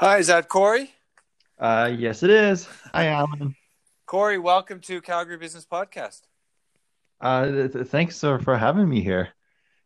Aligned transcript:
Hi, 0.00 0.16
is 0.16 0.28
that 0.28 0.48
Corey? 0.48 0.94
Uh, 1.58 1.92
yes, 1.94 2.22
it 2.22 2.30
is. 2.30 2.66
Hi, 2.94 3.08
Alan. 3.08 3.54
Corey, 4.06 4.38
welcome 4.38 4.80
to 4.80 5.02
Calgary 5.02 5.36
Business 5.36 5.66
Podcast. 5.70 6.22
Uh, 7.20 7.44
th- 7.44 7.72
th- 7.74 7.86
thanks 7.88 8.18
for, 8.18 8.38
for 8.38 8.56
having 8.56 8.88
me 8.88 9.02
here. 9.02 9.28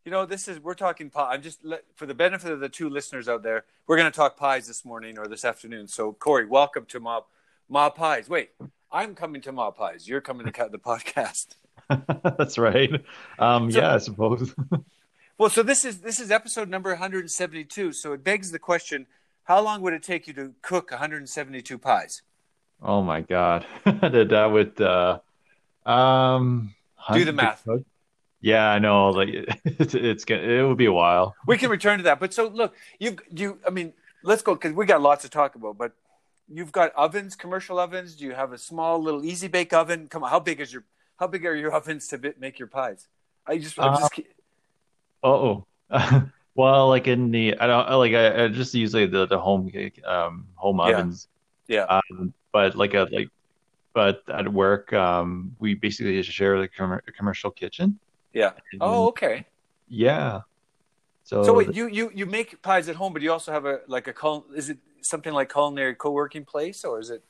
You 0.05 0.13
know, 0.13 0.25
this 0.25 0.47
is 0.47 0.61
we're 0.61 0.75
talking 0.75 1.11
pie. 1.11 1.33
I'm 1.33 1.43
just 1.43 1.63
for 1.97 2.07
the 2.07 2.15
benefit 2.15 2.53
of 2.53 2.61
the 2.61 2.69
two 2.69 2.89
listeners 2.89 3.29
out 3.29 3.43
there. 3.43 3.65
We're 3.89 3.97
going 3.97 4.09
to 4.09 4.17
talk 4.17 4.37
pies 4.37 4.69
this 4.69 4.85
morning 4.85 5.19
or 5.19 5.27
this 5.27 5.45
afternoon. 5.45 5.89
So, 5.89 6.13
Corey, 6.13 6.47
welcome 6.47 6.85
to 6.91 7.01
Ma 7.01 7.23
Ma 7.69 7.91
Pies. 7.91 8.29
Wait, 8.29 8.51
I'm 8.93 9.17
coming 9.17 9.43
to 9.43 9.51
Ma 9.51 9.73
Pies. 9.73 10.07
You're 10.07 10.21
coming 10.21 10.47
to 10.47 10.69
the 10.71 10.79
podcast. 10.79 11.57
That's 12.39 12.57
right. 12.57 13.05
Um, 13.41 13.69
so, 13.69 13.81
yeah, 13.81 13.95
I 13.95 13.99
suppose. 13.99 14.55
well, 15.39 15.51
so 15.51 15.65
this 15.65 15.85
is 15.85 16.03
this 16.03 16.21
is 16.21 16.31
episode 16.31 16.69
number 16.69 16.91
172. 16.91 17.93
So 17.93 18.13
it 18.13 18.23
begs 18.23 18.53
the 18.53 18.61
question: 18.61 19.09
How 19.45 19.61
long 19.61 19.83
would 19.83 19.93
it 19.93 20.03
take 20.03 20.27
you 20.27 20.33
to 20.35 20.55
cook 20.63 20.91
172 20.91 21.79
pies? 21.79 22.23
Oh 22.83 23.03
my 23.03 23.21
god, 23.21 23.67
that 23.85 24.49
would 24.51 24.81
uh, 24.81 25.19
um, 25.89 26.75
do 27.13 27.25
the 27.25 27.33
math. 27.33 27.65
Cook? 27.65 27.85
Yeah, 28.41 28.69
I 28.69 28.79
know. 28.79 29.11
Like 29.11 29.29
it's, 29.65 29.95
it's 29.95 30.25
gonna, 30.25 30.43
it 30.43 30.67
would 30.67 30.77
be 30.77 30.87
a 30.87 30.93
while. 30.93 31.35
We 31.47 31.57
can 31.57 31.71
return 31.71 31.99
to 31.99 32.05
that, 32.05 32.21
but 32.21 32.35
so 32.35 32.49
look, 32.49 32.75
you 32.99 33.17
you. 33.35 33.59
I 33.67 33.71
mean, 33.71 33.93
let's 34.23 34.43
go 34.43 34.55
because 34.55 34.73
we 34.73 34.87
got 34.87 35.01
lots 35.01 35.23
to 35.23 35.31
talk 35.31 35.55
about. 35.55 35.79
But 35.79 35.93
you've 36.49 36.73
got 36.73 36.95
ovens, 36.95 37.37
commercial 37.37 37.79
ovens. 37.79 38.17
Do 38.17 38.25
you 38.25 38.33
have 38.33 38.53
a 38.53 38.59
small 38.59 39.03
little 39.03 39.25
easy 39.25 39.49
bake 39.49 39.73
oven? 39.73 40.09
Come 40.09 40.25
on, 40.25 40.31
how 40.31 40.41
big 40.41 40.61
is 40.61 40.73
your 40.73 40.85
how 41.17 41.27
big 41.27 41.47
are 41.47 41.55
your 41.55 41.73
ovens 41.77 42.09
to 42.09 42.35
make 42.39 42.59
your 42.59 42.69
pies? 42.69 43.09
I 43.47 43.59
just, 43.59 43.79
I 43.79 43.97
just. 43.97 44.21
Uh, 45.23 45.27
oh. 45.27 45.67
Well, 46.55 46.89
like 46.89 47.09
in 47.09 47.31
the, 47.31 47.59
I 47.59 47.67
don't 47.67 47.99
like. 47.99 48.15
I, 48.15 48.45
I 48.45 48.49
just 48.49 48.75
use 48.75 48.95
like 48.95 49.11
the 49.11 49.27
the 49.27 49.39
home 49.39 49.71
um 50.05 50.47
home 50.55 50.81
ovens. 50.81 51.29
Yeah. 51.67 51.85
Um, 51.85 52.33
but 52.53 52.77
like 52.77 52.95
a 52.95 53.09
like, 53.11 53.29
but 53.93 54.23
at 54.29 54.53
work, 54.53 54.93
um, 54.93 55.57
we 55.59 55.75
basically 55.75 56.21
just 56.21 56.37
share 56.37 56.61
the 56.61 56.69
com- 56.69 57.01
commercial 57.17 57.51
kitchen. 57.51 57.99
Yeah. 58.33 58.53
And, 58.73 58.81
oh, 58.83 59.09
okay. 59.09 59.47
Yeah. 59.89 60.41
So, 61.25 61.43
so 61.43 61.55
wait, 61.55 61.75
you 61.75 61.89
you 61.89 62.11
you 62.15 62.27
make 62.27 62.61
pies 62.63 62.89
at 62.89 62.97
home, 62.97 63.13
but 63.13 63.23
you 63.23 63.33
also 63.33 63.51
have 63.51 63.65
a 63.65 63.81
like 63.89 64.07
a 64.07 64.43
is 64.55 64.71
it 64.71 64.79
something 65.01 65.33
like 65.33 65.53
culinary 65.53 65.95
co-working 65.95 66.45
place 66.45 66.85
or 66.85 67.01
is 67.01 67.11
it? 67.11 67.23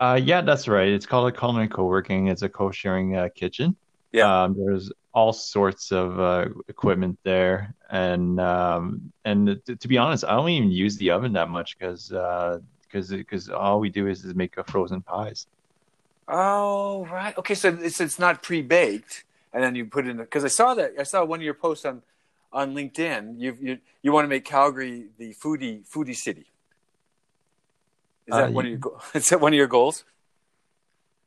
Uh, 0.00 0.20
yeah, 0.22 0.42
that's 0.42 0.68
right. 0.68 0.88
It's 0.88 1.06
called 1.06 1.28
a 1.28 1.36
culinary 1.36 1.68
co-working. 1.68 2.28
It's 2.28 2.42
a 2.42 2.48
co-sharing 2.48 3.16
uh, 3.16 3.28
kitchen. 3.34 3.76
Yeah. 4.12 4.44
Um, 4.44 4.56
there's 4.58 4.92
all 5.12 5.32
sorts 5.32 5.90
of 5.90 6.20
uh, 6.20 6.46
equipment 6.68 7.18
there, 7.24 7.74
and 7.90 8.40
um, 8.40 9.12
and 9.24 9.60
t- 9.66 9.76
to 9.76 9.88
be 9.88 9.98
honest, 9.98 10.24
I 10.24 10.34
don't 10.36 10.48
even 10.48 10.70
use 10.70 10.96
the 10.96 11.10
oven 11.10 11.32
that 11.32 11.48
much 11.48 11.78
because 11.78 12.08
because 12.08 13.12
uh, 13.12 13.16
because 13.16 13.48
all 13.48 13.80
we 13.80 13.90
do 13.90 14.06
is, 14.06 14.24
is 14.24 14.34
make 14.34 14.54
frozen 14.66 15.02
pies. 15.02 15.46
Oh 16.28 17.06
right, 17.06 17.36
okay. 17.38 17.54
So 17.54 17.76
it's 17.80 18.00
it's 18.00 18.18
not 18.18 18.42
pre-baked, 18.42 19.24
and 19.52 19.62
then 19.62 19.74
you 19.74 19.86
put 19.86 20.06
it 20.06 20.10
in 20.10 20.18
because 20.18 20.44
I 20.44 20.48
saw 20.48 20.74
that 20.74 20.92
I 20.98 21.04
saw 21.04 21.24
one 21.24 21.40
of 21.40 21.44
your 21.44 21.54
posts 21.54 21.84
on 21.84 22.02
on 22.52 22.74
LinkedIn. 22.74 23.40
You 23.40 23.56
you 23.60 23.78
you 24.02 24.12
want 24.12 24.24
to 24.24 24.28
make 24.28 24.44
Calgary 24.44 25.06
the 25.16 25.34
foodie 25.34 25.88
foodie 25.88 26.16
city. 26.16 26.46
Is 28.26 28.36
that 28.36 28.50
uh, 28.50 28.52
one 28.52 28.66
of 28.66 28.70
your 28.72 29.00
is 29.14 29.28
that 29.30 29.40
one 29.40 29.54
of 29.54 29.56
your 29.56 29.68
goals? 29.68 30.04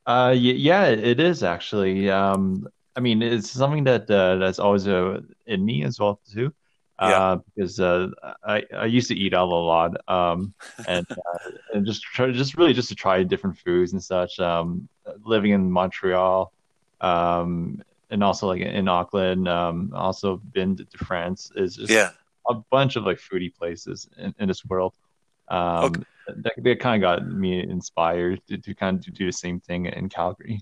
Uh, 0.06 0.34
yeah, 0.36 0.86
it 0.86 1.20
is 1.20 1.44
actually. 1.44 2.10
Um, 2.10 2.68
I 2.96 3.00
mean, 3.00 3.22
it's 3.22 3.50
something 3.50 3.86
that 3.86 4.10
uh, 4.10 4.36
that's 4.38 4.60
always 4.60 4.88
uh, 4.88 5.22
in 5.46 5.66
me 5.66 5.84
as 5.84 6.00
well 6.00 6.20
too. 6.32 6.54
Uh, 7.00 7.10
yeah. 7.10 7.36
because 7.56 7.80
uh, 7.80 8.10
I 8.44 8.64
I 8.76 8.86
used 8.86 9.08
to 9.08 9.16
eat 9.16 9.34
out 9.34 9.48
a 9.48 9.56
lot, 9.56 9.98
um, 10.08 10.54
and 10.88 11.06
uh, 11.10 11.52
and 11.74 11.86
just 11.86 12.04
try 12.04 12.32
just 12.32 12.58
really 12.58 12.74
just 12.74 12.90
to 12.90 12.96
try 12.96 13.24
different 13.24 13.58
foods 13.58 13.94
and 13.94 14.04
such. 14.04 14.40
Um, 14.40 14.88
living 15.26 15.52
in 15.52 15.72
Montreal, 15.72 16.54
um, 17.00 17.82
and 18.12 18.24
also 18.24 18.48
like 18.48 18.62
in 18.62 18.88
Auckland, 18.88 19.48
um, 19.48 19.92
also 19.96 20.38
been 20.38 20.76
to, 20.78 20.86
to 20.86 20.98
France 21.00 21.52
is 21.56 21.78
just 21.78 21.92
yeah. 21.92 22.12
a 22.48 22.56
bunch 22.70 22.98
of 22.98 23.04
like 23.04 23.18
foodie 23.18 23.54
places 23.54 24.08
in, 24.18 24.36
in 24.38 24.48
this 24.48 24.64
world. 24.66 24.94
Um, 25.48 25.86
okay. 25.86 26.04
that, 26.28 26.54
that 26.58 26.80
kind 26.80 27.04
of 27.04 27.08
got 27.08 27.28
me 27.28 27.62
inspired 27.62 28.42
to, 28.48 28.58
to 28.58 28.76
kind 28.76 29.00
of 29.00 29.14
do 29.14 29.26
the 29.26 29.34
same 29.34 29.60
thing 29.60 29.88
in 29.88 30.08
Calgary. 30.08 30.62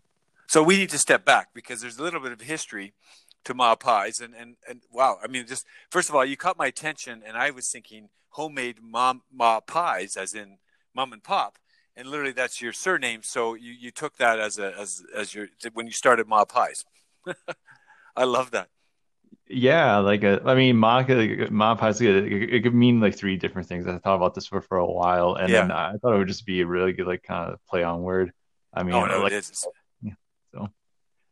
So 0.50 0.64
we 0.64 0.78
need 0.78 0.90
to 0.90 0.98
step 0.98 1.26
back 1.26 1.50
because 1.54 1.80
there's 1.80 2.00
a 2.00 2.02
little 2.02 2.20
bit 2.20 2.32
of 2.32 2.42
history 2.42 2.94
to 3.46 3.54
Ma 3.54 3.76
Pies, 3.76 4.20
and 4.20 4.34
and 4.34 4.56
and 4.68 4.82
wow, 4.92 5.20
I 5.24 5.28
mean, 5.28 5.46
just 5.46 5.64
first 5.92 6.10
of 6.10 6.16
all, 6.16 6.26
you 6.26 6.38
caught 6.38 6.58
my 6.58 6.66
attention, 6.66 7.22
and 7.24 7.38
I 7.38 7.52
was 7.52 7.70
thinking 7.70 8.10
homemade 8.30 8.78
mom 8.82 9.22
Ma 9.32 9.60
Pies, 9.60 10.18
as 10.18 10.34
in 10.34 10.58
mom 10.96 11.14
and 11.14 11.24
pop, 11.24 11.60
and 11.96 12.08
literally 12.08 12.32
that's 12.32 12.64
your 12.64 12.74
surname. 12.74 13.22
So 13.22 13.54
you 13.54 13.74
you 13.74 13.92
took 13.92 14.18
that 14.18 14.40
as 14.40 14.58
a 14.58 14.76
as 14.76 15.04
as 15.16 15.36
your 15.36 15.50
when 15.74 15.86
you 15.86 15.92
started 15.92 16.28
Ma 16.28 16.46
Pies. 16.46 16.84
I 18.18 18.24
love 18.24 18.50
that. 18.50 18.70
Yeah, 19.48 19.98
like 19.98 20.24
a, 20.24 20.42
I 20.44 20.56
mean, 20.56 20.78
ma, 20.78 21.00
uh, 21.08 21.48
ma 21.52 21.76
pies, 21.76 22.02
it, 22.02 22.10
it 22.10 22.64
could 22.64 22.74
mean 22.74 23.00
like 23.00 23.16
three 23.16 23.38
different 23.38 23.68
things. 23.68 23.86
I 23.86 24.00
thought 24.00 24.16
about 24.16 24.34
this 24.34 24.48
for, 24.48 24.62
for 24.62 24.80
a 24.80 24.86
while, 24.86 25.36
and 25.36 25.50
yeah. 25.50 25.62
then 25.62 25.72
I 25.72 25.94
thought 26.02 26.16
it 26.16 26.18
would 26.18 26.28
just 26.28 26.48
be 26.48 26.62
a 26.62 26.66
really 26.66 26.94
good 26.94 27.06
like 27.06 27.22
kind 27.22 27.54
of 27.54 27.64
play 27.68 27.84
on 27.84 28.02
word. 28.02 28.32
I 28.74 28.82
mean, 28.82 28.96
oh, 28.96 29.06
no, 29.06 29.22
like, 29.22 29.32
it 29.32 29.38
is. 29.38 29.68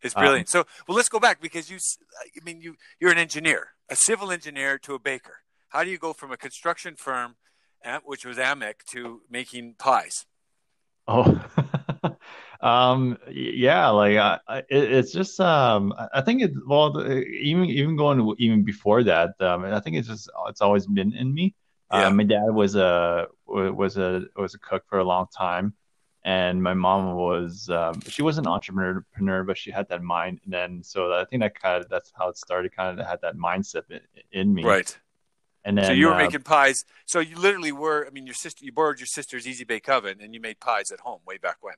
It's 0.02 0.14
brilliant. 0.14 0.48
Um, 0.48 0.64
so, 0.64 0.66
well, 0.88 0.96
let's 0.96 1.10
go 1.10 1.20
back 1.20 1.42
because 1.42 1.70
you, 1.70 1.78
I 2.22 2.44
mean, 2.44 2.62
you 2.62 2.76
you're 3.00 3.12
an 3.12 3.18
engineer, 3.18 3.70
a 3.90 3.96
civil 3.96 4.32
engineer 4.32 4.78
to 4.80 4.94
a 4.94 5.00
baker. 5.00 5.40
How 5.70 5.84
do 5.84 5.90
you 5.90 5.98
go 5.98 6.14
from 6.14 6.32
a 6.32 6.38
construction 6.38 6.96
firm, 6.96 7.36
which 8.04 8.26
was 8.26 8.38
Amec, 8.38 8.84
to 8.92 9.22
making 9.30 9.76
pies? 9.78 10.26
Oh, 11.08 11.42
um, 12.62 13.18
yeah, 13.32 13.88
like 13.90 14.18
uh, 14.18 14.40
it, 14.70 14.92
it's 14.92 15.12
just 15.12 15.40
um, 15.40 15.94
I 16.14 16.22
think 16.22 16.42
it 16.42 16.52
well 16.66 17.00
even 17.10 17.66
even 17.66 17.96
going 17.96 18.36
even 18.40 18.64
before 18.64 19.04
that, 19.04 19.40
um, 19.40 19.64
I 19.66 19.80
think 19.80 19.96
it's 19.96 20.08
just 20.08 20.30
it's 20.48 20.62
always 20.62 20.86
been 20.86 21.14
in 21.14 21.34
me. 21.34 21.56
Yeah. 21.92 22.08
Uh, 22.08 22.12
my 22.12 22.24
dad 22.24 22.50
was 22.50 22.76
a 22.76 23.28
was 23.46 23.98
a 23.98 24.24
was 24.36 24.54
a 24.54 24.60
cook 24.60 24.84
for 24.90 25.00
a 25.00 25.06
long 25.06 25.28
time, 25.36 25.74
and 26.24 26.62
my 26.62 26.74
mom 26.74 27.16
was 27.16 27.70
um, 27.70 28.00
she 28.02 28.22
was 28.22 28.38
an 28.38 28.48
entrepreneur, 28.48 29.44
but 29.44 29.58
she 29.58 29.72
had 29.72 29.88
that 29.90 30.04
mind. 30.04 30.40
And 30.44 30.54
then 30.54 30.84
so 30.84 31.14
I 31.14 31.26
think 31.26 31.42
that 31.42 31.60
kind 31.60 31.84
of 31.84 31.90
that's 31.90 32.12
how 32.18 32.30
it 32.30 32.38
started. 32.38 32.76
Kind 32.76 33.00
of 33.00 33.06
had 33.06 33.22
that 33.22 33.38
mindset 33.38 33.84
in, 33.90 34.00
in 34.32 34.54
me, 34.54 34.64
right? 34.64 34.98
And 35.64 35.78
then, 35.78 35.86
so 35.86 35.92
you 35.92 36.08
were 36.08 36.14
uh, 36.14 36.18
making 36.18 36.42
pies. 36.42 36.86
So 37.06 37.20
you 37.20 37.38
literally 37.38 37.72
were. 37.72 38.06
I 38.08 38.10
mean, 38.10 38.26
your 38.26 38.36
sister. 38.36 38.64
You 38.64 38.72
borrowed 38.72 39.00
your 39.00 39.08
sister's 39.08 39.48
easy 39.48 39.64
bake 39.64 39.90
oven, 39.90 40.20
and 40.22 40.34
you 40.34 40.40
made 40.40 40.60
pies 40.60 40.92
at 40.92 41.00
home 41.02 41.20
way 41.28 41.38
back 41.38 41.58
when. 41.62 41.76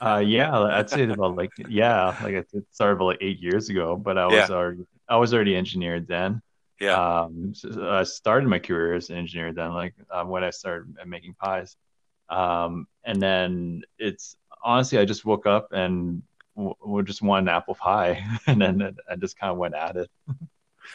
Uh, 0.00 0.18
yeah, 0.18 0.58
I'd 0.58 0.90
say 0.90 1.04
about 1.04 1.36
like 1.36 1.50
yeah, 1.68 2.16
like 2.22 2.34
it 2.34 2.48
started 2.70 2.94
about 2.94 3.04
like 3.04 3.18
eight 3.20 3.40
years 3.40 3.68
ago. 3.68 3.96
But 3.96 4.18
I 4.18 4.26
was 4.26 4.48
yeah. 4.48 4.54
already 4.54 4.86
I 5.08 5.16
was 5.16 5.34
already 5.34 5.56
engineered 5.56 6.08
then. 6.08 6.42
Yeah. 6.80 7.22
Um, 7.22 7.54
so 7.54 7.88
I 7.88 8.02
started 8.02 8.48
my 8.48 8.58
career 8.58 8.94
as 8.94 9.10
an 9.10 9.16
engineer 9.16 9.52
then, 9.52 9.72
like 9.72 9.94
um, 10.10 10.28
when 10.28 10.42
I 10.42 10.50
started 10.50 10.96
making 11.06 11.34
pies. 11.34 11.76
Um, 12.28 12.86
and 13.04 13.20
then 13.20 13.82
it's 13.98 14.36
honestly, 14.62 14.98
I 14.98 15.04
just 15.04 15.24
woke 15.24 15.46
up 15.46 15.68
and 15.72 16.22
w- 16.56 17.02
just 17.02 17.22
wanted 17.22 17.50
an 17.50 17.56
apple 17.56 17.74
pie, 17.74 18.24
and 18.46 18.60
then 18.60 18.96
I 19.10 19.16
just 19.16 19.38
kind 19.38 19.50
of 19.50 19.58
went 19.58 19.74
at 19.74 19.96
it. 19.96 20.10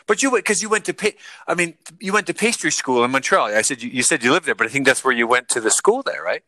But 0.07 0.22
you 0.22 0.31
went 0.31 0.44
because 0.44 0.62
you 0.62 0.69
went 0.69 0.85
to 0.85 0.94
pay. 0.94 1.16
I 1.47 1.56
mean, 1.56 1.75
you 2.00 2.13
went 2.13 2.28
to 2.28 2.34
pastry 2.34 2.72
school 2.72 3.03
in 3.03 3.12
Montreal. 3.12 3.45
I 3.45 3.62
said 3.62 3.81
you, 3.81 3.90
you, 3.90 4.03
said 4.03 4.23
you 4.23 4.31
lived 4.31 4.45
there, 4.45 4.56
but 4.56 4.67
I 4.67 4.69
think 4.69 4.85
that's 4.85 5.03
where 5.03 5.13
you 5.13 5.28
went 5.28 5.50
to 5.50 5.62
the 5.62 5.72
school 5.72 6.03
there, 6.03 6.23
right? 6.23 6.44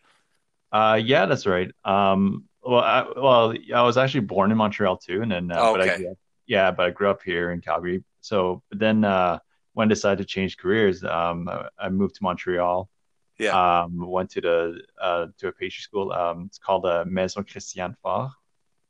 Uh, 0.72 1.00
yeah, 1.04 1.26
that's 1.26 1.46
right. 1.46 1.72
Um, 1.84 2.46
well, 2.64 2.82
I, 2.82 3.06
well, 3.16 3.56
I 3.74 3.82
was 3.82 3.98
actually 3.98 4.22
born 4.22 4.52
in 4.52 4.58
Montreal 4.58 4.98
too, 4.98 5.22
and 5.22 5.32
then 5.32 5.52
uh, 5.52 5.60
oh, 5.60 5.78
okay. 5.78 5.98
but 5.98 6.10
I, 6.10 6.14
yeah, 6.46 6.72
but 6.72 6.86
I 6.86 6.90
grew 6.92 7.10
up 7.10 7.22
here 7.24 7.52
in 7.52 7.62
Calgary. 7.62 8.04
So 8.22 8.62
then 8.72 9.04
uh, 9.04 9.40
when 9.74 9.88
I 9.88 9.90
decided 9.90 10.20
to 10.20 10.26
change 10.26 10.58
careers, 10.58 11.04
um, 11.04 11.50
I 11.80 11.90
moved 11.90 12.16
to 12.16 12.24
Montreal. 12.24 12.90
Yeah. 13.42 13.82
Um, 13.82 13.98
went 13.98 14.30
to 14.32 14.42
the 14.42 14.82
uh, 15.02 15.28
to 15.40 15.48
a 15.48 15.52
pastry 15.52 15.82
school. 15.82 16.12
Um, 16.12 16.46
it's 16.48 16.60
called 16.60 16.84
the 16.84 17.02
uh, 17.02 17.06
Maison 17.08 17.44
Christiane 17.44 17.96
Faure. 18.02 18.32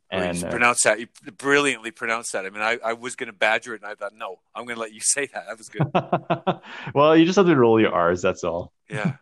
And 0.09 0.37
you 0.37 0.45
uh, 0.45 0.49
pronounce 0.49 0.83
that. 0.83 0.99
You 0.99 1.07
brilliantly 1.37 1.91
pronounced 1.91 2.33
that. 2.33 2.45
I 2.45 2.49
mean, 2.49 2.61
I, 2.61 2.77
I 2.83 2.93
was 2.93 3.15
going 3.15 3.31
to 3.31 3.37
badger 3.37 3.75
it, 3.75 3.81
and 3.81 3.89
I 3.89 3.95
thought, 3.95 4.13
no, 4.13 4.39
I'm 4.53 4.65
going 4.65 4.75
to 4.75 4.81
let 4.81 4.93
you 4.93 4.99
say 5.01 5.29
that. 5.33 5.45
That 5.47 5.57
was 5.57 5.69
good. 5.69 6.61
well, 6.93 7.15
you 7.15 7.25
just 7.25 7.37
have 7.37 7.45
to 7.45 7.55
roll 7.55 7.79
your 7.79 7.93
R's. 7.93 8.21
That's 8.21 8.43
all. 8.43 8.73
Yeah. 8.89 9.13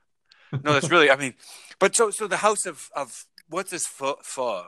No, 0.52 0.74
that's 0.74 0.90
really. 0.90 1.12
I 1.12 1.16
mean, 1.16 1.36
but 1.78 1.96
so 1.96 2.10
so 2.10 2.26
the 2.26 2.38
house 2.38 2.66
of 2.66 2.90
of 2.96 3.26
what 3.50 3.70
does 3.70 3.86
fa 3.86 4.16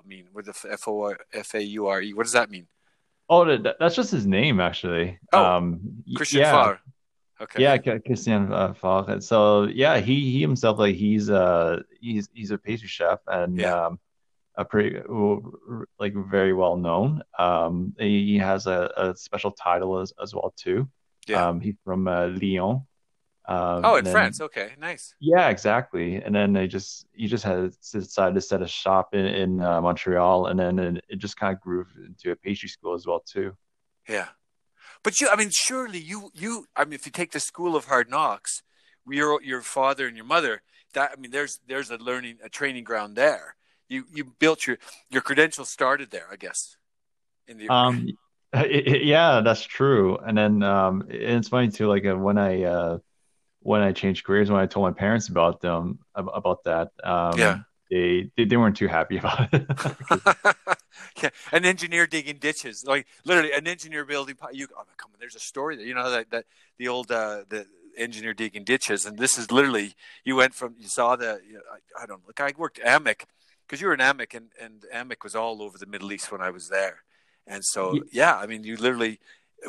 mean? 0.05 0.27
With 0.31 0.45
the 0.45 0.69
F 0.71 0.87
O 0.87 1.15
F 1.33 1.55
A 1.55 1.63
U 1.63 1.87
R 1.87 2.01
E, 2.01 2.13
what 2.13 2.23
does 2.23 2.33
that 2.33 2.51
mean? 2.51 2.67
Oh, 3.27 3.57
that's 3.79 3.95
just 3.95 4.11
his 4.11 4.27
name, 4.27 4.59
actually. 4.59 5.17
Oh, 5.31 5.43
um, 5.43 6.03
Christian 6.15 6.41
yeah. 6.41 6.51
Faure. 6.51 6.79
Okay. 7.41 7.63
Yeah, 7.63 7.77
Christian 7.77 8.53
uh. 8.53 9.19
So 9.19 9.63
yeah, 9.63 9.97
he 9.97 10.31
he 10.31 10.41
himself 10.41 10.77
like 10.77 10.95
he's 10.95 11.29
uh 11.29 11.81
he's 11.99 12.29
he's 12.33 12.51
a 12.51 12.57
pastry 12.57 12.87
chef 12.87 13.19
and 13.27 13.57
yeah. 13.57 13.85
um 13.87 13.99
a 14.55 14.65
pretty 14.65 14.99
like 15.99 16.13
very 16.29 16.53
well 16.53 16.77
known. 16.77 17.23
Um, 17.37 17.95
he 17.97 18.37
has 18.37 18.67
a, 18.67 18.91
a 18.97 19.15
special 19.15 19.51
title 19.51 19.99
as, 19.99 20.13
as 20.21 20.33
well 20.33 20.53
too. 20.55 20.89
Yeah. 21.27 21.47
Um, 21.47 21.61
he's 21.61 21.75
from 21.83 22.07
uh, 22.07 22.27
Lyon. 22.27 22.85
Um, 23.45 23.81
oh, 23.83 23.95
in 23.95 24.05
then, 24.05 24.11
France. 24.13 24.39
Okay, 24.39 24.73
nice. 24.79 25.15
Yeah, 25.19 25.49
exactly. 25.49 26.15
And 26.15 26.33
then 26.33 26.53
they 26.53 26.67
just 26.67 27.07
he 27.13 27.27
just 27.27 27.43
had 27.43 27.73
decided 27.91 28.35
to 28.35 28.41
set 28.41 28.61
a 28.61 28.67
shop 28.67 29.13
in 29.13 29.25
in 29.25 29.61
uh, 29.61 29.81
Montreal, 29.81 30.47
and 30.47 30.59
then 30.59 30.79
it, 30.79 31.05
it 31.09 31.15
just 31.17 31.37
kind 31.37 31.55
of 31.55 31.61
grew 31.61 31.85
into 32.05 32.31
a 32.31 32.35
pastry 32.35 32.69
school 32.69 32.93
as 32.93 33.07
well 33.07 33.21
too. 33.25 33.55
Yeah, 34.07 34.27
but 35.03 35.19
you, 35.19 35.29
I 35.29 35.35
mean, 35.35 35.49
surely 35.51 35.99
you 35.99 36.31
you, 36.33 36.65
I 36.75 36.85
mean, 36.85 36.93
if 36.93 37.05
you 37.05 37.11
take 37.11 37.31
the 37.31 37.39
School 37.39 37.75
of 37.75 37.85
Hard 37.85 38.09
Knocks, 38.09 38.63
your 39.07 39.41
your 39.41 39.61
father 39.61 40.07
and 40.07 40.15
your 40.15 40.25
mother, 40.25 40.61
that 40.93 41.11
I 41.15 41.19
mean, 41.19 41.31
there's 41.31 41.59
there's 41.67 41.89
a 41.89 41.97
learning 41.97 42.37
a 42.43 42.49
training 42.49 42.83
ground 42.83 43.15
there. 43.15 43.55
You 43.89 44.05
you 44.13 44.25
built 44.25 44.67
your 44.67 44.77
your 45.09 45.21
credentials 45.21 45.69
started 45.69 46.11
there, 46.11 46.27
I 46.31 46.35
guess. 46.35 46.77
In 47.47 47.57
the 47.57 47.69
um, 47.69 48.07
it, 48.53 48.87
it, 48.87 49.03
yeah, 49.03 49.41
that's 49.41 49.63
true. 49.63 50.17
And 50.17 50.37
then 50.37 50.63
um, 50.63 51.05
it's 51.09 51.49
funny 51.49 51.69
too. 51.69 51.87
Like 51.87 52.05
uh, 52.05 52.15
when 52.15 52.37
I 52.37 52.63
uh, 52.63 52.97
when 53.61 53.81
I 53.81 53.91
changed 53.91 54.25
careers, 54.25 54.51
when 54.51 54.61
I 54.61 54.65
told 54.65 54.85
my 54.85 54.93
parents 54.93 55.29
about 55.29 55.61
them 55.61 55.99
about 56.15 56.63
that, 56.65 56.89
um, 57.03 57.37
yeah, 57.37 57.59
they, 57.89 58.31
they, 58.35 58.45
they 58.45 58.57
weren't 58.57 58.77
too 58.77 58.87
happy 58.87 59.17
about 59.19 59.49
it. 59.53 59.65
yeah, 61.21 61.29
an 61.51 61.65
engineer 61.65 62.07
digging 62.07 62.37
ditches, 62.37 62.83
like 62.85 63.07
literally 63.25 63.51
an 63.51 63.67
engineer 63.67 64.05
building. 64.05 64.35
You 64.51 64.67
oh, 64.77 64.83
come 64.97 65.11
on, 65.13 65.19
there's 65.19 65.35
a 65.35 65.39
story 65.39 65.75
there. 65.75 65.85
you 65.85 65.93
know 65.93 66.09
that 66.09 66.29
that 66.31 66.45
the 66.77 66.87
old 66.87 67.11
uh, 67.11 67.43
the 67.49 67.65
engineer 67.97 68.33
digging 68.33 68.63
ditches, 68.63 69.05
and 69.05 69.17
this 69.17 69.37
is 69.37 69.51
literally 69.51 69.95
you 70.23 70.35
went 70.35 70.53
from 70.53 70.75
you 70.79 70.87
saw 70.87 71.15
the 71.15 71.41
you 71.47 71.55
know, 71.55 71.61
I, 71.71 72.03
I, 72.03 72.05
don't 72.05 72.25
look 72.25 72.39
I 72.39 72.53
worked 72.57 72.79
Amec 72.79 73.25
because 73.67 73.81
you 73.81 73.87
were 73.87 73.93
in 73.93 73.99
Amec, 73.99 74.35
and 74.35 74.49
and 74.61 74.85
AMEC 74.93 75.23
was 75.23 75.35
all 75.35 75.61
over 75.61 75.77
the 75.77 75.85
Middle 75.85 76.11
East 76.11 76.31
when 76.31 76.41
I 76.41 76.49
was 76.49 76.69
there, 76.69 77.03
and 77.47 77.63
so 77.63 77.93
yeah, 77.93 78.01
yeah 78.11 78.35
I 78.37 78.45
mean 78.45 78.63
you 78.63 78.77
literally 78.77 79.19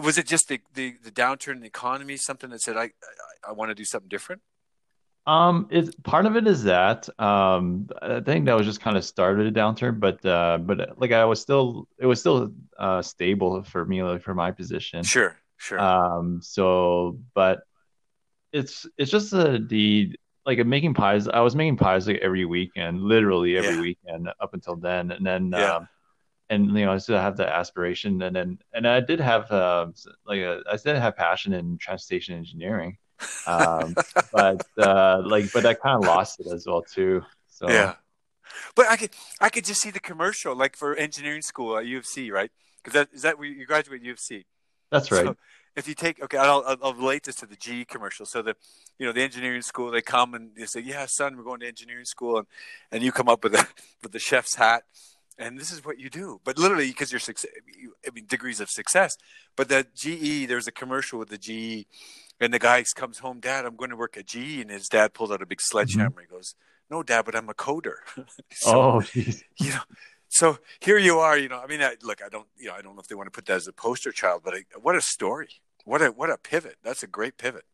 was 0.00 0.16
it 0.18 0.26
just 0.26 0.48
the, 0.48 0.60
the, 0.74 0.94
the 1.04 1.10
downturn 1.10 1.56
in 1.56 1.60
the 1.60 1.66
economy 1.66 2.16
something 2.16 2.50
that 2.50 2.62
said 2.62 2.76
I, 2.76 2.84
I, 2.84 3.48
I 3.48 3.52
want 3.52 3.70
to 3.70 3.74
do 3.74 3.84
something 3.84 4.08
different? 4.08 4.40
Um, 5.24 5.68
it's 5.70 5.94
part 6.02 6.26
of 6.26 6.36
it 6.36 6.48
is 6.48 6.64
that 6.64 7.08
um, 7.20 7.88
I 8.00 8.20
think 8.20 8.46
that 8.46 8.56
was 8.56 8.66
just 8.66 8.80
kind 8.80 8.96
of 8.96 9.04
started 9.04 9.46
a 9.46 9.52
downturn, 9.52 10.00
but 10.00 10.24
uh, 10.26 10.58
but 10.58 11.00
like 11.00 11.12
I 11.12 11.24
was 11.24 11.40
still 11.40 11.88
it 11.98 12.06
was 12.06 12.18
still 12.18 12.52
uh 12.76 13.02
stable 13.02 13.62
for 13.62 13.84
me 13.84 14.02
like 14.02 14.22
for 14.22 14.34
my 14.34 14.50
position. 14.50 15.04
Sure, 15.04 15.36
sure. 15.58 15.78
Um, 15.78 16.40
so 16.42 17.20
but 17.34 17.62
it's 18.52 18.86
it's 18.98 19.10
just 19.10 19.32
uh, 19.32 19.58
the 19.64 20.16
like 20.44 20.64
making 20.66 20.94
pies. 20.94 21.28
I 21.28 21.40
was 21.40 21.54
making 21.54 21.76
pies 21.76 22.06
like 22.06 22.18
every 22.18 22.44
weekend, 22.44 23.00
literally 23.00 23.56
every 23.56 23.74
yeah. 23.74 23.80
weekend 23.80 24.28
up 24.40 24.54
until 24.54 24.76
then, 24.76 25.12
and 25.12 25.24
then 25.24 25.50
yeah. 25.52 25.76
um, 25.76 25.88
and 26.50 26.66
you 26.66 26.84
know 26.84 26.92
I 26.92 26.98
still 26.98 27.18
have 27.18 27.36
the 27.36 27.48
aspiration, 27.48 28.20
and 28.22 28.34
then 28.34 28.58
and 28.72 28.86
I 28.86 29.00
did 29.00 29.20
have 29.20 29.50
uh, 29.50 29.86
like 30.26 30.40
a, 30.40 30.62
I 30.70 30.76
did 30.76 30.96
have 30.96 31.16
passion 31.16 31.52
in 31.52 31.78
transportation 31.78 32.34
engineering, 32.34 32.98
um, 33.46 33.94
but 34.32 34.66
uh, 34.78 35.22
like 35.24 35.52
but 35.52 35.66
I 35.66 35.74
kind 35.74 36.02
of 36.02 36.06
lost 36.06 36.40
it 36.40 36.46
as 36.52 36.66
well 36.66 36.82
too. 36.82 37.22
So 37.48 37.68
yeah, 37.68 37.94
but 38.74 38.86
I 38.88 38.96
could 38.96 39.10
I 39.40 39.48
could 39.48 39.64
just 39.64 39.80
see 39.80 39.90
the 39.90 40.00
commercial 40.00 40.54
like 40.54 40.76
for 40.76 40.94
engineering 40.94 41.42
school 41.42 41.76
at 41.76 41.86
U 41.86 41.98
of 41.98 42.06
C, 42.06 42.30
right? 42.30 42.50
Because 42.82 42.94
that 42.94 43.08
is 43.12 43.22
that 43.22 43.38
where 43.38 43.48
you 43.48 43.66
graduate 43.66 44.02
U 44.02 44.12
of 44.12 44.20
C. 44.20 44.44
That's 44.90 45.10
right. 45.10 45.26
So 45.26 45.36
if 45.74 45.88
you 45.88 45.94
take 45.94 46.22
okay, 46.22 46.36
I'll, 46.36 46.62
I'll, 46.66 46.76
I'll 46.82 46.94
relate 46.94 47.24
this 47.24 47.36
to 47.36 47.46
the 47.46 47.56
GE 47.56 47.88
commercial. 47.88 48.26
So 48.26 48.42
the 48.42 48.54
you 48.98 49.06
know 49.06 49.12
the 49.12 49.22
engineering 49.22 49.62
school 49.62 49.90
they 49.90 50.02
come 50.02 50.34
and 50.34 50.50
they 50.56 50.66
say, 50.66 50.80
"Yeah, 50.80 51.06
son, 51.06 51.36
we're 51.36 51.44
going 51.44 51.60
to 51.60 51.66
engineering 51.66 52.04
school," 52.04 52.38
and 52.38 52.46
and 52.90 53.02
you 53.02 53.12
come 53.12 53.28
up 53.28 53.44
with 53.44 53.54
a 53.54 53.66
with 54.02 54.12
the 54.12 54.18
chef's 54.18 54.56
hat 54.56 54.82
and 55.38 55.58
this 55.58 55.72
is 55.72 55.84
what 55.84 55.98
you 55.98 56.10
do. 56.10 56.40
But 56.44 56.58
literally, 56.58 56.88
because 56.88 57.12
you're 57.12 57.20
success, 57.20 57.50
I 58.06 58.10
mean, 58.10 58.26
degrees 58.26 58.60
of 58.60 58.70
success. 58.70 59.16
But 59.56 59.68
the 59.68 59.86
GE, 59.94 60.48
there's 60.48 60.68
a 60.68 60.72
commercial 60.72 61.18
with 61.18 61.28
the 61.28 61.38
GE, 61.38 61.86
and 62.42 62.52
the 62.52 62.58
guy 62.58 62.84
comes 62.94 63.18
home, 63.18 63.40
Dad, 63.40 63.64
I'm 63.64 63.76
going 63.76 63.90
to 63.90 63.96
work 63.96 64.16
at 64.16 64.26
GE, 64.26 64.60
and 64.60 64.70
his 64.70 64.88
dad 64.88 65.14
pulls 65.14 65.30
out 65.30 65.42
a 65.42 65.46
big 65.46 65.60
sledgehammer. 65.60 66.10
Mm-hmm. 66.10 66.20
He 66.20 66.26
goes, 66.26 66.54
No, 66.90 67.02
Dad, 67.02 67.24
but 67.24 67.34
I'm 67.34 67.48
a 67.48 67.54
coder. 67.54 67.96
so, 68.52 68.80
oh, 68.80 69.00
geez. 69.00 69.44
you 69.58 69.70
know. 69.70 69.80
So 70.28 70.58
here 70.80 70.96
you 70.96 71.18
are, 71.18 71.36
you 71.36 71.48
know. 71.48 71.60
I 71.60 71.66
mean, 71.66 71.82
I, 71.82 71.96
look, 72.02 72.22
I 72.24 72.30
don't, 72.30 72.46
you 72.56 72.68
know, 72.68 72.74
I 72.74 72.80
don't 72.80 72.94
know 72.94 73.02
if 73.02 73.08
they 73.08 73.14
want 73.14 73.26
to 73.26 73.30
put 73.30 73.44
that 73.46 73.56
as 73.56 73.66
a 73.66 73.72
poster 73.72 74.12
child, 74.12 74.42
but 74.44 74.54
I, 74.54 74.64
what 74.80 74.96
a 74.96 75.02
story! 75.02 75.48
What 75.84 76.00
a 76.00 76.06
what 76.06 76.30
a 76.30 76.38
pivot! 76.38 76.76
That's 76.82 77.02
a 77.02 77.06
great 77.06 77.36
pivot. 77.36 77.64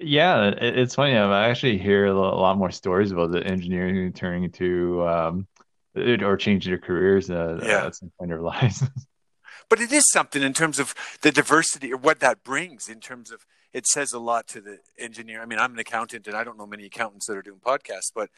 Yeah, 0.00 0.52
it's 0.56 0.96
funny. 0.96 1.16
I 1.16 1.48
actually 1.48 1.78
hear 1.78 2.06
a 2.06 2.12
lot 2.12 2.58
more 2.58 2.72
stories 2.72 3.12
about 3.12 3.30
the 3.30 3.44
engineering 3.44 4.12
turning 4.12 4.42
into 4.42 5.06
um, 5.06 5.46
or 5.94 6.36
changing 6.36 6.72
their 6.72 6.80
careers 6.80 7.30
uh, 7.30 7.60
yeah. 7.62 7.86
at 7.86 7.94
some 7.94 8.10
point 8.18 8.30
in 8.32 8.36
their 8.36 8.42
lives. 8.42 8.82
but 9.68 9.80
it 9.80 9.92
is 9.92 10.10
something 10.10 10.42
in 10.42 10.52
terms 10.52 10.80
of 10.80 10.92
the 11.22 11.30
diversity 11.30 11.92
or 11.92 11.98
what 11.98 12.18
that 12.18 12.42
brings 12.42 12.88
in 12.88 12.98
terms 12.98 13.30
of 13.30 13.46
it 13.76 13.86
says 13.86 14.14
a 14.14 14.18
lot 14.18 14.48
to 14.48 14.62
the 14.62 14.78
engineer. 14.98 15.42
I 15.42 15.44
mean, 15.44 15.58
I'm 15.58 15.74
an 15.74 15.78
accountant 15.78 16.26
and 16.26 16.34
I 16.34 16.44
don't 16.44 16.56
know 16.56 16.66
many 16.66 16.86
accountants 16.86 17.26
that 17.26 17.36
are 17.36 17.42
doing 17.42 17.60
podcasts, 17.60 18.10
but 18.14 18.30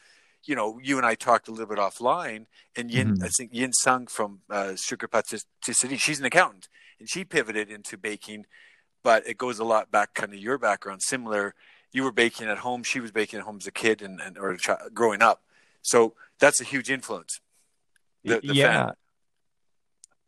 you 0.43 0.53
know, 0.53 0.79
you 0.83 0.97
and 0.97 1.05
I 1.05 1.15
talked 1.15 1.47
a 1.47 1.51
little 1.51 1.65
bit 1.65 1.77
offline, 1.77 2.45
and 2.75 2.91
Yin, 2.91 3.15
mm-hmm. 3.15 3.23
I 3.23 3.29
think 3.29 3.53
Yin 3.53 3.71
Sung 3.73 4.07
from 4.07 4.39
uh, 4.49 4.75
Sugar 4.75 5.07
Patisserie, 5.07 5.97
she's 5.97 6.19
an 6.19 6.25
accountant, 6.25 6.67
and 6.99 7.09
she 7.09 7.23
pivoted 7.23 7.69
into 7.69 7.97
baking, 7.97 8.45
but 9.01 9.25
it 9.27 9.37
goes 9.37 9.59
a 9.59 9.63
lot 9.63 9.91
back, 9.91 10.13
kind 10.13 10.33
of 10.33 10.39
your 10.39 10.57
background, 10.57 11.01
similar. 11.03 11.55
You 11.93 12.03
were 12.03 12.11
baking 12.11 12.47
at 12.47 12.59
home, 12.59 12.83
she 12.83 12.99
was 12.99 13.11
baking 13.11 13.39
at 13.39 13.45
home 13.45 13.59
as 13.61 13.67
a 13.67 13.71
kid 13.71 14.01
and, 14.01 14.19
and 14.19 14.37
or 14.37 14.51
a 14.51 14.57
child, 14.57 14.93
growing 14.93 15.21
up, 15.21 15.41
so 15.81 16.15
that's 16.39 16.59
a 16.59 16.65
huge 16.65 16.89
influence. 16.89 17.39
The, 18.25 18.41
the 18.41 18.55
yeah. 18.55 18.85
Fan. 18.85 18.93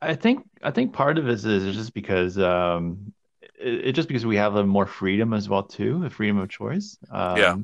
I 0.02 0.16
think 0.16 0.46
I 0.64 0.72
think 0.72 0.94
part 0.94 1.18
of 1.18 1.28
it 1.28 1.46
is 1.46 1.76
just 1.76 1.94
because 1.94 2.38
um, 2.38 3.14
it, 3.62 3.92
just 3.94 4.08
because 4.08 4.26
we 4.26 4.36
have 4.38 4.56
a 4.56 4.66
more 4.66 4.86
freedom 4.86 5.34
as 5.34 5.50
well 5.50 5.64
too, 5.64 6.04
a 6.06 6.10
freedom 6.10 6.38
of 6.38 6.50
choice. 6.50 6.98
Um, 7.10 7.38
yeah. 7.38 7.56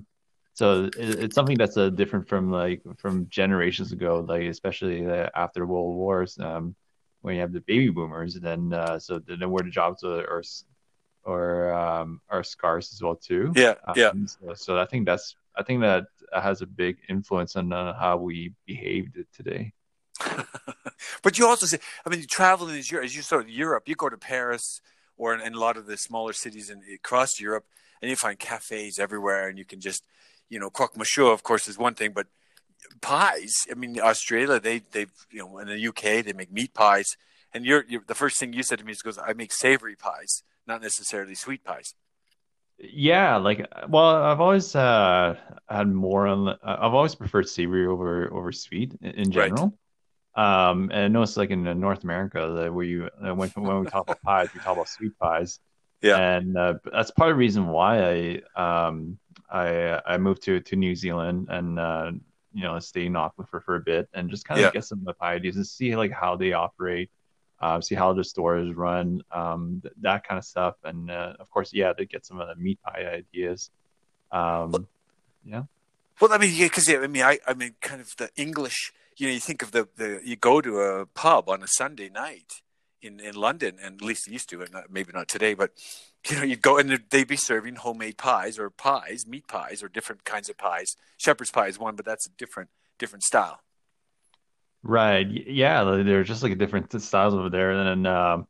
So 0.53 0.85
it, 0.85 0.93
it's 0.97 1.35
something 1.35 1.57
that's 1.57 1.77
uh, 1.77 1.89
different 1.89 2.27
from 2.27 2.51
like 2.51 2.81
from 2.97 3.27
generations 3.29 3.91
ago, 3.91 4.25
like 4.27 4.43
especially 4.43 5.05
uh, 5.05 5.29
after 5.35 5.65
World 5.65 5.95
Wars, 5.95 6.37
um, 6.39 6.75
when 7.21 7.35
you 7.35 7.41
have 7.41 7.53
the 7.53 7.61
baby 7.61 7.89
boomers, 7.89 8.35
and 8.35 8.43
then 8.43 8.73
uh, 8.73 8.97
so 8.97 9.19
then 9.19 9.49
where 9.51 9.63
the 9.63 9.69
jobs 9.69 10.03
are 10.03 10.43
or 11.23 11.73
um, 11.73 12.21
are 12.29 12.43
scarce 12.43 12.93
as 12.93 13.01
well 13.03 13.15
too. 13.15 13.51
Yeah, 13.55 13.75
yeah. 13.95 14.07
Um, 14.07 14.27
so, 14.27 14.53
so, 14.55 14.77
I 14.79 14.85
think 14.85 15.05
that's 15.05 15.35
I 15.55 15.61
think 15.61 15.81
that 15.81 16.05
has 16.33 16.61
a 16.61 16.65
big 16.65 16.97
influence 17.09 17.55
on 17.55 17.71
uh, 17.73 17.93
how 17.99 18.17
we 18.17 18.53
behaved 18.65 19.17
today. 19.33 19.73
but 21.21 21.37
you 21.37 21.45
also 21.45 21.65
say, 21.65 21.79
I 22.05 22.09
mean, 22.09 22.21
you 22.21 22.27
travel 22.27 22.69
in 22.69 22.81
Europe, 22.83 23.05
as 23.05 23.15
you 23.15 23.21
start 23.21 23.47
Europe, 23.49 23.83
you 23.87 23.95
go 23.95 24.09
to 24.09 24.17
Paris 24.17 24.81
or 25.17 25.33
in, 25.33 25.41
in, 25.41 25.53
a 25.53 25.59
lot 25.59 25.77
of 25.77 25.85
the 25.85 25.97
smaller 25.97 26.33
cities 26.33 26.69
in, 26.69 26.81
across 26.93 27.39
Europe, 27.39 27.65
and 28.01 28.09
you 28.09 28.15
find 28.15 28.37
cafes 28.39 28.99
everywhere, 28.99 29.47
and 29.47 29.57
you 29.57 29.65
can 29.65 29.79
just, 29.79 30.03
you 30.49 30.59
know, 30.59 30.69
croque 30.69 30.97
monsieur, 30.97 31.31
of 31.31 31.43
course, 31.43 31.67
is 31.67 31.77
one 31.77 31.95
thing, 31.95 32.11
but 32.13 32.27
pies. 33.01 33.53
I 33.71 33.75
mean, 33.75 33.99
Australia, 33.99 34.59
they 34.59 34.79
they 34.79 35.07
you 35.31 35.39
know, 35.39 35.59
in 35.59 35.67
the 35.67 35.87
UK, 35.87 36.25
they 36.25 36.33
make 36.33 36.51
meat 36.51 36.73
pies, 36.73 37.17
and 37.53 37.65
you're, 37.65 37.85
you're 37.87 38.03
the 38.07 38.15
first 38.15 38.39
thing 38.39 38.53
you 38.53 38.63
said 38.63 38.79
to 38.79 38.85
me 38.85 38.91
is, 38.91 39.01
"Goes, 39.01 39.17
I 39.17 39.33
make 39.33 39.51
savory 39.51 39.95
pies, 39.95 40.43
not 40.67 40.81
necessarily 40.81 41.35
sweet 41.35 41.63
pies." 41.63 41.93
Yeah, 42.79 43.37
like 43.37 43.67
well, 43.89 44.23
I've 44.23 44.39
always 44.39 44.75
uh, 44.75 45.35
had 45.67 45.91
more 45.91 46.27
on. 46.27 46.49
I've 46.63 46.93
always 46.93 47.15
preferred 47.15 47.49
savory 47.49 47.87
over 47.87 48.31
over 48.31 48.51
sweet 48.51 48.95
in, 49.01 49.11
in 49.11 49.31
general. 49.31 49.65
Right. 49.65 49.73
Um, 50.37 50.91
and 50.93 50.99
I 50.99 51.07
noticed 51.07 51.35
like 51.35 51.49
in 51.49 51.63
North 51.79 52.03
America 52.03 52.53
that 52.61 52.73
where 52.73 52.85
you 52.85 53.09
uh, 53.25 53.33
when 53.33 53.49
when 53.49 53.79
we 53.79 53.87
talk 53.87 54.03
about 54.03 54.21
pies, 54.21 54.49
we 54.53 54.59
talk 54.59 54.73
about 54.73 54.87
sweet 54.87 55.17
pies. 55.17 55.59
Yeah, 56.03 56.17
and 56.17 56.55
uh, 56.55 56.75
that's 56.91 57.09
part 57.09 57.31
of 57.31 57.35
the 57.35 57.39
reason 57.39 57.67
why 57.67 58.41
I 58.55 58.85
um 58.85 59.17
I 59.49 59.99
I 60.05 60.17
moved 60.17 60.43
to 60.43 60.59
to 60.59 60.75
New 60.75 60.95
Zealand 60.95 61.47
and 61.49 61.79
uh, 61.79 62.11
you 62.53 62.61
know 62.61 62.77
stay 62.77 63.07
in 63.07 63.15
Auckland 63.15 63.49
for, 63.49 63.61
for 63.61 63.75
a 63.77 63.79
bit 63.79 64.09
and 64.13 64.29
just 64.29 64.45
kind 64.45 64.59
of 64.59 64.65
yeah. 64.65 64.71
get 64.71 64.85
some 64.85 64.99
of 64.99 65.05
the 65.05 65.13
pie 65.13 65.33
ideas 65.33 65.55
and 65.55 65.65
see 65.65 65.95
like 65.95 66.11
how 66.11 66.35
they 66.35 66.53
operate, 66.53 67.09
uh, 67.59 67.81
see 67.81 67.95
how 67.95 68.13
the 68.13 68.23
stores 68.23 68.75
run, 68.75 69.23
um, 69.31 69.79
th- 69.81 69.93
that 70.01 70.23
kind 70.23 70.37
of 70.37 70.45
stuff, 70.45 70.75
and 70.83 71.09
uh, 71.09 71.33
of 71.39 71.49
course, 71.49 71.73
yeah, 71.73 71.93
to 71.93 72.05
get 72.05 72.27
some 72.27 72.39
of 72.39 72.47
the 72.47 72.55
meat 72.61 72.79
pie 72.83 73.23
ideas. 73.23 73.71
Um, 74.31 74.87
yeah. 75.43 75.63
Well, 76.19 76.33
I 76.33 76.37
mean, 76.37 76.57
because 76.57 76.87
yeah, 76.87 76.99
I 76.99 77.07
mean, 77.07 77.23
I 77.23 77.39
I 77.47 77.53
mean, 77.53 77.75
kind 77.81 78.01
of 78.01 78.15
the 78.17 78.29
English 78.35 78.91
you 79.17 79.27
know, 79.27 79.33
you 79.33 79.39
think 79.39 79.61
of 79.61 79.71
the, 79.71 79.87
the 79.97 80.21
you 80.23 80.35
go 80.35 80.61
to 80.61 80.79
a 80.79 81.05
pub 81.05 81.49
on 81.49 81.63
a 81.63 81.67
Sunday 81.67 82.09
night 82.09 82.61
in, 83.01 83.19
in 83.19 83.35
London, 83.35 83.77
and 83.81 83.95
at 84.01 84.07
least 84.07 84.27
you 84.27 84.33
used 84.33 84.49
to, 84.49 84.61
and 84.61 84.71
not, 84.71 84.91
maybe 84.91 85.11
not 85.13 85.27
today, 85.27 85.53
but 85.53 85.71
you 86.29 86.35
know, 86.35 86.43
you'd 86.43 86.61
go 86.61 86.77
and 86.77 86.99
they'd 87.09 87.27
be 87.27 87.35
serving 87.35 87.75
homemade 87.75 88.17
pies 88.17 88.59
or 88.59 88.69
pies, 88.69 89.25
meat 89.27 89.47
pies, 89.47 89.81
or 89.81 89.89
different 89.89 90.23
kinds 90.23 90.49
of 90.49 90.57
pies. 90.57 90.95
Shepherd's 91.17 91.51
pie 91.51 91.67
is 91.67 91.79
one, 91.79 91.95
but 91.95 92.05
that's 92.05 92.27
a 92.27 92.31
different 92.37 92.69
different 92.99 93.23
style. 93.23 93.61
Right. 94.83 95.27
Yeah, 95.27 95.83
they're 95.83 96.23
just 96.23 96.43
like 96.43 96.57
different 96.57 97.01
styles 97.01 97.33
over 97.33 97.49
there, 97.49 97.71
and 97.71 98.05
then 98.05 98.13
um, 98.13 98.47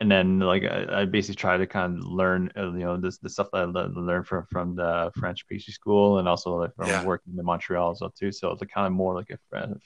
and 0.00 0.10
then 0.10 0.40
like 0.40 0.64
I, 0.64 1.02
I, 1.02 1.04
basically 1.04 1.36
try 1.36 1.58
to 1.58 1.66
kind 1.66 1.98
of 1.98 2.04
learn 2.04 2.50
uh, 2.56 2.72
you 2.72 2.84
know 2.84 2.96
this 2.96 3.18
the 3.18 3.28
stuff 3.28 3.48
that 3.52 3.58
I 3.58 3.64
learned 3.64 4.26
from 4.26 4.46
from 4.46 4.74
the 4.74 5.12
French 5.16 5.46
pastry 5.46 5.72
school 5.72 6.18
and 6.18 6.26
also 6.26 6.56
like 6.56 6.74
from 6.74 6.88
yeah. 6.88 7.04
working 7.04 7.34
in 7.38 7.44
Montreal 7.44 7.90
as 7.90 8.00
well 8.00 8.10
too. 8.10 8.32
So 8.32 8.50
it's 8.50 8.62
kind 8.72 8.86
of 8.86 8.92
more 8.92 9.14
like 9.14 9.30
a 9.30 9.38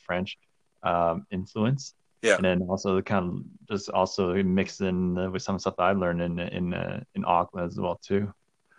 French 0.06 0.38
um, 0.82 1.26
influence. 1.30 1.94
Yeah. 2.22 2.36
And 2.36 2.44
then 2.44 2.62
also 2.62 2.96
the 2.96 3.02
kind 3.02 3.24
of 3.26 3.44
just 3.68 3.90
also 3.90 4.34
mixed 4.42 4.80
in 4.80 5.32
with 5.32 5.42
some 5.42 5.58
stuff 5.58 5.76
that 5.76 5.82
I 5.82 5.92
learned 5.92 6.22
in 6.22 6.38
in 6.38 6.74
uh, 6.74 7.02
in 7.14 7.24
Auckland 7.24 7.70
as 7.70 7.78
well 7.78 8.00
too. 8.02 8.32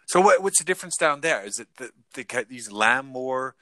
So 0.08 0.22
what, 0.22 0.42
what's 0.42 0.60
the 0.60 0.66
difference 0.66 0.98
down 0.98 1.22
there? 1.22 1.44
Is 1.44 1.60
it 1.60 1.68
that 1.78 1.92
they 2.14 2.26
use 2.50 2.72
lamb 2.72 3.08
more 3.08 3.56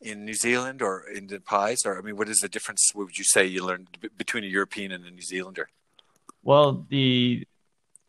in 0.00 0.24
New 0.24 0.34
Zealand 0.34 0.80
or 0.80 1.04
in 1.08 1.26
the 1.26 1.40
pies? 1.40 1.78
Or 1.84 1.98
I 1.98 2.02
mean, 2.02 2.16
what 2.16 2.28
is 2.28 2.38
the 2.38 2.48
difference? 2.48 2.90
What 2.94 3.06
would 3.06 3.18
you 3.18 3.24
say 3.24 3.44
you 3.44 3.64
learned 3.64 3.98
between 4.16 4.44
a 4.44 4.46
European 4.46 4.92
and 4.92 5.04
a 5.04 5.10
New 5.10 5.22
Zealander? 5.22 5.68
Well, 6.48 6.86
the 6.88 7.46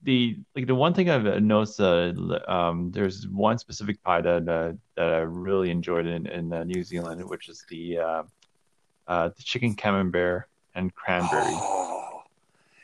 the 0.03 0.37
like 0.55 0.65
the 0.65 0.73
one 0.73 0.93
thing 0.93 1.09
I've 1.09 1.43
noticed, 1.43 1.81
uh, 1.81 2.13
um, 2.47 2.89
there's 2.89 3.27
one 3.27 3.57
specific 3.57 4.01
pie 4.01 4.21
that 4.21 4.47
uh, 4.47 4.71
that 4.95 5.13
I 5.13 5.17
really 5.17 5.71
enjoyed 5.71 6.05
in 6.07 6.25
in 6.25 6.53
uh, 6.53 6.63
New 6.63 6.85
Zealand, 6.85 7.21
which 7.29 7.49
is 7.49 7.65
the 7.69 7.97
uh, 7.97 8.23
uh, 9.09 9.29
the 9.35 9.43
chicken 9.43 9.75
camembert 9.75 10.47
and 10.73 10.95
cranberry. 10.95 11.43
Oh, 11.47 12.21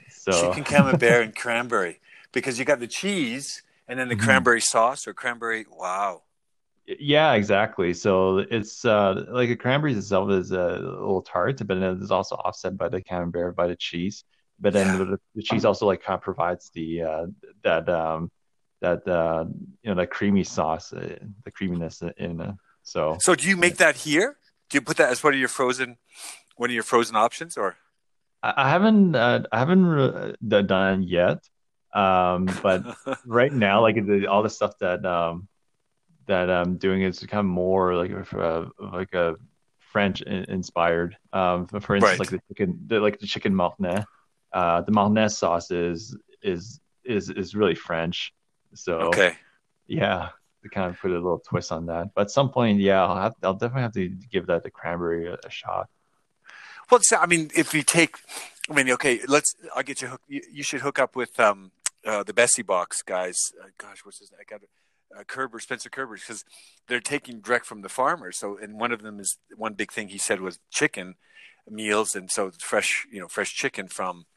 so 0.09 0.49
chicken 0.49 0.65
camembert 0.65 1.23
and 1.23 1.33
cranberry 1.33 2.01
because 2.33 2.59
you 2.59 2.65
got 2.65 2.81
the 2.81 2.87
cheese 2.87 3.63
and 3.87 3.97
then 3.97 4.09
the 4.09 4.15
mm-hmm. 4.15 4.25
cranberry 4.25 4.59
sauce 4.59 5.07
or 5.07 5.13
cranberry. 5.13 5.65
Wow. 5.71 6.23
Yeah, 6.85 7.31
exactly. 7.35 7.93
So 7.93 8.39
it's 8.39 8.83
uh, 8.83 9.23
like 9.29 9.47
the 9.47 9.55
cranberries 9.55 9.97
itself 9.97 10.31
is 10.31 10.51
a 10.51 10.79
little 10.79 11.21
tart, 11.21 11.65
but 11.65 11.79
then 11.79 12.01
it's 12.01 12.11
also 12.11 12.35
offset 12.35 12.75
by 12.75 12.89
the 12.89 13.01
camembert 13.01 13.55
by 13.55 13.67
the 13.67 13.77
cheese. 13.77 14.25
But 14.59 14.73
then 14.73 15.17
yeah. 15.33 15.41
cheese 15.43 15.65
also 15.65 15.85
like 15.85 16.03
kind 16.03 16.17
of 16.17 16.21
provides 16.21 16.69
the 16.73 17.01
uh, 17.03 17.25
that 17.63 17.89
um, 17.89 18.31
that 18.81 19.07
uh, 19.07 19.45
you 19.83 19.89
know 19.89 19.95
that 19.95 20.11
creamy 20.11 20.43
sauce, 20.43 20.93
uh, 20.93 21.17
the 21.43 21.51
creaminess 21.51 22.01
in. 22.17 22.41
Uh, 22.41 22.53
so 22.83 23.17
so 23.19 23.35
do 23.35 23.47
you 23.49 23.57
make 23.57 23.77
that 23.77 23.95
here? 23.97 24.37
Do 24.69 24.77
you 24.77 24.81
put 24.81 24.97
that 24.97 25.09
as 25.09 25.23
one 25.23 25.33
of 25.33 25.39
your 25.39 25.49
frozen 25.49 25.97
one 26.55 26.69
of 26.69 26.73
your 26.73 26.83
frozen 26.83 27.15
options, 27.15 27.57
or? 27.57 27.75
I, 28.41 28.53
I 28.57 28.69
haven't 28.69 29.15
uh, 29.15 29.43
I 29.51 29.59
haven't 29.59 29.85
re- 29.85 30.35
done 30.41 31.03
yet. 31.03 31.47
Um, 31.95 32.49
but 32.61 32.83
right 33.25 33.51
now, 33.51 33.81
like 33.81 33.95
the, 33.95 34.27
all 34.27 34.43
the 34.43 34.49
stuff 34.49 34.77
that 34.79 35.05
um, 35.05 35.47
that 36.27 36.49
I'm 36.49 36.77
doing 36.77 37.01
is 37.01 37.19
kind 37.19 37.39
of 37.39 37.45
more 37.45 37.95
like 37.95 38.11
a, 38.11 38.37
uh, 38.37 38.69
like 38.79 39.13
a 39.13 39.35
French 39.79 40.21
inspired. 40.21 41.17
Um, 41.31 41.67
for 41.67 41.95
instance, 41.95 42.03
right. 42.03 42.19
like 42.19 42.29
the 42.29 42.41
chicken, 42.49 42.79
the, 42.87 42.99
like 42.99 43.19
the 43.19 43.27
chicken 43.27 43.55
marnier. 43.55 44.05
Uh, 44.55 44.79
the 44.79 44.91
marnier 44.93 45.27
sauce 45.27 45.69
is 45.69 46.15
is 46.41 46.79
is 47.03 47.29
is 47.29 47.55
really 47.55 47.75
French. 47.75 48.33
So 48.73 48.99
okay, 49.09 49.35
yeah, 49.85 50.29
to 50.63 50.69
kind 50.69 50.89
of 50.89 50.97
put 50.97 51.11
a 51.11 51.13
little 51.13 51.39
twist 51.39 51.73
on 51.73 51.87
that. 51.87 52.13
But 52.15 52.21
at 52.21 52.31
some 52.31 52.49
point, 52.49 52.79
yeah, 52.79 53.03
I'll 53.03 53.21
have 53.21 53.35
I'll 53.43 53.53
definitely 53.53 53.81
have 53.81 53.93
to 53.95 54.07
give 54.31 54.47
that 54.47 54.63
the 54.63 54.71
cranberry 54.71 55.27
a, 55.27 55.33
a 55.33 55.49
shot. 55.49 55.89
Well, 56.89 57.01
I 57.19 57.25
mean, 57.25 57.51
if 57.53 57.73
you 57.73 57.83
take, 57.83 58.15
I 58.69 58.73
mean, 58.73 58.89
okay, 58.91 59.19
let's. 59.27 59.53
I'll 59.75 59.83
get 59.83 60.01
you. 60.01 60.07
Hook, 60.07 60.21
you, 60.29 60.41
you 60.49 60.63
should 60.63 60.79
hook 60.79 60.99
up 60.99 61.17
with 61.17 61.37
um, 61.37 61.71
uh, 62.05 62.23
the 62.23 62.33
Bessie 62.33 62.63
Box 62.63 63.01
guys. 63.01 63.35
Uh, 63.61 63.67
gosh, 63.77 64.05
what's 64.05 64.19
his 64.19 64.31
name? 64.31 64.39
I 64.39 64.45
got 64.49 64.61
uh, 65.19 65.23
Kerber, 65.25 65.59
Spencer 65.59 65.89
Kerber, 65.89 66.15
because 66.15 66.45
they're 66.87 67.01
taking 67.01 67.41
direct 67.41 67.65
from 67.65 67.81
the 67.81 67.89
farmers. 67.89 68.37
So, 68.37 68.57
and 68.57 68.79
one 68.79 68.93
of 68.93 69.01
them 69.01 69.19
is 69.19 69.37
one 69.57 69.73
big 69.73 69.91
thing 69.91 70.07
he 70.07 70.17
said 70.17 70.39
was 70.39 70.59
chicken 70.71 71.15
meals, 71.69 72.15
and 72.15 72.31
so 72.31 72.51
fresh, 72.57 73.05
you 73.11 73.19
know, 73.19 73.27
fresh 73.27 73.53
chicken 73.53 73.89
from. 73.89 74.27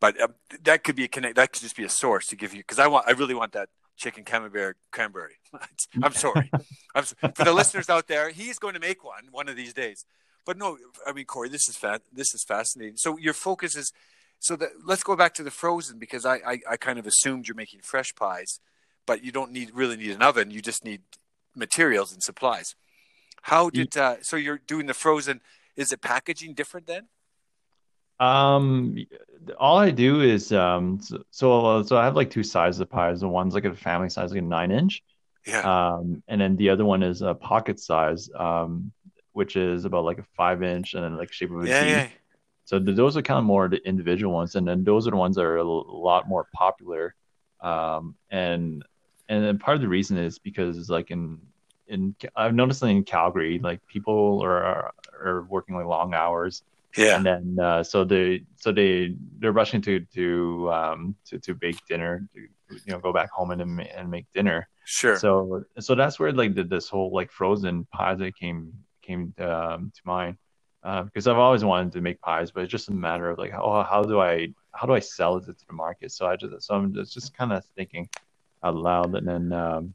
But 0.00 0.20
uh, 0.20 0.28
that 0.62 0.82
could 0.82 0.96
be 0.96 1.04
a 1.04 1.08
connect. 1.08 1.36
That 1.36 1.52
could 1.52 1.62
just 1.62 1.76
be 1.76 1.84
a 1.84 1.90
source 1.90 2.26
to 2.28 2.36
give 2.36 2.52
you 2.54 2.60
because 2.60 2.78
I 2.78 2.86
want. 2.86 3.06
I 3.06 3.12
really 3.12 3.34
want 3.34 3.52
that 3.52 3.68
chicken 3.96 4.24
camembert 4.24 4.78
cranberry. 4.90 5.34
I'm 6.02 6.14
sorry. 6.14 6.50
I'm, 6.94 7.04
for 7.04 7.44
the 7.44 7.52
listeners 7.52 7.90
out 7.90 8.08
there, 8.08 8.30
he's 8.30 8.58
going 8.58 8.74
to 8.74 8.80
make 8.80 9.04
one 9.04 9.28
one 9.30 9.48
of 9.48 9.56
these 9.56 9.74
days. 9.74 10.04
But 10.46 10.56
no, 10.56 10.78
I 11.06 11.12
mean, 11.12 11.26
Corey, 11.26 11.50
this 11.50 11.68
is 11.68 11.76
fa- 11.76 12.00
this 12.12 12.34
is 12.34 12.42
fascinating. 12.42 12.96
So 12.96 13.18
your 13.18 13.34
focus 13.34 13.76
is 13.76 13.92
so 14.38 14.56
that 14.56 14.70
let's 14.86 15.02
go 15.02 15.14
back 15.14 15.34
to 15.34 15.42
the 15.42 15.50
frozen 15.50 15.98
because 15.98 16.24
I, 16.24 16.36
I, 16.36 16.58
I 16.70 16.76
kind 16.78 16.98
of 16.98 17.06
assumed 17.06 17.46
you're 17.46 17.54
making 17.54 17.80
fresh 17.82 18.14
pies, 18.14 18.58
but 19.06 19.22
you 19.22 19.32
don't 19.32 19.52
need 19.52 19.70
really 19.74 19.96
need 19.98 20.12
an 20.12 20.22
oven. 20.22 20.50
You 20.50 20.62
just 20.62 20.82
need 20.82 21.02
materials 21.54 22.12
and 22.12 22.22
supplies. 22.22 22.74
How 23.42 23.68
did 23.70 23.96
uh, 23.96 24.16
so 24.22 24.36
you're 24.36 24.60
doing 24.66 24.86
the 24.86 24.94
frozen? 24.94 25.42
Is 25.76 25.92
it 25.92 26.00
packaging 26.00 26.54
different 26.54 26.86
then? 26.86 27.08
Um, 28.20 28.96
all 29.58 29.78
I 29.78 29.90
do 29.90 30.20
is 30.20 30.52
um, 30.52 31.00
so 31.00 31.22
so, 31.30 31.82
so 31.82 31.96
I 31.96 32.04
have 32.04 32.16
like 32.16 32.30
two 32.30 32.42
sizes 32.42 32.80
of 32.80 32.90
pies. 32.90 33.20
The 33.20 33.28
one's 33.28 33.54
like 33.54 33.64
a 33.64 33.74
family 33.74 34.10
size, 34.10 34.30
like 34.30 34.40
a 34.40 34.42
nine 34.42 34.70
inch. 34.70 35.02
Yeah. 35.46 35.60
Um, 35.60 36.22
and 36.28 36.40
then 36.40 36.56
the 36.56 36.68
other 36.68 36.84
one 36.84 37.02
is 37.02 37.22
a 37.22 37.34
pocket 37.34 37.80
size, 37.80 38.28
um, 38.38 38.92
which 39.32 39.56
is 39.56 39.84
about 39.86 40.04
like 40.04 40.18
a 40.18 40.26
five 40.36 40.62
inch 40.62 40.94
and 40.94 41.02
then 41.02 41.16
like 41.16 41.32
shape 41.32 41.50
of 41.50 41.64
a 41.64 41.66
yeah, 41.66 41.84
yeah. 41.84 42.08
So 42.66 42.78
those 42.78 43.16
are 43.16 43.22
kind 43.22 43.38
of 43.38 43.44
more 43.44 43.68
the 43.68 43.84
individual 43.88 44.32
ones, 44.32 44.54
and 44.54 44.68
then 44.68 44.84
those 44.84 45.08
are 45.08 45.10
the 45.10 45.16
ones 45.16 45.36
that 45.36 45.42
are 45.42 45.56
a 45.56 45.64
lot 45.64 46.28
more 46.28 46.46
popular. 46.54 47.14
Um, 47.60 48.14
and 48.30 48.84
and 49.28 49.44
then 49.44 49.58
part 49.58 49.76
of 49.76 49.80
the 49.80 49.88
reason 49.88 50.18
is 50.18 50.38
because 50.38 50.88
like 50.88 51.10
in 51.10 51.40
in 51.88 52.14
I've 52.36 52.54
noticed 52.54 52.82
in 52.82 53.02
Calgary, 53.02 53.58
like 53.58 53.84
people 53.86 54.40
are 54.44 54.92
are 55.20 55.42
working 55.48 55.74
like 55.74 55.86
long 55.86 56.14
hours. 56.14 56.62
Yeah. 56.96 57.16
And 57.16 57.26
then 57.26 57.56
uh, 57.60 57.82
so 57.82 58.04
they 58.04 58.44
so 58.56 58.72
they 58.72 59.14
they're 59.38 59.52
rushing 59.52 59.80
to 59.82 60.00
to 60.14 60.70
um 60.72 61.14
to, 61.26 61.38
to 61.38 61.54
bake 61.54 61.78
dinner, 61.88 62.26
to, 62.34 62.40
you 62.40 62.92
know, 62.92 62.98
go 62.98 63.12
back 63.12 63.30
home 63.30 63.50
and 63.52 63.60
and 63.80 64.10
make 64.10 64.26
dinner. 64.34 64.68
Sure. 64.84 65.16
So 65.16 65.64
so 65.78 65.94
that's 65.94 66.18
where 66.18 66.32
like 66.32 66.54
the, 66.54 66.64
this 66.64 66.88
whole 66.88 67.12
like 67.12 67.30
frozen 67.30 67.86
pies 67.92 68.20
came 68.38 68.72
came 69.02 69.34
um, 69.38 69.92
to 69.94 70.00
mind 70.04 70.36
because 70.82 71.26
uh, 71.26 71.32
I've 71.32 71.38
always 71.38 71.64
wanted 71.64 71.92
to 71.92 72.00
make 72.00 72.20
pies, 72.20 72.50
but 72.50 72.62
it's 72.62 72.70
just 72.70 72.88
a 72.88 72.92
matter 72.92 73.28
of 73.30 73.38
like, 73.38 73.52
oh, 73.54 73.82
how 73.82 74.02
do 74.02 74.20
I 74.20 74.48
how 74.72 74.86
do 74.86 74.94
I 74.94 75.00
sell 75.00 75.36
it 75.36 75.46
to 75.46 75.66
the 75.66 75.72
market? 75.72 76.10
So 76.12 76.26
I 76.26 76.36
just 76.36 76.66
so 76.66 76.74
I'm 76.74 76.94
just, 76.94 77.12
just 77.12 77.36
kind 77.36 77.52
of 77.52 77.64
thinking 77.76 78.08
out 78.62 78.76
loud, 78.76 79.14
and 79.14 79.26
then 79.26 79.52
um, 79.52 79.94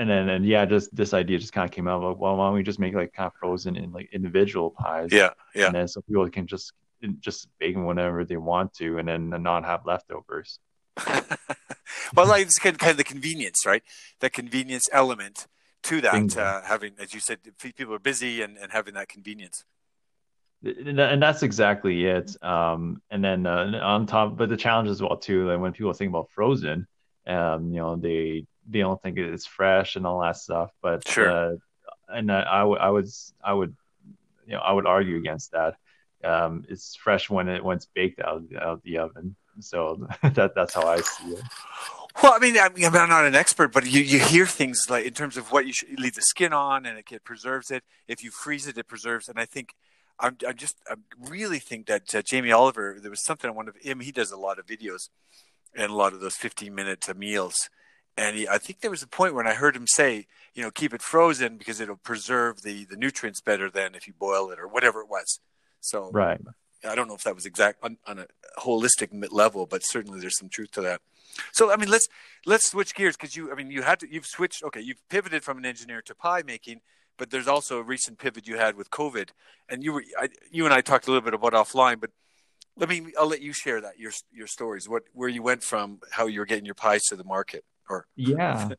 and 0.00 0.08
then 0.08 0.28
and 0.28 0.46
yeah, 0.46 0.64
just 0.64 0.94
this 0.94 1.12
idea 1.14 1.38
just 1.38 1.52
kind 1.52 1.68
of 1.68 1.70
came 1.70 1.86
out. 1.86 2.02
of 2.02 2.10
Like, 2.10 2.18
well, 2.18 2.36
why 2.36 2.46
don't 2.46 2.54
we 2.54 2.62
just 2.62 2.78
make 2.78 2.94
like 2.94 3.12
kind 3.12 3.26
of 3.26 3.34
frozen 3.34 3.76
in 3.76 3.92
like 3.92 4.08
individual 4.12 4.70
pies? 4.70 5.10
Yeah, 5.12 5.30
yeah. 5.54 5.66
And 5.66 5.74
then 5.74 5.88
so 5.88 6.00
people 6.02 6.28
can 6.30 6.46
just 6.46 6.72
just 7.20 7.48
bake 7.58 7.74
them 7.74 7.84
whenever 7.84 8.24
they 8.24 8.36
want 8.36 8.74
to, 8.74 8.98
and 8.98 9.06
then 9.06 9.30
not 9.30 9.64
have 9.64 9.86
leftovers. 9.86 10.58
well, 12.14 12.26
like 12.26 12.46
it's 12.46 12.58
kind 12.58 12.76
of 12.82 12.96
the 12.96 13.04
convenience, 13.04 13.64
right? 13.66 13.82
The 14.20 14.30
convenience 14.30 14.88
element 14.92 15.46
to 15.84 16.00
that, 16.00 16.36
uh, 16.36 16.62
having, 16.62 16.92
as 16.98 17.14
you 17.14 17.20
said, 17.20 17.38
people 17.58 17.94
are 17.94 17.98
busy 17.98 18.42
and, 18.42 18.58
and 18.58 18.70
having 18.70 18.94
that 18.94 19.08
convenience 19.08 19.64
and 20.62 21.22
that's 21.22 21.42
exactly 21.42 22.04
it. 22.04 22.36
Um, 22.42 23.00
and 23.10 23.24
then 23.24 23.46
uh, 23.46 23.80
on 23.82 24.06
top, 24.06 24.36
but 24.36 24.48
the 24.48 24.56
challenge 24.56 24.88
as 24.88 25.00
well 25.00 25.16
too, 25.16 25.48
like 25.48 25.60
when 25.60 25.72
people 25.72 25.92
think 25.92 26.10
about 26.10 26.30
frozen, 26.30 26.86
um, 27.26 27.72
you 27.72 27.80
know, 27.80 27.96
they 27.96 28.44
they 28.70 28.80
don't 28.80 29.00
think 29.02 29.18
it's 29.18 29.46
fresh 29.46 29.96
and 29.96 30.06
all 30.06 30.20
that 30.20 30.36
stuff. 30.36 30.70
But 30.82 31.06
sure, 31.06 31.30
uh, 31.30 31.56
and 32.08 32.30
I, 32.30 32.42
I, 32.42 32.58
w- 32.60 32.78
I 32.78 32.90
would 32.90 33.06
I 33.42 33.52
would 33.52 33.74
you 34.46 34.54
know 34.54 34.60
I 34.60 34.72
would 34.72 34.86
argue 34.86 35.16
against 35.16 35.52
that. 35.52 35.76
Um, 36.22 36.64
it's 36.68 36.96
fresh 36.96 37.30
when 37.30 37.48
it 37.48 37.64
when 37.64 37.76
it's 37.76 37.86
baked 37.86 38.20
out, 38.20 38.42
of 38.60 38.82
the 38.82 38.98
oven. 38.98 39.36
So 39.60 40.08
that 40.22 40.54
that's 40.54 40.74
how 40.74 40.86
I 40.86 41.00
see 41.00 41.32
it. 41.32 41.42
Well, 42.22 42.32
I 42.34 42.38
mean, 42.38 42.58
I 42.58 42.68
mean, 42.68 42.84
I'm 42.84 42.92
not 42.92 43.24
an 43.24 43.36
expert, 43.36 43.72
but 43.72 43.86
you, 43.86 44.00
you 44.00 44.18
hear 44.18 44.44
things 44.44 44.86
like 44.90 45.06
in 45.06 45.14
terms 45.14 45.36
of 45.36 45.52
what 45.52 45.66
you 45.66 45.72
should 45.72 45.98
leave 45.98 46.14
the 46.14 46.22
skin 46.22 46.52
on, 46.52 46.84
and 46.84 46.98
it, 46.98 47.04
it 47.10 47.24
preserves 47.24 47.70
it. 47.70 47.84
If 48.08 48.24
you 48.24 48.30
freeze 48.30 48.66
it, 48.66 48.76
it 48.76 48.88
preserves. 48.88 49.28
And 49.28 49.38
I 49.38 49.44
think 49.44 49.74
I'm, 50.18 50.36
I 50.46 50.52
just 50.52 50.76
I 50.88 50.96
really 51.18 51.60
think 51.60 51.86
that 51.86 52.14
uh, 52.14 52.22
Jamie 52.22 52.52
Oliver. 52.52 52.98
There 53.00 53.10
was 53.10 53.24
something 53.24 53.48
on 53.48 53.56
one 53.56 53.68
of 53.68 53.76
him. 53.76 54.00
He 54.00 54.12
does 54.12 54.32
a 54.32 54.36
lot 54.36 54.58
of 54.58 54.66
videos 54.66 55.08
and 55.74 55.90
a 55.90 55.94
lot 55.94 56.12
of 56.12 56.20
those 56.20 56.36
15 56.36 56.74
minute 56.74 57.08
uh, 57.08 57.14
meals. 57.14 57.70
And 58.16 58.36
he, 58.36 58.48
I 58.48 58.58
think 58.58 58.80
there 58.80 58.90
was 58.90 59.02
a 59.02 59.06
point 59.06 59.34
when 59.34 59.46
I 59.46 59.54
heard 59.54 59.74
him 59.74 59.86
say, 59.86 60.26
you 60.54 60.62
know, 60.62 60.70
keep 60.70 60.92
it 60.92 61.02
frozen 61.02 61.56
because 61.56 61.80
it'll 61.80 61.96
preserve 61.96 62.62
the 62.62 62.84
the 62.84 62.96
nutrients 62.96 63.40
better 63.40 63.70
than 63.70 63.94
if 63.94 64.06
you 64.06 64.12
boil 64.12 64.50
it 64.50 64.58
or 64.58 64.68
whatever 64.68 65.00
it 65.00 65.08
was. 65.08 65.40
So 65.80 66.10
right. 66.12 66.40
I 66.86 66.94
don't 66.94 67.08
know 67.08 67.14
if 67.14 67.22
that 67.24 67.34
was 67.34 67.46
exact 67.46 67.82
on, 67.82 67.98
on 68.06 68.18
a 68.18 68.26
holistic 68.58 69.08
level, 69.30 69.66
but 69.66 69.84
certainly 69.84 70.20
there's 70.20 70.38
some 70.38 70.48
truth 70.48 70.70
to 70.72 70.80
that. 70.82 71.00
So 71.52 71.72
I 71.72 71.76
mean, 71.76 71.88
let's 71.88 72.08
let's 72.46 72.70
switch 72.70 72.94
gears 72.94 73.16
because 73.16 73.36
you 73.36 73.52
I 73.52 73.54
mean 73.54 73.70
you 73.70 73.82
had 73.82 74.00
to 74.00 74.12
you've 74.12 74.26
switched 74.26 74.62
okay 74.64 74.80
you've 74.80 75.08
pivoted 75.08 75.44
from 75.44 75.58
an 75.58 75.64
engineer 75.64 76.02
to 76.02 76.14
pie 76.14 76.42
making 76.44 76.80
but 77.20 77.28
there's 77.30 77.46
also 77.46 77.78
a 77.78 77.82
recent 77.82 78.18
pivot 78.18 78.48
you 78.48 78.56
had 78.56 78.76
with 78.76 78.90
COVID, 78.90 79.28
and 79.68 79.84
you 79.84 79.92
were 79.92 80.04
I, 80.18 80.30
you 80.50 80.64
and 80.64 80.72
I 80.72 80.80
talked 80.80 81.06
a 81.06 81.10
little 81.10 81.22
bit 81.22 81.34
about 81.34 81.52
offline, 81.52 82.00
but 82.00 82.10
let 82.76 82.88
me 82.88 83.12
I'll 83.16 83.28
let 83.28 83.42
you 83.42 83.52
share 83.52 83.80
that 83.82 83.98
your 83.98 84.10
your 84.32 84.46
stories, 84.46 84.88
what 84.88 85.02
where 85.12 85.28
you 85.28 85.42
went 85.42 85.62
from, 85.62 86.00
how 86.10 86.26
you 86.26 86.40
were 86.40 86.46
getting 86.46 86.64
your 86.64 86.74
pies 86.74 87.02
to 87.10 87.16
the 87.16 87.22
market, 87.22 87.62
or 87.90 88.06
yeah. 88.16 88.70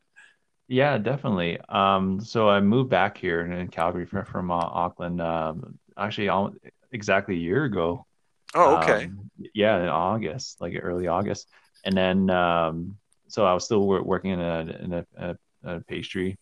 Yeah, 0.68 0.96
definitely. 0.96 1.58
Um, 1.68 2.18
so 2.20 2.48
I 2.48 2.60
moved 2.60 2.88
back 2.88 3.18
here 3.18 3.42
in 3.42 3.68
Calgary 3.68 4.06
from, 4.06 4.24
from 4.24 4.50
uh, 4.50 4.54
Auckland, 4.54 5.20
um, 5.20 5.78
actually 5.98 6.30
all, 6.30 6.54
exactly 6.92 7.34
a 7.34 7.38
year 7.38 7.64
ago. 7.64 8.06
Oh, 8.54 8.78
okay. 8.78 9.04
Um, 9.04 9.30
yeah, 9.54 9.82
in 9.82 9.88
August, 9.88 10.62
like 10.62 10.74
early 10.80 11.08
August, 11.08 11.48
and 11.84 11.94
then 11.94 12.30
um, 12.30 12.96
so 13.28 13.44
I 13.44 13.52
was 13.52 13.66
still 13.66 13.86
working 13.86 14.30
in 14.30 14.40
a 14.40 14.60
in 14.80 14.92
a, 14.94 15.06
a, 15.18 15.36
a 15.64 15.80
pastry 15.80 16.38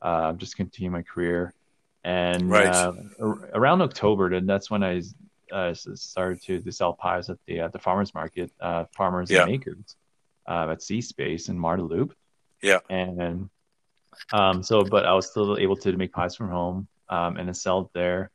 uh, 0.00 0.32
just 0.34 0.56
continue 0.56 0.90
my 0.90 1.02
career. 1.02 1.52
And 2.04 2.50
right. 2.50 2.66
uh, 2.66 2.92
around 3.54 3.82
October, 3.82 4.30
then 4.30 4.46
that's 4.46 4.70
when 4.70 4.84
I 4.84 5.02
uh, 5.50 5.74
started 5.74 6.42
to, 6.42 6.60
to 6.60 6.72
sell 6.72 6.92
pies 6.92 7.30
at 7.30 7.38
the 7.46 7.60
at 7.60 7.72
the 7.72 7.78
farmers 7.78 8.14
market, 8.14 8.52
uh, 8.60 8.84
farmers 8.94 9.30
yeah. 9.30 9.42
and 9.42 9.52
makers 9.52 9.96
uh, 10.46 10.68
at 10.70 10.82
C 10.82 11.00
Space 11.00 11.48
in 11.48 11.58
Marda 11.58 11.82
Loop. 11.82 12.14
Yeah. 12.62 12.80
And 12.88 13.50
um, 14.32 14.62
so, 14.62 14.84
but 14.84 15.04
I 15.04 15.14
was 15.14 15.30
still 15.30 15.58
able 15.58 15.76
to 15.76 15.96
make 15.96 16.12
pies 16.12 16.36
from 16.36 16.48
home 16.48 16.88
um, 17.08 17.36
and 17.36 17.48
it 17.48 17.56
there. 17.92 18.30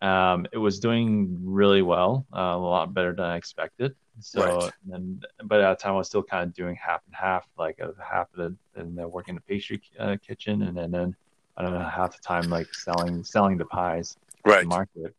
Um, 0.00 0.46
it 0.52 0.58
was 0.58 0.78
doing 0.78 1.38
really 1.42 1.82
well, 1.82 2.24
uh, 2.32 2.40
a 2.40 2.58
lot 2.58 2.94
better 2.94 3.12
than 3.12 3.24
I 3.24 3.36
expected. 3.36 3.94
So, 4.20 4.60
right. 4.60 4.72
and 4.92 5.26
but 5.44 5.60
at 5.60 5.78
the 5.78 5.82
time 5.82 5.94
I 5.94 5.98
was 5.98 6.08
still 6.08 6.22
kind 6.22 6.44
of 6.44 6.54
doing 6.54 6.76
half 6.76 7.02
and 7.06 7.14
half, 7.14 7.46
like 7.56 7.78
a 7.78 7.92
half 8.02 8.28
of 8.34 8.38
the 8.38 8.80
and 8.80 8.96
then 8.96 9.10
working 9.10 9.34
the 9.34 9.40
pastry 9.40 9.80
uh, 9.98 10.16
kitchen, 10.24 10.62
and 10.62 10.76
then, 10.76 10.90
then 10.90 11.16
I 11.56 11.62
don't 11.62 11.72
know 11.72 11.80
half 11.80 12.16
the 12.16 12.22
time 12.22 12.48
like 12.50 12.72
selling 12.74 13.22
selling 13.24 13.58
the 13.58 13.64
pies 13.64 14.16
right. 14.44 14.62
the 14.62 14.68
market. 14.68 15.14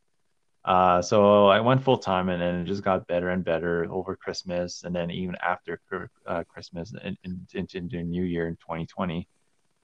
Uh, 0.65 1.01
so 1.01 1.47
I 1.47 1.61
went 1.61 1.83
full 1.83 1.97
time, 1.97 2.29
and 2.29 2.41
then 2.41 2.55
it 2.61 2.65
just 2.65 2.83
got 2.83 3.07
better 3.07 3.29
and 3.29 3.43
better 3.43 3.87
over 3.89 4.15
Christmas, 4.15 4.83
and 4.83 4.93
then 4.93 5.09
even 5.09 5.35
after 5.41 5.79
uh, 6.27 6.43
Christmas 6.43 6.93
and 7.01 7.17
into, 7.23 8.03
New 8.03 8.23
Year 8.23 8.47
in 8.47 8.55
2020. 8.57 9.27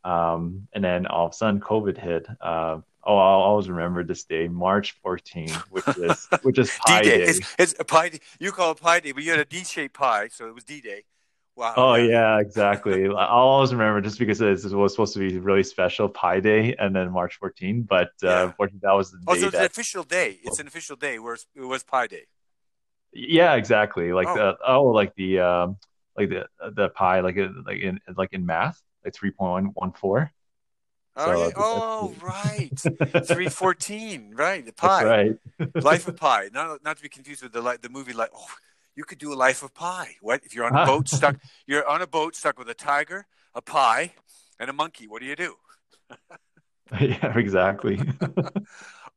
Um, 0.03 0.67
and 0.73 0.83
then 0.83 1.07
all 1.07 1.27
of 1.27 1.31
a 1.31 1.35
sudden, 1.35 1.59
COVID 1.59 1.97
hit. 1.97 2.27
Uh, 2.39 2.79
oh, 3.03 3.17
I'll 3.17 3.41
always 3.41 3.69
remember 3.69 4.03
this 4.03 4.25
day, 4.25 4.47
March 4.47 4.91
14, 5.01 5.49
which 5.71 5.87
is 5.97 6.27
which 6.43 6.59
is 6.59 6.71
Pi 6.85 7.01
D-Day. 7.01 7.17
Day. 7.17 7.23
It's, 7.23 7.55
it's, 7.57 7.75
a 7.79 7.83
Pi. 7.83 8.19
You 8.39 8.51
call 8.51 8.71
it 8.71 8.81
Pi 8.81 8.99
Day, 8.99 9.13
but 9.13 9.23
you 9.23 9.31
had 9.31 9.39
a 9.39 9.45
D-shaped 9.45 9.95
pie, 9.95 10.27
so 10.27 10.47
it 10.47 10.53
was 10.53 10.63
D-Day. 10.63 11.03
Wow. 11.55 11.73
Oh 11.77 11.95
yeah, 11.95 12.39
exactly. 12.39 13.05
I'll 13.07 13.13
always 13.15 13.71
remember 13.71 14.01
just 14.01 14.19
because 14.19 14.41
it 14.41 14.71
was 14.73 14.91
supposed 14.91 15.13
to 15.13 15.19
be 15.19 15.37
really 15.37 15.63
special 15.63 16.09
Pi 16.09 16.41
Day, 16.41 16.75
and 16.77 16.93
then 16.93 17.11
March 17.11 17.37
14. 17.37 17.83
But 17.83 18.09
uh, 18.23 18.27
yeah. 18.27 18.43
unfortunately, 18.43 18.81
that 18.83 18.93
was 18.93 19.11
the 19.11 19.19
oh, 19.25 19.35
day. 19.35 19.39
so 19.39 19.47
it's 19.47 19.53
that... 19.53 19.59
an 19.61 19.65
official 19.65 20.03
day. 20.03 20.37
It's 20.43 20.59
an 20.59 20.67
official 20.67 20.97
day 20.97 21.17
where 21.17 21.37
it 21.55 21.61
was 21.61 21.83
Pi 21.83 22.07
Day. 22.07 22.23
Yeah, 23.13 23.53
exactly. 23.55 24.11
Like 24.11 24.27
oh. 24.27 24.35
the 24.35 24.57
oh, 24.67 24.83
like 24.87 25.15
the 25.15 25.39
um, 25.39 25.77
like 26.17 26.29
the 26.29 26.45
the 26.71 26.89
pi, 26.89 27.21
like 27.21 27.37
like 27.65 27.79
in 27.79 27.99
like 28.17 28.33
in 28.33 28.45
math 28.45 28.81
like 29.05 29.13
3.114. 29.13 30.29
Oh, 31.17 31.25
so, 31.25 31.47
yeah. 31.47 31.53
oh 31.55 32.15
right, 32.21 32.69
three 33.25 33.47
fourteen, 33.47 34.33
right? 34.35 34.65
The 34.65 34.73
pie, 34.73 35.05
right? 35.05 35.37
Life 35.75 36.09
of 36.09 36.17
Pi. 36.17 36.49
Not 36.51 36.83
not 36.83 36.97
to 36.97 37.03
be 37.03 37.07
confused 37.07 37.41
with 37.41 37.53
the 37.53 37.79
the 37.81 37.87
movie. 37.87 38.11
Like, 38.11 38.31
oh, 38.35 38.45
you 38.95 39.03
could 39.03 39.17
do 39.17 39.33
a 39.33 39.35
Life 39.35 39.63
of 39.63 39.73
pie. 39.73 40.15
What 40.21 40.41
if 40.45 40.55
you're 40.55 40.65
on 40.65 40.75
a 40.75 40.85
boat 40.85 41.07
stuck? 41.09 41.37
You're 41.67 41.87
on 41.87 42.01
a 42.01 42.07
boat 42.07 42.35
stuck 42.35 42.57
with 42.57 42.69
a 42.69 42.73
tiger, 42.73 43.27
a 43.53 43.61
pie, 43.61 44.13
and 44.59 44.69
a 44.69 44.73
monkey. 44.73 45.07
What 45.07 45.21
do 45.21 45.27
you 45.27 45.35
do? 45.35 45.55
yeah, 46.99 47.37
exactly. 47.37 47.99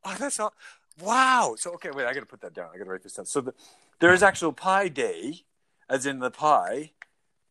oh, 0.05 0.15
that's 0.19 0.39
all. 0.39 0.53
Wow. 1.01 1.55
So 1.57 1.71
okay, 1.73 1.91
wait. 1.91 2.05
I 2.05 2.13
got 2.13 2.19
to 2.21 2.25
put 2.25 2.41
that 2.41 2.53
down. 2.53 2.69
I 2.73 2.77
got 2.77 2.83
to 2.83 2.89
write 2.89 3.03
this 3.03 3.13
down. 3.13 3.25
So 3.25 3.41
the, 3.41 3.53
there 3.99 4.13
is 4.13 4.21
actual 4.21 4.51
Pie 4.51 4.89
Day, 4.89 5.43
as 5.89 6.05
in 6.05 6.19
the 6.19 6.31
pie, 6.31 6.91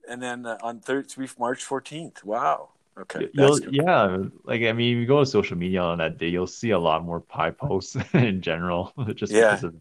and 0.08 0.22
then 0.22 0.44
uh, 0.44 0.58
on 0.62 0.80
third, 0.80 1.06
March 1.38 1.64
14th. 1.64 2.24
Wow. 2.24 2.70
Okay. 2.98 3.28
yeah. 3.70 4.18
Like, 4.42 4.62
I 4.62 4.72
mean, 4.72 4.96
if 4.96 5.00
you 5.00 5.06
go 5.06 5.20
to 5.20 5.26
social 5.26 5.56
media 5.56 5.80
on 5.80 5.98
that 5.98 6.18
day, 6.18 6.28
you'll 6.28 6.48
see 6.48 6.70
a 6.70 6.78
lot 6.78 7.04
more 7.04 7.20
pie 7.20 7.52
posts 7.52 7.96
in 8.12 8.40
general, 8.42 8.92
just 9.14 9.32
yeah. 9.32 9.54
because 9.54 9.72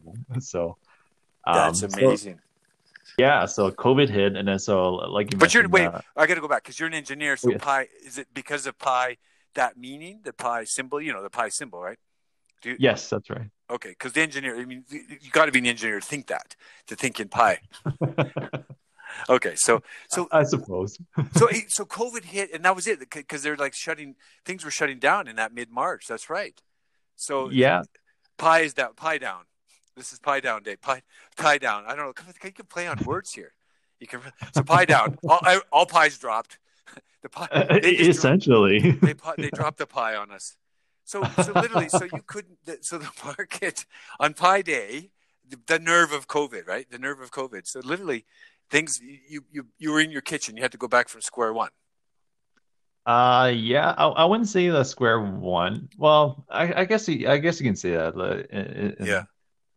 So, 1.54 1.60
um, 1.60 1.74
that's 1.74 1.84
amazing. 1.84 2.36
So, 2.36 3.14
yeah. 3.18 3.46
So 3.46 3.72
COVID 3.72 4.10
hit. 4.10 4.36
And 4.36 4.48
then, 4.48 4.60
so, 4.60 4.96
like, 4.96 5.32
you 5.32 5.38
but 5.38 5.54
you're, 5.54 5.68
wait, 5.68 5.88
uh, 5.88 6.02
I 6.16 6.28
got 6.28 6.36
to 6.36 6.42
go 6.42 6.48
back 6.48 6.64
because 6.64 6.80
you're 6.80 6.88
an 6.88 6.94
engineer. 6.94 7.38
So, 7.38 7.58
pi, 7.58 7.88
is 8.06 8.18
it 8.18 8.28
because 8.34 8.68
of 8.68 8.78
pi, 8.78 9.18
that 9.56 9.78
meaning, 9.78 10.20
the 10.24 10.34
pi 10.34 10.64
symbol, 10.66 11.02
you 11.02 11.14
know, 11.14 11.24
the 11.24 11.30
pi 11.30 11.50
symbol, 11.50 11.82
right? 11.82 11.98
You, 12.64 12.76
yes, 12.80 13.10
that's 13.10 13.30
right. 13.30 13.50
Okay. 13.70 13.90
Because 13.90 14.14
the 14.14 14.22
engineer, 14.22 14.58
I 14.58 14.66
mean, 14.66 14.84
you 14.90 15.30
got 15.32 15.46
to 15.46 15.52
be 15.52 15.60
an 15.60 15.68
engineer 15.68 16.00
to 16.00 16.06
think 16.06 16.28
that, 16.28 16.56
to 16.88 16.96
think 16.96 17.20
in 17.20 17.30
pi. 17.30 17.60
Okay, 19.30 19.54
so 19.56 19.82
so 20.10 20.28
I 20.32 20.44
suppose. 20.44 20.98
so 21.36 21.48
so 21.68 21.86
COVID 21.86 22.26
hit, 22.26 22.54
and 22.54 22.64
that 22.66 22.76
was 22.76 22.88
it 22.88 23.00
because 23.00 23.42
they're 23.44 23.56
like 23.56 23.74
shutting 23.74 24.16
things 24.46 24.64
were 24.64 24.72
shutting 24.72 25.00
down 25.00 25.28
in 25.28 25.36
that 25.38 25.54
mid 25.54 25.72
March. 25.72 26.06
That's 26.08 26.30
right. 26.30 26.60
So 27.16 27.50
yeah, 27.50 27.84
pie 28.38 28.62
is 28.62 28.76
that 28.76 28.96
Pie 28.96 29.18
down. 29.18 29.44
This 29.98 30.14
is 30.14 30.20
pie 30.20 30.40
down 30.40 30.64
day. 30.64 30.78
Pie 30.78 31.02
pie 31.36 31.58
down. 31.58 31.84
I 31.86 31.96
don't 31.96 32.06
know. 32.06 32.14
You 32.44 32.52
can 32.52 32.66
play 32.68 32.88
on 32.88 32.98
words 33.04 33.34
here. 33.34 33.54
You 34.00 34.08
can 34.08 34.22
so 34.54 34.64
pie 34.64 34.86
down. 34.86 35.18
All, 35.28 35.42
all 35.72 35.86
pies 35.86 36.18
dropped. 36.18 36.60
The 37.24 37.30
pie 37.30 37.48
uh, 37.52 37.80
essentially 37.82 38.80
dropped, 39.02 39.38
they 39.38 39.44
they 39.44 39.50
dropped 39.50 39.80
the 39.80 39.88
pie 39.88 40.16
on 40.16 40.30
us. 40.30 40.56
So 41.04 41.24
so 41.44 41.52
literally, 41.52 41.90
so 41.90 42.04
you 42.04 42.22
couldn't. 42.28 42.60
So 42.82 43.00
the 43.00 43.10
market 43.26 43.86
on 44.20 44.36
Pie 44.36 44.62
Day, 44.62 45.10
the, 45.50 45.58
the 45.66 45.80
nerve 45.80 46.14
of 46.14 46.28
COVID, 46.28 46.68
right? 46.68 46.88
The 46.90 47.00
nerve 47.00 47.20
of 47.20 47.32
COVID. 47.32 47.66
So 47.66 47.80
literally, 47.80 48.26
things 48.70 49.02
you 49.02 49.42
you 49.52 49.68
you 49.78 49.92
were 49.92 50.02
in 50.02 50.12
your 50.12 50.22
kitchen 50.22 50.56
you 50.56 50.62
had 50.62 50.72
to 50.72 50.78
go 50.78 50.88
back 50.88 51.10
from 51.10 51.22
square 51.22 51.54
one 51.54 51.70
uh 53.06 53.52
yeah 53.54 53.94
i, 53.98 54.08
I 54.08 54.26
wouldn't 54.26 54.50
say 54.50 54.68
the 54.70 54.84
square 54.84 55.22
one 55.22 55.90
well 55.98 56.46
i, 56.50 56.82
I 56.82 56.86
guess 56.86 57.08
you, 57.08 57.30
i 57.30 57.38
guess 57.38 57.60
you 57.60 57.66
can 57.66 57.76
say 57.76 57.92
that 57.92 58.16
in, 58.52 58.96
yeah 59.06 59.24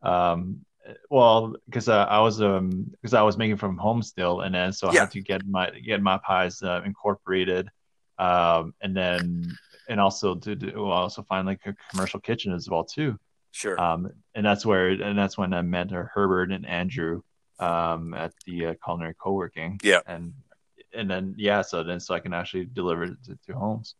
um 0.03 0.65
well 1.11 1.55
because 1.67 1.89
uh, 1.89 2.07
i 2.09 2.21
was 2.21 2.41
um 2.41 2.91
because 2.91 3.15
i 3.15 3.23
was 3.23 3.37
making 3.37 3.57
from 3.57 3.77
home 3.77 4.03
still 4.03 4.41
and 4.41 4.55
then 4.55 4.73
so 4.73 4.87
yeah. 4.93 4.99
i 4.99 5.01
had 5.01 5.11
to 5.11 5.21
get 5.21 5.47
my 5.47 5.71
get 5.71 6.03
my 6.03 6.19
pies 6.19 6.63
uh, 6.63 6.81
incorporated 6.85 7.69
um 8.19 8.75
and 8.81 8.97
then 8.97 9.45
and 9.89 10.01
also 10.01 10.35
to 10.35 10.55
do 10.55 10.87
also 10.87 11.23
find 11.23 11.47
like 11.47 11.61
a 11.67 11.75
commercial 11.91 12.21
kitchen 12.21 12.53
as 12.53 12.69
well 12.69 12.85
too 12.85 13.19
sure 13.53 13.81
um 13.81 14.11
and 14.35 14.47
that's 14.47 14.65
where 14.65 14.89
and 14.89 15.19
that's 15.19 15.37
when 15.37 15.53
i 15.53 15.63
met 15.63 15.91
herbert 15.91 16.51
and 16.51 16.67
andrew 16.67 17.21
um, 17.61 18.15
at 18.15 18.33
the 18.47 18.67
uh, 18.67 18.75
culinary 18.83 19.15
co-working. 19.15 19.79
Yeah, 19.83 20.01
and 20.07 20.33
and 20.93 21.09
then 21.09 21.35
yeah, 21.37 21.63
so 21.63 21.85
then 21.85 22.01
so 22.01 22.15
I 22.15 22.21
can 22.21 22.33
actually 22.33 22.65
deliver 22.65 23.05
it 23.05 23.17
to, 23.27 23.39
to 23.47 23.53
homes. 23.53 23.95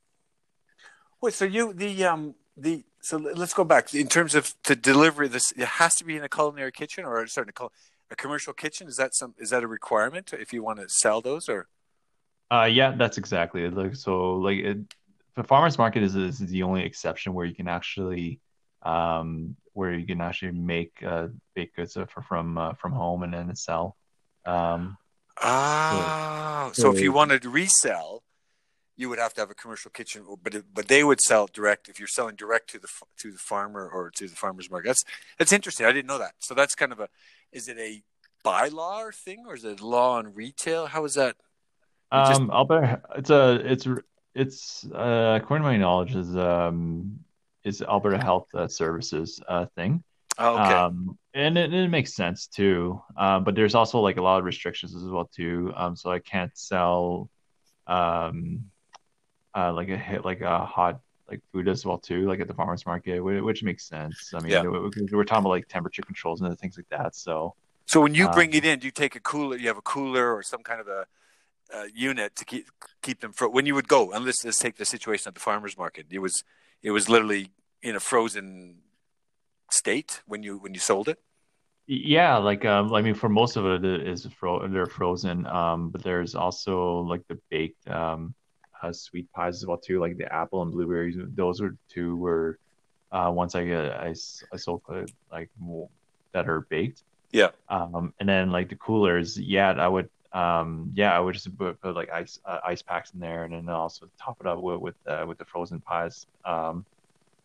Wait, 1.21 1.35
so 1.35 1.45
you 1.45 1.73
the 1.73 2.05
um 2.05 2.35
the 2.61 2.85
so 3.01 3.17
let's 3.17 3.55
go 3.55 3.65
back 3.65 3.95
in 3.95 4.09
terms 4.09 4.35
of 4.35 4.55
the 4.65 4.77
delivery. 4.77 5.29
this. 5.29 5.53
It 5.53 5.65
has 5.65 5.95
to 5.97 6.05
be 6.05 6.17
in 6.17 6.23
a 6.23 6.29
culinary 6.29 6.73
kitchen 6.73 7.05
or 7.05 7.25
to 7.25 7.53
call 7.53 7.73
a 8.11 8.17
commercial 8.17 8.53
kitchen. 8.53 8.89
Is 8.89 8.97
that 8.97 9.15
some? 9.15 9.35
Is 9.39 9.51
that 9.51 9.63
a 9.63 9.67
requirement 9.67 10.33
if 10.33 10.53
you 10.53 10.63
want 10.63 10.81
to 10.81 10.89
sell 10.89 11.21
those 11.21 11.49
or? 11.49 11.69
Uh, 12.51 12.69
yeah, 12.71 12.95
that's 12.97 13.17
exactly 13.17 13.65
it. 13.65 13.75
Like 13.75 13.95
so, 13.95 14.35
like 14.35 14.59
it, 14.59 14.79
the 15.37 15.45
farmers 15.45 15.79
market 15.79 16.03
is, 16.03 16.17
is 16.17 16.39
the 16.39 16.63
only 16.63 16.85
exception 16.85 17.33
where 17.33 17.47
you 17.47 17.55
can 17.55 17.69
actually 17.69 18.41
um, 18.83 19.57
where 19.73 19.95
you 19.95 20.07
can 20.07 20.21
actually 20.21 20.53
make 20.53 20.93
uh, 21.07 21.29
baked 21.55 21.77
goods 21.77 21.97
from 22.29 22.59
uh, 22.59 22.75
from 22.75 22.93
home 22.93 23.23
and 23.23 23.33
then 23.33 23.55
sell. 23.55 23.97
Um, 24.45 24.97
ah, 25.39 26.71
so, 26.73 26.83
so, 26.83 26.95
if 26.95 27.01
you 27.01 27.13
wanted 27.13 27.43
to 27.43 27.51
resell, 27.51 28.23
you 29.01 29.09
would 29.09 29.19
have 29.19 29.33
to 29.35 29.41
have 29.41 29.51
a 29.51 29.55
commercial 29.55 29.91
kitchen, 29.91 30.25
but 30.43 30.55
it, 30.55 30.65
but 30.75 30.89
they 30.89 31.03
would 31.03 31.21
sell 31.21 31.49
direct 31.53 31.89
if 31.89 31.99
you're 31.99 32.09
selling 32.09 32.37
direct 32.37 32.71
to 32.71 32.79
the 32.79 32.89
to 33.19 33.33
the 33.33 33.39
farmer 33.39 33.89
or 33.89 34.11
to 34.17 34.29
the 34.29 34.37
farmer's 34.37 34.71
market. 34.71 34.89
That's 34.89 35.05
that's 35.39 35.53
interesting. 35.53 35.87
I 35.87 35.93
didn't 35.93 36.09
know 36.09 36.19
that. 36.19 36.33
So 36.39 36.55
that's 36.55 36.75
kind 36.75 36.93
of 36.93 37.01
a 37.01 37.09
is 37.51 37.69
it 37.69 37.79
a 37.79 38.03
bylaw 38.45 39.15
thing 39.15 39.45
or 39.47 39.55
is 39.55 39.65
it 39.65 39.81
law 39.81 40.19
on 40.19 40.35
retail? 40.35 40.87
How 40.87 41.05
is 41.05 41.15
that? 41.15 41.37
Just... 42.13 42.41
Um, 42.41 42.51
Alberta, 42.51 43.01
it's 43.17 43.31
a 43.31 43.61
it's 43.65 43.89
it's 44.35 44.87
uh, 44.95 45.39
according 45.43 45.65
to 45.65 45.71
my 45.71 45.77
knowledge 45.77 46.15
is 46.15 46.37
um 46.37 47.21
is 47.65 47.83
Alberta 47.83 48.19
Health 48.19 48.49
uh, 48.55 48.69
Services 48.69 49.41
uh, 49.49 49.67
thing. 49.77 50.03
Oh, 50.39 50.55
okay. 50.55 50.75
Um, 50.75 51.19
and 51.35 51.59
it, 51.59 51.73
it, 51.73 51.89
makes 51.89 52.15
sense 52.15 52.47
too. 52.47 53.01
Um, 53.17 53.45
but 53.45 53.55
there's 53.55 53.75
also 53.75 54.01
like 54.01 54.17
a 54.17 54.23
lot 54.23 54.39
of 54.39 54.45
restrictions 54.45 54.95
as 54.95 55.03
well 55.05 55.31
too. 55.35 55.73
Um, 55.77 55.97
so 55.97 56.11
I 56.11 56.19
can't 56.19 56.57
sell, 56.57 57.29
um, 57.87 58.65
uh, 59.55 59.73
like 59.73 59.89
a 59.89 59.97
hit 59.97 60.25
like 60.25 60.41
a 60.41 60.65
hot 60.65 61.01
like 61.29 61.41
food 61.53 61.69
as 61.69 61.87
well 61.87 61.99
too, 61.99 62.27
like 62.27 62.41
at 62.41 62.49
the 62.49 62.55
farmers 62.55 62.85
market, 62.85 63.21
which, 63.21 63.63
makes 63.63 63.87
sense. 63.87 64.33
I 64.35 64.41
mean, 64.41 64.53
yeah. 64.53 64.63
we're, 64.63 64.91
talking 64.91 65.45
about 65.45 65.51
like 65.51 65.69
temperature 65.69 66.03
controls 66.03 66.41
and 66.41 66.59
things 66.59 66.77
like 66.77 66.89
that. 66.89 67.15
So, 67.15 67.55
so 67.87 68.01
when 68.01 68.15
you 68.15 68.29
bring 68.31 68.51
um, 68.51 68.57
it 68.57 68.65
in, 68.65 68.79
do 68.81 68.87
you 68.87 68.91
take 68.91 69.15
a 69.15 69.21
cooler? 69.21 69.57
You 69.57 69.69
have 69.69 69.79
a 69.79 69.83
cooler 69.83 70.35
or 70.35 70.43
some 70.43 70.63
kind 70.63 70.81
of 70.81 70.89
a 70.89 71.07
uh, 71.73 71.85
unit 71.95 72.35
to 72.37 72.45
keep 72.45 72.69
keep 73.03 73.21
them 73.21 73.33
for 73.33 73.49
when 73.49 73.67
you 73.67 73.75
would 73.75 73.89
go. 73.89 74.13
And 74.13 74.25
let's 74.25 74.45
let's 74.45 74.59
take 74.59 74.77
the 74.77 74.85
situation 74.85 75.29
at 75.29 75.35
the 75.35 75.41
farmers 75.41 75.79
market. 75.79 76.07
It 76.11 76.19
was 76.19 76.43
it 76.83 76.91
was 76.91 77.09
literally 77.09 77.51
in 77.83 77.97
a 77.97 78.01
frozen 78.01 78.79
state 79.71 80.23
when 80.27 80.43
you 80.43 80.59
when 80.59 80.75
you 80.75 80.81
sold 80.81 81.09
it. 81.09 81.19
Yeah, 81.87 82.37
like 82.37 82.65
um, 82.65 82.93
I 82.95 83.03
mean, 83.03 83.15
for 83.15 83.29
most 83.29 83.57
of 83.57 83.67
it, 83.67 83.85
it 83.85 84.07
is 84.07 84.27
fro- 84.27 84.67
they're 84.69 84.87
frozen. 84.87 85.47
Um, 85.47 85.91
but 85.91 86.03
there's 86.03 86.35
also 86.35 87.01
like 87.01 87.27
the 87.29 87.39
baked 87.51 87.89
um, 87.89 88.35
uh, 88.83 88.93
sweet 88.93 89.33
pies 89.33 89.57
as 89.57 89.67
well 89.67 89.79
too, 89.79 90.01
like 90.01 90.17
the 90.17 90.33
apple 90.33 90.63
and 90.63 90.73
blueberries. 90.73 91.17
Those 91.35 91.61
are 91.61 91.77
two 91.89 92.17
were 92.17 92.59
uh, 93.13 93.31
once 93.35 93.55
I 93.55 93.65
get 93.65 93.91
I, 93.93 94.15
I 94.53 94.57
sold 94.57 94.83
uh, 94.89 95.03
like 95.31 95.51
that 96.33 96.49
are 96.49 96.61
baked. 96.61 97.03
Yeah. 97.33 97.51
Um, 97.69 98.13
and 98.19 98.29
then 98.29 98.51
like 98.51 98.69
the 98.69 98.77
coolers, 98.77 99.39
yeah, 99.39 99.71
I 99.73 99.89
would 99.89 100.09
um, 100.33 100.93
yeah, 100.95 101.17
I 101.17 101.21
would 101.21 101.35
just 101.35 101.57
put, 101.57 101.81
put 101.81 101.95
like 101.95 102.11
ice 102.11 102.39
uh, 102.45 102.61
ice 102.65 102.83
packs 102.83 103.13
in 103.13 103.21
there, 103.21 103.45
and 103.45 103.53
then 103.53 103.69
also 103.69 104.09
top 104.19 104.39
it 104.41 104.47
up 104.47 104.61
with 104.61 104.81
with, 104.81 104.95
uh, 105.07 105.25
with 105.27 105.39
the 105.39 105.45
frozen 105.45 105.81
pies. 105.81 106.27
Um, 106.45 106.85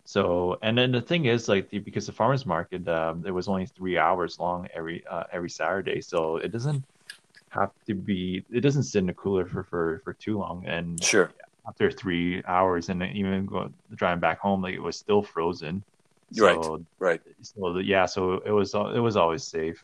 so 0.03 0.59
and 0.61 0.77
then 0.77 0.91
the 0.91 1.01
thing 1.01 1.25
is 1.25 1.49
like 1.49 1.69
the, 1.69 1.79
because 1.79 2.05
the 2.05 2.11
farmers 2.11 2.45
market 2.45 2.87
um, 2.87 3.23
it 3.25 3.31
was 3.31 3.47
only 3.47 3.65
three 3.65 3.97
hours 3.97 4.39
long 4.39 4.67
every 4.73 5.05
uh, 5.07 5.23
every 5.31 5.49
Saturday, 5.49 6.01
so 6.01 6.37
it 6.37 6.51
doesn't 6.51 6.83
have 7.55 7.71
to 7.87 7.95
be. 7.95 8.43
It 8.51 8.61
doesn't 8.61 8.83
sit 8.83 8.99
in 8.99 9.09
a 9.09 9.13
cooler 9.13 9.45
for 9.45 9.63
for 9.63 10.01
for 10.03 10.13
too 10.13 10.37
long, 10.37 10.65
and 10.65 11.03
sure. 11.03 11.31
After 11.67 11.89
three 11.89 12.43
hours, 12.45 12.89
and 12.89 13.01
even 13.01 13.47
going 13.47 13.73
driving 13.95 14.19
back 14.19 14.39
home, 14.39 14.61
like 14.61 14.75
it 14.75 14.83
was 14.83 14.95
still 14.95 15.23
frozen. 15.23 15.83
So, 16.31 16.45
right. 16.45 16.81
Right. 16.99 17.21
So 17.41 17.77
yeah, 17.79 18.05
so 18.05 18.33
it 18.45 18.51
was 18.51 18.73
it 18.75 18.99
was 18.99 19.15
always 19.15 19.43
safe. 19.43 19.83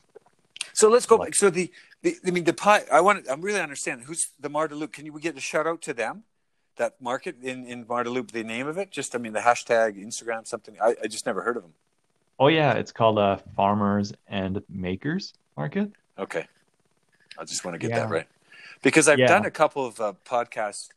So 0.73 0.89
let's 0.89 1.05
go. 1.05 1.15
Like, 1.15 1.35
so 1.35 1.49
the, 1.49 1.71
the 2.01 2.17
I 2.25 2.31
mean 2.31 2.43
the 2.43 2.53
pie. 2.53 2.83
I 2.91 3.01
want. 3.01 3.25
I'm 3.29 3.41
really 3.41 3.59
understanding 3.59 4.05
who's 4.05 4.29
the 4.39 4.49
Marda 4.49 4.75
Loop. 4.75 4.93
Can 4.93 5.05
you 5.05 5.13
we 5.13 5.21
get 5.21 5.37
a 5.37 5.39
shout 5.39 5.67
out 5.67 5.81
to 5.83 5.93
them? 5.93 6.23
That 6.77 7.01
market 7.01 7.35
in 7.41 7.65
in 7.65 7.85
Marda 7.87 8.09
Loop. 8.09 8.31
The 8.31 8.43
name 8.43 8.67
of 8.67 8.77
it. 8.77 8.91
Just 8.91 9.15
I 9.15 9.17
mean 9.17 9.33
the 9.33 9.39
hashtag 9.39 10.03
Instagram 10.03 10.47
something. 10.47 10.77
I, 10.81 10.95
I 11.03 11.07
just 11.07 11.25
never 11.25 11.41
heard 11.41 11.57
of 11.57 11.63
them. 11.63 11.73
Oh 12.39 12.47
yeah, 12.47 12.73
it's 12.73 12.91
called 12.91 13.19
uh, 13.19 13.37
Farmers 13.55 14.13
and 14.27 14.61
Makers 14.69 15.33
Market. 15.57 15.91
Okay, 16.17 16.47
I 17.37 17.45
just 17.45 17.63
want 17.65 17.75
to 17.75 17.79
get 17.79 17.91
yeah. 17.91 17.99
that 17.99 18.09
right 18.09 18.27
because 18.81 19.07
I've 19.07 19.19
yeah. 19.19 19.27
done 19.27 19.45
a 19.45 19.51
couple 19.51 19.85
of 19.85 19.99
uh, 19.99 20.13
podcasts 20.25 20.89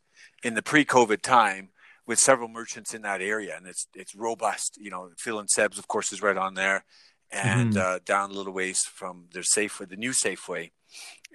in 0.43 0.53
the 0.53 0.61
pre-COVID 0.61 1.21
time 1.21 1.69
with 2.05 2.19
several 2.19 2.47
merchants 2.47 2.93
in 2.93 3.01
that 3.01 3.21
area, 3.21 3.55
and 3.57 3.65
it's 3.67 3.87
it's 3.95 4.15
robust. 4.15 4.77
You 4.79 4.91
know, 4.91 5.09
Phil 5.17 5.39
and 5.39 5.49
Seb's, 5.49 5.79
of 5.79 5.87
course, 5.87 6.11
is 6.11 6.21
right 6.21 6.37
on 6.37 6.53
there, 6.53 6.85
and 7.31 7.73
mm-hmm. 7.73 7.95
uh, 7.95 7.99
down 8.05 8.31
a 8.31 8.33
little 8.33 8.53
ways 8.53 8.81
from 8.81 9.25
their 9.33 9.43
Safeway, 9.43 9.89
the 9.89 9.95
new 9.95 10.11
Safeway, 10.11 10.71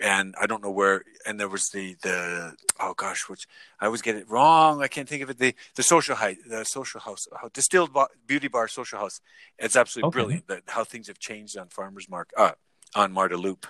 and 0.01 0.35
I 0.41 0.47
don't 0.47 0.63
know 0.63 0.71
where. 0.71 1.05
And 1.27 1.41
there 1.41 1.49
was 1.49 1.69
the 1.71 1.97
the 2.03 2.55
oh 2.79 2.95
gosh, 2.95 3.29
which 3.29 3.47
I 3.81 3.87
always 3.87 4.03
get 4.03 4.17
it 4.17 4.31
wrong. 4.31 4.83
I 4.83 4.89
can't 4.89 5.09
think 5.09 5.23
of 5.23 5.31
it. 5.31 5.39
The 5.39 5.55
the 5.75 5.83
social 5.83 6.17
height, 6.17 6.39
the 6.49 6.65
social 6.65 7.01
house, 7.01 7.27
distilled 7.53 7.91
beauty 8.27 8.49
bar 8.49 8.69
social 8.69 8.99
house. 8.99 9.21
It's 9.59 9.77
absolutely 9.77 10.09
okay. 10.09 10.15
brilliant 10.15 10.49
that 10.49 10.63
how 10.69 10.85
things 10.85 11.09
have 11.09 11.19
changed 11.19 11.59
on 11.59 11.69
Farmers 11.69 12.09
Market 12.09 12.35
uh, 12.39 12.53
on 12.95 13.13
Marda 13.13 13.37
Loop. 13.37 13.67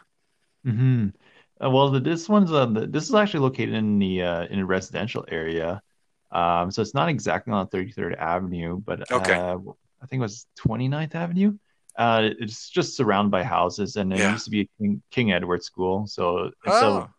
Hmm. 0.64 1.08
Uh, 1.62 1.70
well, 1.70 1.90
the, 1.90 2.00
this 2.00 2.28
one's 2.28 2.52
uh, 2.52 2.66
the, 2.66 2.86
this 2.86 3.08
is 3.08 3.14
actually 3.14 3.40
located 3.40 3.74
in 3.74 3.98
the 3.98 4.22
uh, 4.22 4.44
in 4.46 4.58
a 4.58 4.66
residential 4.66 5.24
area. 5.28 5.82
Um, 6.30 6.70
so 6.70 6.80
it's 6.80 6.94
not 6.94 7.08
exactly 7.08 7.52
on 7.52 7.66
33rd 7.68 8.16
Avenue, 8.16 8.80
but 8.80 9.10
okay. 9.10 9.34
Uh, 9.34 9.58
I 10.02 10.06
think 10.06 10.20
it 10.20 10.22
was 10.22 10.46
29th 10.60 11.14
Avenue. 11.14 11.58
Uh, 11.96 12.30
it's 12.38 12.70
just 12.70 12.96
surrounded 12.96 13.30
by 13.30 13.42
houses, 13.42 13.96
and 13.96 14.12
it 14.12 14.20
yeah. 14.20 14.32
used 14.32 14.44
to 14.44 14.50
be 14.50 14.60
a 14.60 14.68
King, 14.78 15.02
King 15.10 15.32
Edward 15.32 15.62
school. 15.62 16.06
So, 16.06 16.50
oh. 16.66 16.80
so 16.80 17.10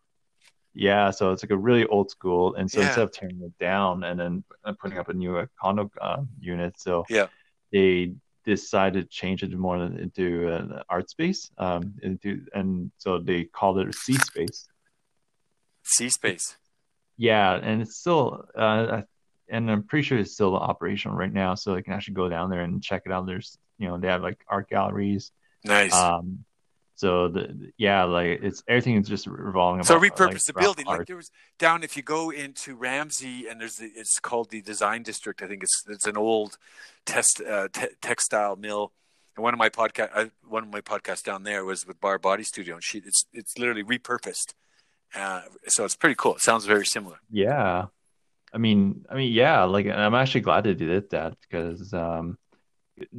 yeah, 0.74 1.12
so 1.12 1.32
it's 1.32 1.44
like 1.44 1.52
a 1.52 1.58
really 1.58 1.86
old 1.86 2.10
school, 2.10 2.56
and 2.56 2.72
so 2.72 2.80
yeah. 2.80 2.88
instead 2.88 3.04
of 3.04 3.12
tearing 3.12 3.42
it 3.44 3.58
down 3.60 4.04
and 4.04 4.20
then 4.20 4.44
putting 4.80 4.98
up 4.98 5.10
a 5.10 5.14
new 5.14 5.38
uh, 5.38 5.46
condo 5.60 5.92
uh, 6.00 6.22
unit, 6.40 6.80
so 6.80 7.06
yeah, 7.10 7.28
they 7.72 8.14
decided 8.46 9.04
to 9.04 9.10
change 9.10 9.44
it 9.44 9.56
more 9.58 9.78
into 9.78 10.54
an 10.54 10.82
art 10.90 11.10
space, 11.10 11.52
um, 11.58 11.94
into 12.02 12.46
and 12.54 12.92
so 12.98 13.20
they 13.20 13.44
called 13.46 13.80
it 13.80 13.90
a 13.90 13.94
C 13.94 14.14
space. 14.14 14.68
C 15.84 16.10
space. 16.10 16.56
Yeah, 17.18 17.54
and 17.54 17.82
it's 17.82 17.98
still, 17.98 18.46
uh, 18.56 19.02
and 19.50 19.70
I'm 19.70 19.84
pretty 19.84 20.04
sure 20.04 20.18
it's 20.18 20.34
still 20.34 20.56
operational 20.56 21.18
right 21.18 21.32
now, 21.32 21.56
so 21.56 21.76
I 21.76 21.82
can 21.82 21.94
actually 21.94 22.16
go 22.16 22.30
down 22.30 22.50
there 22.50 22.62
and 22.62 22.82
check 22.82 23.04
it 23.06 23.12
out. 23.12 23.26
There's 23.26 23.58
you 23.78 23.88
know 23.88 23.98
they 23.98 24.08
have 24.08 24.24
like 24.24 24.40
art 24.48 24.70
galleries. 24.70 25.32
Nice. 25.64 25.94
Um, 25.94 26.46
so 27.02 27.30
the 27.30 27.72
yeah, 27.80 28.04
like 28.04 28.44
it's 28.44 28.62
everything 28.68 28.96
is 28.96 29.08
just 29.08 29.26
revolving. 29.26 29.82
So 29.82 30.00
repurpose 30.00 30.34
like, 30.34 30.42
the 30.44 30.54
building. 30.54 30.88
Art. 30.88 31.00
Like 31.00 31.08
there 31.08 31.16
was 31.16 31.32
down 31.58 31.82
if 31.82 31.98
you 31.98 32.04
go 32.04 32.30
into 32.30 32.76
Ramsay 32.76 33.48
and 33.48 33.60
there's 33.60 33.78
the, 33.78 33.88
it's 33.96 34.20
called 34.20 34.52
the 34.52 34.62
Design 34.62 35.02
District. 35.02 35.42
I 35.42 35.48
think 35.48 35.64
it's 35.64 35.84
it's 35.88 36.06
an 36.06 36.16
old 36.16 36.60
test 37.08 37.42
uh, 37.42 37.70
te- 37.74 37.96
textile 38.04 38.56
mill. 38.56 38.94
And 39.36 39.42
one 39.42 39.52
of 39.52 39.58
my 39.58 39.70
podcast, 39.70 40.10
uh, 40.14 40.26
one 40.48 40.62
of 40.62 40.70
my 40.70 40.82
podcasts 40.82 41.24
down 41.24 41.42
there 41.42 41.66
was 41.66 41.88
with 41.88 42.00
Bar 42.00 42.20
Body 42.20 42.44
Studio, 42.44 42.76
and 42.76 42.84
she 42.84 43.00
it's 43.00 43.26
it's 43.34 43.58
literally 43.58 43.84
repurposed. 43.84 44.54
Uh, 45.16 45.42
so 45.70 45.86
it's 45.86 45.96
pretty 45.96 46.16
cool. 46.16 46.36
It 46.36 46.42
sounds 46.42 46.66
very 46.66 46.86
similar. 46.86 47.18
Yeah, 47.32 47.86
I 48.54 48.58
mean, 48.60 49.06
I 49.10 49.16
mean, 49.16 49.34
yeah. 49.34 49.64
Like 49.64 49.88
I'm 49.88 50.14
actually 50.14 50.42
glad 50.42 50.66
they 50.66 50.76
did 50.76 51.10
that 51.10 51.36
because 51.42 51.96
um, 51.96 52.38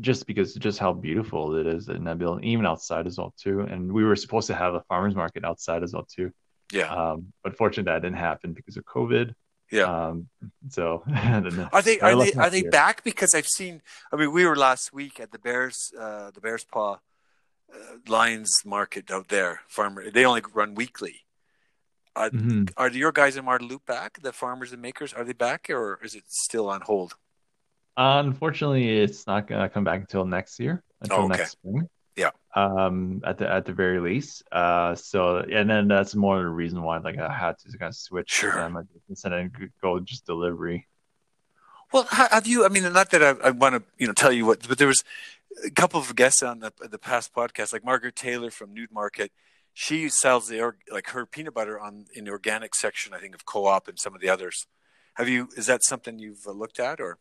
just 0.00 0.26
because 0.26 0.54
just 0.54 0.78
how 0.78 0.92
beautiful 0.92 1.56
it 1.56 1.66
is 1.66 1.88
in 1.88 2.04
that 2.04 2.18
building, 2.18 2.44
even 2.44 2.66
outside 2.66 3.06
as 3.06 3.18
well 3.18 3.34
too. 3.36 3.60
And 3.60 3.92
we 3.92 4.04
were 4.04 4.16
supposed 4.16 4.46
to 4.48 4.54
have 4.54 4.74
a 4.74 4.80
farmers 4.82 5.14
market 5.14 5.44
outside 5.44 5.82
as 5.82 5.92
well 5.92 6.06
too. 6.10 6.32
Yeah. 6.72 6.92
Um, 6.92 7.32
but 7.42 7.56
fortunately, 7.56 7.92
that 7.92 8.02
didn't 8.02 8.18
happen 8.18 8.52
because 8.52 8.76
of 8.76 8.84
COVID. 8.84 9.34
Yeah. 9.70 9.84
Um, 9.84 10.28
so 10.68 11.02
are 11.72 11.82
they 11.82 11.98
are 12.00 12.16
they 12.16 12.32
are 12.32 12.50
they 12.50 12.62
back? 12.62 13.04
Because 13.04 13.34
I've 13.34 13.46
seen. 13.46 13.82
I 14.12 14.16
mean, 14.16 14.32
we 14.32 14.46
were 14.46 14.56
last 14.56 14.92
week 14.92 15.20
at 15.20 15.32
the 15.32 15.38
Bears 15.38 15.92
uh, 15.98 16.30
the 16.30 16.40
Bearspaw 16.40 16.98
uh, 17.72 17.78
Lions 18.06 18.62
Market 18.64 19.10
out 19.10 19.28
there. 19.28 19.60
Farmer. 19.68 20.10
They 20.10 20.24
only 20.24 20.42
run 20.52 20.74
weekly. 20.74 21.20
Are, 22.14 22.28
mm-hmm. 22.28 22.64
are 22.76 22.90
your 22.90 23.12
guys 23.12 23.38
in 23.38 23.46
Marda 23.46 23.64
Loop 23.64 23.86
back? 23.86 24.20
The 24.20 24.32
farmers 24.32 24.72
and 24.72 24.82
makers 24.82 25.14
are 25.14 25.24
they 25.24 25.32
back, 25.32 25.70
or 25.70 25.98
is 26.02 26.14
it 26.14 26.24
still 26.28 26.68
on 26.68 26.82
hold? 26.82 27.14
Unfortunately, 27.96 29.00
it's 29.00 29.26
not 29.26 29.46
gonna 29.46 29.68
come 29.68 29.84
back 29.84 30.00
until 30.00 30.24
next 30.24 30.58
year, 30.58 30.82
until 31.00 31.18
oh, 31.18 31.24
okay. 31.24 31.36
next 31.38 31.52
spring. 31.52 31.88
Yeah. 32.16 32.30
Um, 32.54 33.22
at 33.24 33.38
the 33.38 33.50
at 33.50 33.64
the 33.64 33.72
very 33.72 34.00
least. 34.00 34.42
Uh, 34.52 34.94
so 34.94 35.38
and 35.38 35.68
then 35.68 35.88
that's 35.88 36.14
more 36.14 36.38
of 36.38 36.44
the 36.44 36.50
reason 36.50 36.82
why 36.82 36.98
like 36.98 37.18
I 37.18 37.32
had 37.32 37.58
to 37.58 37.78
kind 37.78 37.90
of 37.90 37.96
switch 37.96 38.30
sure. 38.30 38.52
them 38.52 38.88
instead 39.08 39.32
of 39.32 39.50
go 39.80 40.00
just 40.00 40.26
delivery. 40.26 40.88
Well, 41.92 42.04
have 42.04 42.46
you? 42.46 42.64
I 42.64 42.68
mean, 42.68 42.90
not 42.92 43.10
that 43.10 43.22
I, 43.22 43.48
I 43.48 43.50
want 43.50 43.74
to, 43.74 43.82
you 43.98 44.06
know, 44.06 44.14
tell 44.14 44.32
you 44.32 44.46
what, 44.46 44.66
but 44.66 44.78
there 44.78 44.88
was 44.88 45.04
a 45.64 45.70
couple 45.70 46.00
of 46.00 46.16
guests 46.16 46.42
on 46.42 46.60
the 46.60 46.72
the 46.80 46.98
past 46.98 47.34
podcast, 47.34 47.72
like 47.72 47.84
Margaret 47.84 48.16
Taylor 48.16 48.50
from 48.50 48.72
Nude 48.72 48.92
Market. 48.92 49.30
She 49.74 50.08
sells 50.08 50.48
the 50.48 50.72
like 50.90 51.08
her 51.10 51.26
peanut 51.26 51.54
butter 51.54 51.78
on 51.78 52.06
in 52.14 52.24
the 52.24 52.30
organic 52.30 52.74
section, 52.74 53.12
I 53.12 53.18
think, 53.18 53.34
of 53.34 53.44
Co-op 53.44 53.88
and 53.88 53.98
some 53.98 54.14
of 54.14 54.22
the 54.22 54.30
others. 54.30 54.66
Have 55.14 55.28
you? 55.28 55.48
Is 55.56 55.66
that 55.66 55.80
something 55.84 56.18
you've 56.18 56.46
uh, 56.46 56.52
looked 56.52 56.80
at 56.80 57.00
or? 57.00 57.18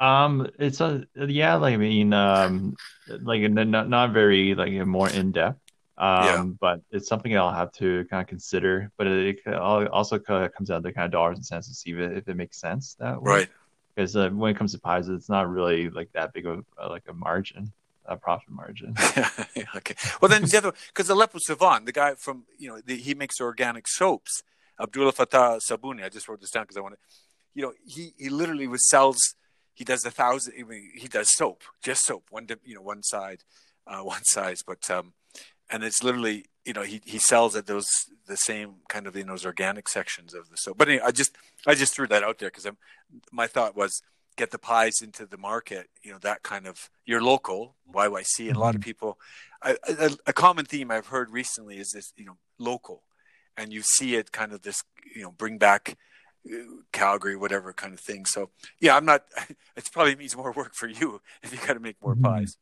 Um, 0.00 0.48
it's 0.58 0.80
a 0.80 1.06
yeah, 1.16 1.56
like 1.56 1.74
I 1.74 1.76
mean, 1.76 2.12
um, 2.12 2.76
like 3.08 3.42
not 3.50 3.88
not 3.88 4.12
very 4.12 4.54
like 4.54 4.72
more 4.86 5.08
in 5.08 5.32
depth. 5.32 5.60
Um, 5.98 6.24
yeah. 6.24 6.44
but 6.60 6.80
it's 6.92 7.08
something 7.08 7.36
I'll 7.36 7.52
have 7.52 7.72
to 7.72 8.04
kind 8.04 8.22
of 8.22 8.28
consider. 8.28 8.92
But 8.96 9.08
it, 9.08 9.40
it 9.44 9.54
also 9.54 10.18
comes 10.18 10.68
down 10.68 10.82
to 10.84 10.92
kind 10.92 11.06
of 11.06 11.10
dollars 11.10 11.38
and 11.38 11.44
cents 11.44 11.68
to 11.68 11.74
see 11.74 11.90
if 11.90 11.98
it, 11.98 12.18
if 12.18 12.28
it 12.28 12.36
makes 12.36 12.60
sense 12.60 12.94
that 13.00 13.20
way. 13.20 13.32
Right. 13.32 13.48
Because 13.94 14.14
uh, 14.14 14.30
when 14.30 14.54
it 14.54 14.56
comes 14.56 14.72
to 14.72 14.78
pies, 14.78 15.08
it's 15.08 15.28
not 15.28 15.50
really 15.50 15.90
like 15.90 16.12
that 16.12 16.32
big 16.32 16.46
of 16.46 16.64
a, 16.78 16.88
like 16.88 17.02
a 17.08 17.12
margin, 17.12 17.72
a 18.06 18.16
profit 18.16 18.50
margin. 18.50 18.94
okay. 19.76 19.96
Well, 20.20 20.28
then 20.28 20.44
the 20.44 20.58
other 20.58 20.72
because 20.86 21.10
Aleppo 21.10 21.38
Savon, 21.40 21.84
the 21.84 21.92
guy 21.92 22.14
from 22.14 22.44
you 22.58 22.68
know 22.68 22.80
the, 22.84 22.96
he 22.96 23.14
makes 23.14 23.40
organic 23.40 23.88
soaps. 23.88 24.44
Abdullah 24.80 25.10
Fatah 25.10 25.58
Sabouni. 25.68 26.04
I 26.04 26.08
just 26.08 26.28
wrote 26.28 26.40
this 26.40 26.52
down 26.52 26.62
because 26.62 26.76
I 26.76 26.80
want 26.80 26.94
to. 26.94 27.00
You 27.54 27.62
know, 27.62 27.72
he 27.84 28.12
he 28.16 28.28
literally 28.28 28.68
was 28.68 28.88
sells 28.88 29.34
he 29.78 29.84
does 29.84 30.04
a 30.04 30.10
thousand. 30.10 30.54
I 30.58 30.64
mean, 30.64 30.90
he 30.92 31.06
does 31.06 31.32
soap, 31.32 31.62
just 31.80 32.04
soap, 32.04 32.24
one 32.30 32.48
you 32.64 32.74
know 32.74 32.82
one 32.82 33.04
side, 33.04 33.44
uh, 33.86 34.00
one 34.02 34.24
size, 34.24 34.62
but 34.66 34.90
um, 34.90 35.12
and 35.70 35.84
it's 35.84 36.02
literally 36.02 36.46
you 36.64 36.72
know 36.72 36.82
he 36.82 37.00
he 37.04 37.18
sells 37.18 37.54
at 37.54 37.66
those 37.66 37.86
the 38.26 38.36
same 38.36 38.74
kind 38.88 39.06
of 39.06 39.16
in 39.16 39.28
those 39.28 39.46
organic 39.46 39.88
sections 39.88 40.34
of 40.34 40.50
the 40.50 40.56
soap. 40.56 40.78
But 40.78 40.88
anyway, 40.88 41.04
I 41.06 41.12
just 41.12 41.36
I 41.64 41.76
just 41.76 41.94
threw 41.94 42.08
that 42.08 42.24
out 42.24 42.38
there 42.38 42.50
because 42.50 42.66
my 43.30 43.46
thought 43.46 43.76
was 43.76 44.02
get 44.36 44.50
the 44.50 44.58
pies 44.58 45.00
into 45.00 45.26
the 45.26 45.38
market. 45.38 45.88
You 46.02 46.10
know 46.10 46.18
that 46.22 46.42
kind 46.42 46.66
of 46.66 46.90
your 47.06 47.22
local 47.22 47.76
YYC 47.94 48.48
and 48.48 48.56
a 48.56 48.60
lot 48.60 48.74
of 48.74 48.80
mm-hmm. 48.80 48.88
people. 48.88 49.18
A, 49.62 49.76
a, 49.88 50.10
a 50.26 50.32
common 50.32 50.64
theme 50.64 50.90
I've 50.90 51.06
heard 51.06 51.30
recently 51.30 51.78
is 51.78 51.92
this 51.92 52.12
you 52.16 52.24
know 52.24 52.36
local, 52.58 53.04
and 53.56 53.72
you 53.72 53.82
see 53.82 54.16
it 54.16 54.32
kind 54.32 54.52
of 54.52 54.62
this 54.62 54.82
you 55.14 55.22
know 55.22 55.30
bring 55.30 55.56
back 55.56 55.96
Calgary, 56.92 57.36
whatever 57.36 57.72
kind 57.72 57.94
of 57.94 58.00
thing. 58.00 58.24
So 58.24 58.50
yeah, 58.80 58.96
I'm 58.96 59.04
not. 59.04 59.24
It 59.76 59.88
probably 59.92 60.16
means 60.16 60.36
more 60.36 60.52
work 60.52 60.74
for 60.74 60.88
you 60.88 61.20
if 61.42 61.52
you 61.52 61.58
got 61.64 61.74
to 61.74 61.80
make 61.80 61.96
more 62.02 62.14
mm-hmm. 62.14 62.24
pies. 62.24 62.56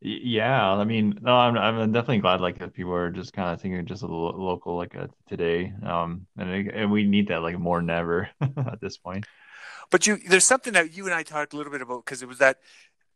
Yeah, 0.00 0.72
I 0.72 0.84
mean, 0.84 1.18
no, 1.22 1.32
I'm 1.36 1.56
I'm 1.56 1.92
definitely 1.92 2.18
glad 2.18 2.40
like 2.40 2.58
that 2.58 2.72
people 2.72 2.94
are 2.94 3.10
just 3.10 3.32
kind 3.32 3.52
of 3.52 3.60
thinking 3.60 3.84
just 3.86 4.02
a 4.02 4.06
little 4.06 4.32
local 4.36 4.76
like 4.76 4.96
uh, 4.96 5.08
today, 5.28 5.72
um, 5.84 6.26
and 6.36 6.70
and 6.70 6.92
we 6.92 7.04
need 7.04 7.28
that 7.28 7.42
like 7.42 7.58
more 7.58 7.80
than 7.80 7.90
ever 7.90 8.28
at 8.40 8.80
this 8.80 8.96
point. 8.96 9.26
But 9.90 10.06
you, 10.06 10.18
there's 10.28 10.46
something 10.46 10.72
that 10.74 10.96
you 10.96 11.06
and 11.06 11.14
I 11.14 11.24
talked 11.24 11.52
a 11.52 11.56
little 11.56 11.72
bit 11.72 11.82
about 11.82 12.04
because 12.04 12.22
it 12.22 12.28
was 12.28 12.38
that 12.38 12.58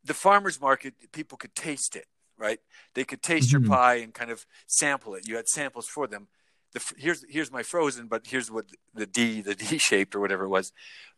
the 0.05 0.15
farmers 0.15 0.61
market 0.61 0.95
people 1.13 1.39
could 1.39 1.55
taste 1.55 1.95
it, 1.95 2.07
right? 2.37 2.59
They 2.95 3.05
could 3.05 3.23
taste 3.23 3.53
mm-hmm. 3.53 3.65
your 3.65 3.71
pie 3.77 3.97
and 3.97 4.13
kind 4.13 4.33
of 4.33 4.45
sample 4.67 5.15
it. 5.15 5.29
You 5.29 5.37
had 5.37 5.49
samples 5.49 5.87
for 5.87 6.09
them 6.09 6.27
the 6.73 6.83
here's 6.97 7.25
here's 7.29 7.53
my 7.53 7.63
frozen, 7.63 8.07
but 8.07 8.27
here's 8.27 8.51
what 8.51 8.67
the 8.95 9.07
D 9.07 9.41
the 9.41 9.55
D 9.63 9.79
shaped 9.79 10.15
or 10.15 10.21
whatever 10.21 10.45
it 10.45 10.49
was. 10.49 10.73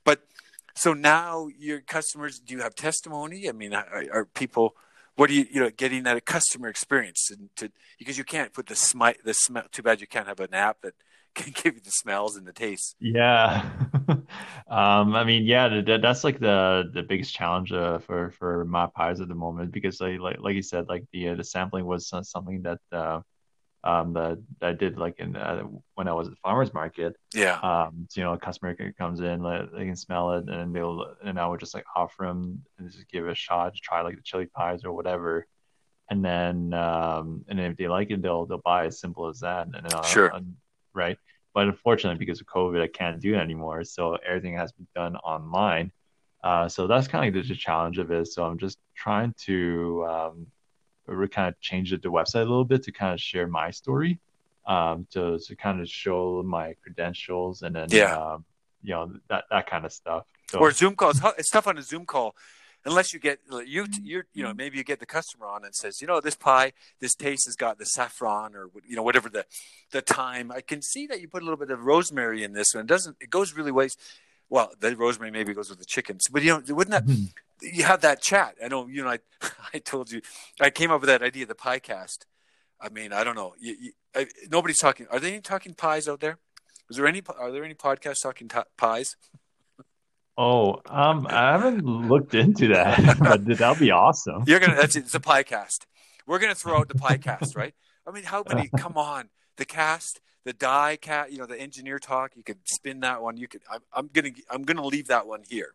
But 0.05 0.23
so 0.75 0.93
now 0.93 1.49
your 1.59 1.81
customers, 1.81 2.41
do 2.41 2.55
you 2.55 2.63
have 2.63 2.75
testimony? 2.75 3.49
I 3.49 3.53
mean, 3.53 3.73
are, 3.75 4.05
are 4.13 4.25
people 4.25 4.77
what 5.17 5.29
do 5.29 5.35
you 5.35 5.47
you 5.51 5.61
know 5.61 5.71
getting 5.71 6.03
that 6.05 6.17
a 6.17 6.21
customer 6.21 6.69
experience 6.69 7.31
and 7.31 7.49
to 7.57 7.71
because 7.99 8.19
you 8.19 8.25
can't 8.25 8.53
put 8.53 8.67
the 8.67 8.77
smell 8.77 9.13
the 9.25 9.35
smell. 9.35 9.65
Too 9.71 9.83
bad 9.83 10.01
you 10.01 10.07
can't 10.07 10.27
have 10.27 10.41
an 10.41 10.55
app 10.55 10.81
that 10.83 10.95
can 11.35 11.53
give 11.53 11.75
you 11.75 11.81
the 11.81 11.91
smells 11.91 12.37
and 12.37 12.47
the 12.47 12.53
tastes. 12.53 12.95
Yeah, 13.01 13.69
um, 14.69 15.15
I 15.17 15.25
mean, 15.25 15.45
yeah, 15.45 15.69
that, 15.69 16.01
that's 16.03 16.23
like 16.25 16.39
the 16.39 16.91
the 16.93 17.03
biggest 17.03 17.35
challenge 17.35 17.73
uh, 17.73 17.99
for 17.99 18.31
for 18.31 18.65
my 18.65 18.87
pies 18.87 19.21
at 19.21 19.29
the 19.29 19.35
moment 19.35 19.73
because 19.73 20.01
like 20.01 20.21
like, 20.21 20.41
like 20.41 20.55
you 20.55 20.63
said, 20.63 20.89
like 20.89 21.05
the 21.13 21.31
uh, 21.31 21.35
the 21.35 21.45
sampling 21.45 21.87
was 21.87 22.09
something 22.09 22.63
that. 22.63 22.81
Uh, 22.93 23.21
um, 23.85 24.15
that 24.15 24.39
I 24.63 24.73
did 24.73 24.99
like 24.99 25.21
in 25.21 25.37
uh, 25.37 25.63
when 25.95 26.09
I 26.09 26.15
was 26.15 26.27
at 26.27 26.33
the 26.33 26.41
farmers 26.43 26.73
market. 26.73 27.17
Yeah. 27.35 27.59
Um, 27.61 28.07
so, 28.09 28.21
you 28.21 28.25
know, 28.25 28.33
a 28.33 28.39
customer 28.39 28.75
comes 28.99 29.21
in, 29.21 29.43
like, 29.43 29.71
they 29.73 29.85
can 29.85 29.95
smell 29.95 30.33
it, 30.33 30.49
and 30.49 30.75
they'll 30.75 31.15
and 31.23 31.39
I 31.39 31.47
would 31.47 31.61
just 31.61 31.75
like 31.75 31.85
offer 31.95 32.25
them 32.27 32.65
and 32.79 32.91
just 32.91 33.09
give 33.09 33.27
it 33.27 33.33
a 33.33 33.35
shot, 33.35 33.75
to 33.75 33.81
try 33.81 34.01
like 34.01 34.17
the 34.17 34.23
chili 34.23 34.47
pies 34.47 34.85
or 34.85 34.93
whatever, 34.93 35.47
and 36.11 36.25
then 36.25 36.73
um, 36.73 37.45
and 37.49 37.61
if 37.61 37.77
they 37.77 37.89
like 37.89 38.11
it, 38.11 38.23
they'll 38.23 38.47
they'll 38.47 38.59
buy 38.59 38.87
as 38.87 38.99
simple 38.99 39.29
as 39.29 39.41
that. 39.41 39.67
And 39.67 39.93
uh, 39.93 40.03
sure. 40.03 40.33
right. 40.95 41.19
But 41.53 41.69
unfortunately, 41.69 42.19
because 42.19 42.41
of 42.41 42.47
COVID, 42.47 42.83
I 42.83 42.89
can't 42.89 43.21
do 43.21 43.35
it 43.35 43.39
anymore. 43.39 43.85
So 43.85 44.17
everything 44.27 44.57
has 44.57 44.73
been 44.73 44.89
done 44.95 45.15
online. 45.17 45.93
Uh, 46.43 46.69
so 46.69 46.87
that's 46.87 47.07
kind 47.07 47.29
of 47.29 47.35
like 47.35 47.45
the, 47.45 47.55
the 47.55 47.59
challenge 47.59 47.99
of 47.99 48.11
it. 48.11 48.27
So 48.27 48.45
I'm 48.45 48.59
just 48.59 48.79
trying 48.97 49.35
to 49.47 50.05
um, 50.09 50.47
we 51.07 51.29
kind 51.29 51.49
of 51.49 51.61
changed 51.61 51.93
the 51.93 52.09
website 52.09 52.43
a 52.43 52.51
little 52.51 52.65
bit 52.65 52.83
to 52.85 52.93
kind 52.93 53.13
of 53.13 53.21
share 53.21 53.47
my 53.47 53.71
story, 53.71 54.19
um, 54.67 55.07
to 55.11 55.39
to 55.39 55.57
kind 55.57 55.81
of 55.81 55.89
show 55.89 56.43
my 56.45 56.75
credentials 56.83 57.63
and 57.63 57.77
then 57.77 57.89
yeah. 57.91 58.17
um, 58.17 58.45
you 58.83 58.95
know 58.95 59.13
that 59.29 59.45
that 59.51 59.69
kind 59.69 59.85
of 59.85 59.93
stuff. 59.93 60.25
So, 60.51 60.59
or 60.59 60.71
Zoom 60.71 60.95
calls. 60.95 61.21
It's 61.39 61.51
tough 61.51 61.67
on 61.67 61.79
a 61.79 61.83
Zoom 61.83 62.07
call 62.07 62.35
unless 62.85 63.13
you 63.13 63.19
get 63.19 63.41
you 63.67 63.87
you 64.03 64.23
you 64.33 64.43
know 64.43 64.53
maybe 64.55 64.77
you 64.77 64.85
get 64.85 65.01
the 65.01 65.07
customer 65.07 65.47
on 65.47 65.65
and 65.65 65.75
says 65.75 66.01
you 66.01 66.07
know 66.07 66.21
this 66.21 66.35
pie 66.35 66.73
this 67.01 67.15
taste 67.15 67.47
has 67.47 67.57
got 67.57 67.79
the 67.79 67.87
saffron 67.87 68.55
or 68.55 68.69
you 68.87 68.95
know 68.95 69.03
whatever 69.03 69.29
the 69.29 69.47
the 69.93 70.03
thyme 70.03 70.53
i 70.53 70.61
can 70.61 70.83
see 70.83 71.07
that 71.07 71.21
you 71.21 71.29
put 71.29 71.41
a 71.41 71.45
little 71.45 71.59
bit 71.59 71.71
of 71.71 71.85
rosemary 71.85 72.45
in 72.45 72.53
this 72.53 72.75
one 72.75 72.85
it 72.85 72.87
doesn't 72.87 73.17
it 73.21 73.31
goes 73.31 73.55
really 73.55 73.73
ways 73.73 73.97
well 74.51 74.71
the 74.81 74.95
rosemary 74.97 75.31
maybe 75.31 75.55
goes 75.55 75.71
with 75.71 75.79
the 75.79 75.85
chickens 75.85 76.27
but 76.31 76.43
you 76.43 76.51
know 76.51 76.75
wouldn't 76.75 76.91
that 76.91 77.07
mm-hmm 77.07 77.25
you 77.61 77.85
have 77.85 78.01
that 78.03 78.21
chat. 78.21 78.57
I 78.63 78.69
know, 78.69 78.87
you 78.87 79.03
know, 79.03 79.11
I, 79.11 79.19
I 79.75 79.79
told 79.79 80.11
you, 80.11 80.21
I 80.61 80.71
came 80.71 80.91
up 80.91 81.01
with 81.01 81.09
that 81.09 81.23
idea, 81.23 81.47
the 81.47 81.55
pie 81.55 81.79
cast. 81.79 82.27
I 82.81 82.89
mean, 82.89 83.13
I 83.13 83.25
don't 83.25 83.37
know. 83.37 83.55
You, 83.59 83.77
you, 83.81 83.93
I, 84.15 84.27
nobody's 84.51 84.79
talking. 84.79 85.07
Are 85.11 85.21
they 85.21 85.39
talking 85.41 85.75
pies 85.75 86.09
out 86.09 86.21
there? 86.21 86.39
Is 86.91 86.97
there 86.97 87.07
any? 87.07 87.23
Are 87.39 87.51
there 87.51 87.65
any 87.65 87.75
podcasts 87.75 88.23
talking 88.23 88.49
t- 88.49 88.59
pies? 88.77 89.17
Oh, 90.37 90.83
um, 90.87 91.27
I 91.31 91.53
haven't 91.53 91.85
looked 91.85 92.35
into 92.35 92.69
that, 92.69 93.19
but 93.21 93.47
that'll 93.47 93.77
be 93.77 93.91
awesome. 93.91 94.45
You're 94.47 94.61
gonna. 94.61 94.75
That's 94.75 94.97
it. 94.97 95.05
It's 95.05 95.15
a 95.15 95.21
pie 95.21 95.45
cast. 95.45 95.87
We're 96.27 96.41
gonna 96.41 96.55
throw 96.55 96.79
out 96.79 96.89
the 96.89 96.97
pie 96.97 97.17
cast, 97.17 97.57
right? 97.57 97.75
I 98.07 98.11
mean, 98.11 98.25
how 98.25 98.45
many? 98.47 98.69
Come 98.77 98.97
on, 98.97 99.31
the 99.57 99.65
cast, 99.65 100.21
the 100.45 100.53
die 100.53 100.97
cat. 101.01 101.33
You 101.33 101.39
know, 101.39 101.47
the 101.47 101.59
engineer 101.59 101.99
talk. 101.99 102.33
You 102.37 102.43
could 102.43 102.59
spin 102.65 103.01
that 103.01 103.23
one. 103.23 103.39
You 103.39 103.49
could. 103.49 103.63
I'm, 103.71 103.81
I'm 103.93 104.11
gonna. 104.13 104.31
I'm 104.51 104.65
gonna 104.65 104.85
leave 104.85 105.07
that 105.09 105.27
one 105.27 105.43
here 105.49 105.75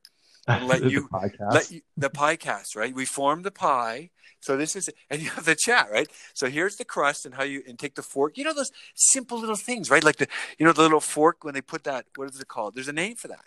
and 0.49 0.67
let 0.67 0.83
you 0.83 1.09
let 1.51 1.71
you, 1.71 1.81
the 1.97 2.09
pie 2.09 2.35
cast 2.35 2.75
right? 2.75 2.93
We 2.93 3.05
form 3.05 3.43
the 3.43 3.51
pie. 3.51 4.09
So 4.39 4.57
this 4.57 4.75
is 4.75 4.89
and 5.09 5.21
you 5.21 5.29
have 5.31 5.45
the 5.45 5.55
chat 5.55 5.89
right? 5.91 6.09
So 6.33 6.49
here's 6.49 6.75
the 6.75 6.85
crust 6.85 7.25
and 7.25 7.35
how 7.35 7.43
you 7.43 7.63
and 7.67 7.77
take 7.77 7.95
the 7.95 8.01
fork. 8.01 8.37
You 8.37 8.43
know 8.43 8.53
those 8.53 8.71
simple 8.95 9.39
little 9.39 9.55
things 9.55 9.89
right? 9.89 10.03
Like 10.03 10.17
the 10.17 10.27
you 10.57 10.65
know 10.65 10.73
the 10.73 10.81
little 10.81 10.99
fork 10.99 11.43
when 11.43 11.53
they 11.53 11.61
put 11.61 11.83
that 11.83 12.05
what 12.15 12.29
is 12.29 12.39
it 12.39 12.47
called? 12.47 12.75
There's 12.75 12.87
a 12.87 12.93
name 12.93 13.15
for 13.15 13.27
that. 13.27 13.45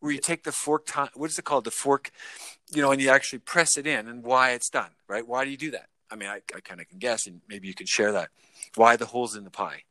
Where 0.00 0.12
you 0.12 0.20
take 0.20 0.44
the 0.44 0.52
fork 0.52 0.86
time 0.86 1.08
what 1.14 1.30
is 1.30 1.38
it 1.38 1.44
called? 1.44 1.64
The 1.64 1.70
fork 1.70 2.10
you 2.72 2.82
know 2.82 2.92
and 2.92 3.00
you 3.00 3.10
actually 3.10 3.40
press 3.40 3.76
it 3.76 3.86
in 3.86 4.08
and 4.08 4.22
why 4.22 4.50
it's 4.50 4.70
done 4.70 4.90
right? 5.08 5.26
Why 5.26 5.44
do 5.44 5.50
you 5.50 5.56
do 5.56 5.70
that? 5.72 5.88
I 6.10 6.16
mean 6.16 6.28
i, 6.28 6.40
I 6.54 6.60
kind 6.60 6.80
of 6.80 6.88
can 6.88 6.98
guess 6.98 7.26
and 7.26 7.40
maybe 7.48 7.68
you 7.68 7.74
can 7.74 7.86
share 7.86 8.12
that. 8.12 8.30
Why 8.76 8.96
the 8.96 9.06
holes 9.06 9.36
in 9.36 9.44
the 9.44 9.50
pie? 9.50 9.82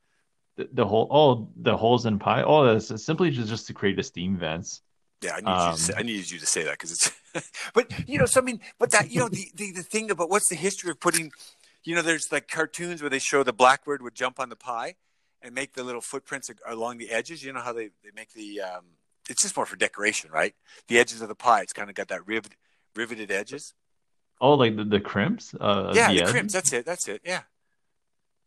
The, 0.55 0.69
the 0.71 0.85
hole 0.85 1.07
oh 1.09 1.49
the 1.55 1.75
holes 1.75 2.05
in 2.05 2.19
pie? 2.19 2.43
Oh 2.43 2.65
that's 2.65 3.03
simply 3.03 3.31
just, 3.31 3.49
just 3.49 3.67
to 3.67 3.73
create 3.73 3.95
the 3.95 4.03
steam 4.03 4.37
vents 4.37 4.81
yeah, 5.23 5.35
I 5.35 5.39
need, 5.39 5.47
um, 5.47 5.71
you, 5.71 5.75
to 5.75 5.81
say, 5.81 5.93
I 5.95 6.03
need 6.03 6.31
you 6.31 6.39
to 6.39 6.45
say 6.45 6.63
that 6.63 6.71
because 6.73 6.91
it's, 6.91 7.51
but 7.73 7.91
you 8.07 8.17
know, 8.17 8.25
so 8.25 8.41
I 8.41 8.43
mean, 8.43 8.59
but 8.79 8.91
that 8.91 9.11
you 9.11 9.19
know, 9.19 9.29
the, 9.29 9.47
the 9.55 9.71
the 9.71 9.83
thing 9.83 10.11
about 10.11 10.29
what's 10.29 10.49
the 10.49 10.55
history 10.55 10.91
of 10.91 10.99
putting, 10.99 11.31
you 11.83 11.95
know, 11.95 12.01
there's 12.01 12.31
like 12.31 12.47
cartoons 12.47 13.01
where 13.01 13.09
they 13.09 13.19
show 13.19 13.43
the 13.43 13.53
blackbird 13.53 14.01
would 14.01 14.15
jump 14.15 14.39
on 14.39 14.49
the 14.49 14.55
pie 14.55 14.95
and 15.41 15.53
make 15.53 15.73
the 15.73 15.83
little 15.83 16.01
footprints 16.01 16.49
along 16.67 16.97
the 16.97 17.11
edges. 17.11 17.43
You 17.43 17.53
know 17.53 17.61
how 17.61 17.73
they 17.73 17.89
they 18.03 18.11
make 18.15 18.33
the, 18.33 18.61
um, 18.61 18.85
it's 19.29 19.41
just 19.41 19.55
more 19.55 19.65
for 19.65 19.75
decoration, 19.75 20.29
right? 20.31 20.53
The 20.87 20.99
edges 20.99 21.21
of 21.21 21.27
the 21.27 21.35
pie, 21.35 21.61
it's 21.61 21.73
kind 21.73 21.89
of 21.89 21.95
got 21.95 22.09
that 22.09 22.27
rivet, 22.27 22.53
riveted 22.95 23.31
edges. 23.31 23.73
Oh, 24.41 24.55
like 24.55 24.75
the 24.75 24.83
the 24.83 24.99
crimps. 24.99 25.55
Uh, 25.59 25.93
yeah, 25.95 26.11
the, 26.11 26.19
the 26.21 26.31
crimps. 26.31 26.53
That's 26.53 26.73
it. 26.73 26.85
That's 26.85 27.07
it. 27.07 27.21
Yeah. 27.23 27.41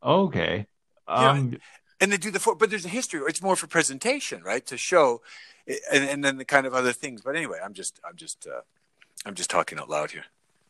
Okay. 0.03 0.67
Um. 1.09 1.59
And 2.01 2.13
they 2.13 2.19
do 2.19 2.31
the, 2.31 2.39
four, 2.39 2.55
but 2.55 2.69
there's 2.71 2.85
a 2.85 2.91
history. 2.91 3.21
It's 3.27 3.41
more 3.41 3.57
for 3.57 3.67
presentation, 3.67 4.43
right? 4.43 4.67
To 4.67 4.77
show 4.77 5.23
and, 5.67 6.05
and 6.05 6.25
then 6.25 6.39
the 6.39 6.45
kind 6.45 6.67
of 6.67 6.75
other 6.75 6.93
things. 6.93 7.23
But 7.23 7.37
anyway, 7.37 7.59
I'm 7.63 7.75
just 7.75 8.01
I'm 8.09 8.17
just 8.17 8.47
uh, 8.47 8.61
I'm 9.25 9.35
just 9.35 9.51
talking 9.51 9.79
out 9.79 9.91
loud 9.91 10.11
here. 10.13 10.25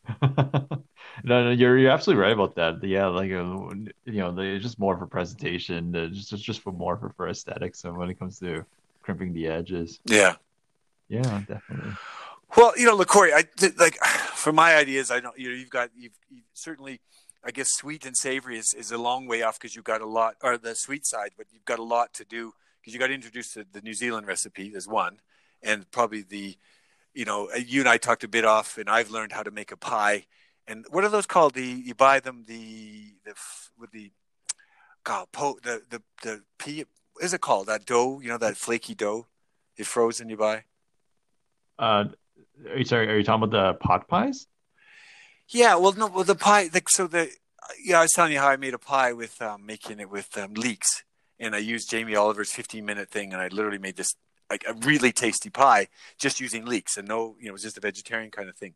no, 0.21 1.43
no, 1.43 1.51
you're 1.51 1.77
you're 1.77 1.91
absolutely 1.91 2.21
right 2.21 2.33
about 2.33 2.55
that. 2.55 2.83
Yeah, 2.83 3.07
like 3.07 3.31
uh, 3.31 3.73
you 4.05 4.19
know, 4.19 4.37
it's 4.37 4.63
just 4.63 4.79
more 4.79 4.97
for 4.97 5.05
presentation, 5.05 5.95
uh, 5.95 6.07
just 6.07 6.35
just 6.37 6.61
for 6.61 6.71
more 6.71 6.97
for, 6.97 7.09
for 7.09 7.27
aesthetics. 7.27 7.83
And 7.83 7.97
when 7.97 8.09
it 8.09 8.19
comes 8.19 8.39
to 8.39 8.65
crimping 9.03 9.33
the 9.33 9.47
edges, 9.47 9.99
yeah, 10.05 10.35
yeah, 11.09 11.41
definitely. 11.47 11.93
Well, 12.55 12.73
you 12.77 12.85
know, 12.85 12.97
LaCorey, 12.97 13.33
I 13.33 13.43
like 13.77 13.95
for 14.35 14.53
my 14.53 14.75
ideas. 14.75 15.11
I 15.11 15.19
don't. 15.19 15.37
You 15.37 15.49
know, 15.49 15.55
you've 15.55 15.69
got 15.69 15.89
you've, 15.97 16.17
you've 16.31 16.45
certainly. 16.53 16.99
I 17.43 17.51
guess 17.51 17.69
sweet 17.71 18.05
and 18.05 18.17
savory 18.17 18.57
is, 18.57 18.73
is 18.73 18.91
a 18.91 18.97
long 18.97 19.27
way 19.27 19.41
off 19.41 19.59
because 19.59 19.75
you've 19.75 19.85
got 19.85 20.01
a 20.01 20.05
lot, 20.07 20.35
or 20.43 20.57
the 20.57 20.75
sweet 20.75 21.05
side, 21.05 21.31
but 21.37 21.47
you've 21.51 21.65
got 21.65 21.79
a 21.79 21.83
lot 21.83 22.13
to 22.15 22.25
do 22.25 22.53
because 22.79 22.93
you 22.93 22.99
got 22.99 23.11
introduced 23.11 23.53
to 23.53 23.65
the 23.71 23.81
New 23.81 23.93
Zealand 23.93 24.27
recipe 24.27 24.73
as 24.75 24.87
one, 24.87 25.19
and 25.61 25.89
probably 25.91 26.21
the, 26.21 26.57
you 27.13 27.25
know, 27.25 27.49
uh, 27.53 27.57
you 27.57 27.81
and 27.81 27.89
I 27.89 27.97
talked 27.97 28.23
a 28.23 28.27
bit 28.27 28.45
off, 28.45 28.77
and 28.77 28.89
I've 28.89 29.11
learned 29.11 29.31
how 29.31 29.43
to 29.43 29.51
make 29.51 29.71
a 29.71 29.77
pie. 29.77 30.25
And 30.67 30.85
what 30.89 31.03
are 31.03 31.09
those 31.09 31.25
called? 31.25 31.53
The 31.53 31.63
you 31.63 31.95
buy 31.95 32.19
them 32.19 32.45
the 32.47 33.13
the 33.25 33.33
with 33.77 33.91
the, 33.91 34.11
God, 35.03 35.27
po, 35.31 35.57
the 35.63 35.81
the 35.89 36.01
the 36.23 36.43
pea. 36.59 36.85
Is 37.21 37.33
it 37.33 37.41
called? 37.41 37.67
That 37.67 37.85
dough, 37.85 38.19
you 38.21 38.29
know, 38.29 38.37
that 38.37 38.57
flaky 38.57 38.93
dough, 38.93 39.27
it's 39.75 39.87
frozen. 39.87 40.29
You 40.29 40.37
buy. 40.37 40.63
Uh, 41.79 42.05
are 42.69 42.77
you 42.77 42.85
sorry? 42.85 43.09
Are 43.09 43.17
you 43.17 43.23
talking 43.23 43.43
about 43.43 43.51
the 43.51 43.77
pot 43.79 44.07
pies? 44.07 44.47
Yeah, 45.49 45.75
well, 45.75 45.93
no, 45.93 46.07
well, 46.07 46.23
the 46.23 46.35
pie. 46.35 46.69
Like, 46.73 46.89
so 46.89 47.07
the 47.07 47.29
yeah, 47.83 47.99
I 47.99 48.03
was 48.03 48.11
telling 48.13 48.33
you 48.33 48.39
how 48.39 48.49
I 48.49 48.57
made 48.57 48.73
a 48.73 48.79
pie 48.79 49.13
with 49.13 49.41
um, 49.41 49.65
making 49.65 49.99
it 49.99 50.09
with 50.09 50.37
um, 50.37 50.53
leeks 50.53 51.03
and 51.39 51.55
I 51.55 51.59
used 51.59 51.89
Jamie 51.89 52.15
Oliver's 52.15 52.51
15 52.51 52.85
minute 52.85 53.09
thing, 53.09 53.33
and 53.33 53.41
I 53.41 53.47
literally 53.47 53.77
made 53.77 53.95
this 53.95 54.15
like 54.49 54.63
a 54.67 54.73
really 54.73 55.11
tasty 55.11 55.49
pie 55.49 55.87
just 56.17 56.39
using 56.39 56.65
leeks 56.65 56.95
and 56.95 57.07
no, 57.07 57.35
you 57.37 57.45
know, 57.45 57.49
it 57.49 57.53
was 57.53 57.63
just 57.63 57.77
a 57.77 57.81
vegetarian 57.81 58.31
kind 58.31 58.47
of 58.47 58.55
thing. 58.55 58.75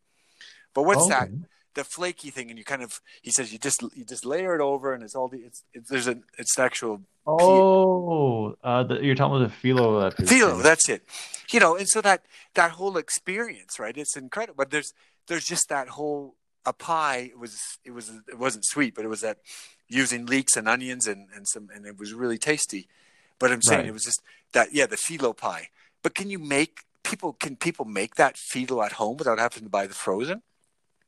But 0.74 0.84
what's 0.84 1.08
that? 1.08 1.30
The 1.74 1.86
flaky 1.86 2.32
thing, 2.32 2.50
and 2.50 2.60
you 2.60 2.66
kind 2.66 2.84
of 2.84 3.00
he 3.22 3.32
says 3.32 3.54
you 3.54 3.60
just 3.60 3.82
you 3.96 4.04
just 4.04 4.26
layer 4.26 4.54
it 4.54 4.62
over, 4.62 4.94
and 4.94 5.04
it's 5.04 5.16
all 5.16 5.30
the 5.30 5.38
it's, 5.38 5.64
it's 5.74 5.90
there's 5.90 6.08
an 6.08 6.24
it's 6.38 6.60
actual. 6.60 7.02
Oh, 7.26 8.56
uh, 8.62 8.84
the, 8.84 8.96
you're 8.96 9.16
talking 9.16 9.38
about 9.38 9.50
the 9.50 9.70
phyllo. 9.70 10.04
Uh, 10.04 10.12
phyllo, 10.12 10.62
that's 10.62 10.90
it. 10.90 11.04
You 11.50 11.62
know, 11.62 11.78
and 11.78 11.88
so 11.88 12.02
that 12.02 12.26
that 12.56 12.72
whole 12.72 12.98
experience, 12.98 13.80
right? 13.80 13.96
It's 13.96 14.18
incredible. 14.18 14.56
But 14.58 14.72
there's 14.72 14.92
there's 15.28 15.46
just 15.46 15.70
that 15.70 15.88
whole 15.88 16.36
a 16.66 16.74
pie. 16.74 17.32
It 17.32 17.40
was 17.40 17.80
it 17.84 17.92
was 17.92 18.12
it 18.28 18.38
wasn't 18.38 18.66
sweet, 18.66 18.96
but 18.96 19.06
it 19.06 19.10
was 19.10 19.22
that 19.22 19.40
using 19.88 20.26
leeks 20.26 20.56
and 20.56 20.68
onions 20.68 21.08
and, 21.08 21.28
and 21.36 21.48
some 21.48 21.70
and 21.74 21.86
it 21.86 21.98
was 21.98 22.14
really 22.14 22.38
tasty. 22.38 22.88
But 23.40 23.52
I'm 23.52 23.62
saying 23.62 23.82
right. 23.82 23.90
it 23.90 23.94
was 23.94 24.04
just 24.04 24.22
that 24.54 24.74
yeah, 24.74 24.86
the 24.86 24.98
phyllo 24.98 25.36
pie. 25.36 25.70
But 26.04 26.16
can 26.16 26.30
you 26.30 26.40
make 26.40 26.82
people 27.04 27.34
can 27.34 27.56
people 27.56 27.86
make 27.86 28.16
that 28.16 28.36
phyllo 28.36 28.86
at 28.86 28.94
home 28.94 29.18
without 29.18 29.40
having 29.40 29.64
to 29.64 29.70
buy 29.70 29.88
the 29.88 29.94
frozen? 29.94 30.42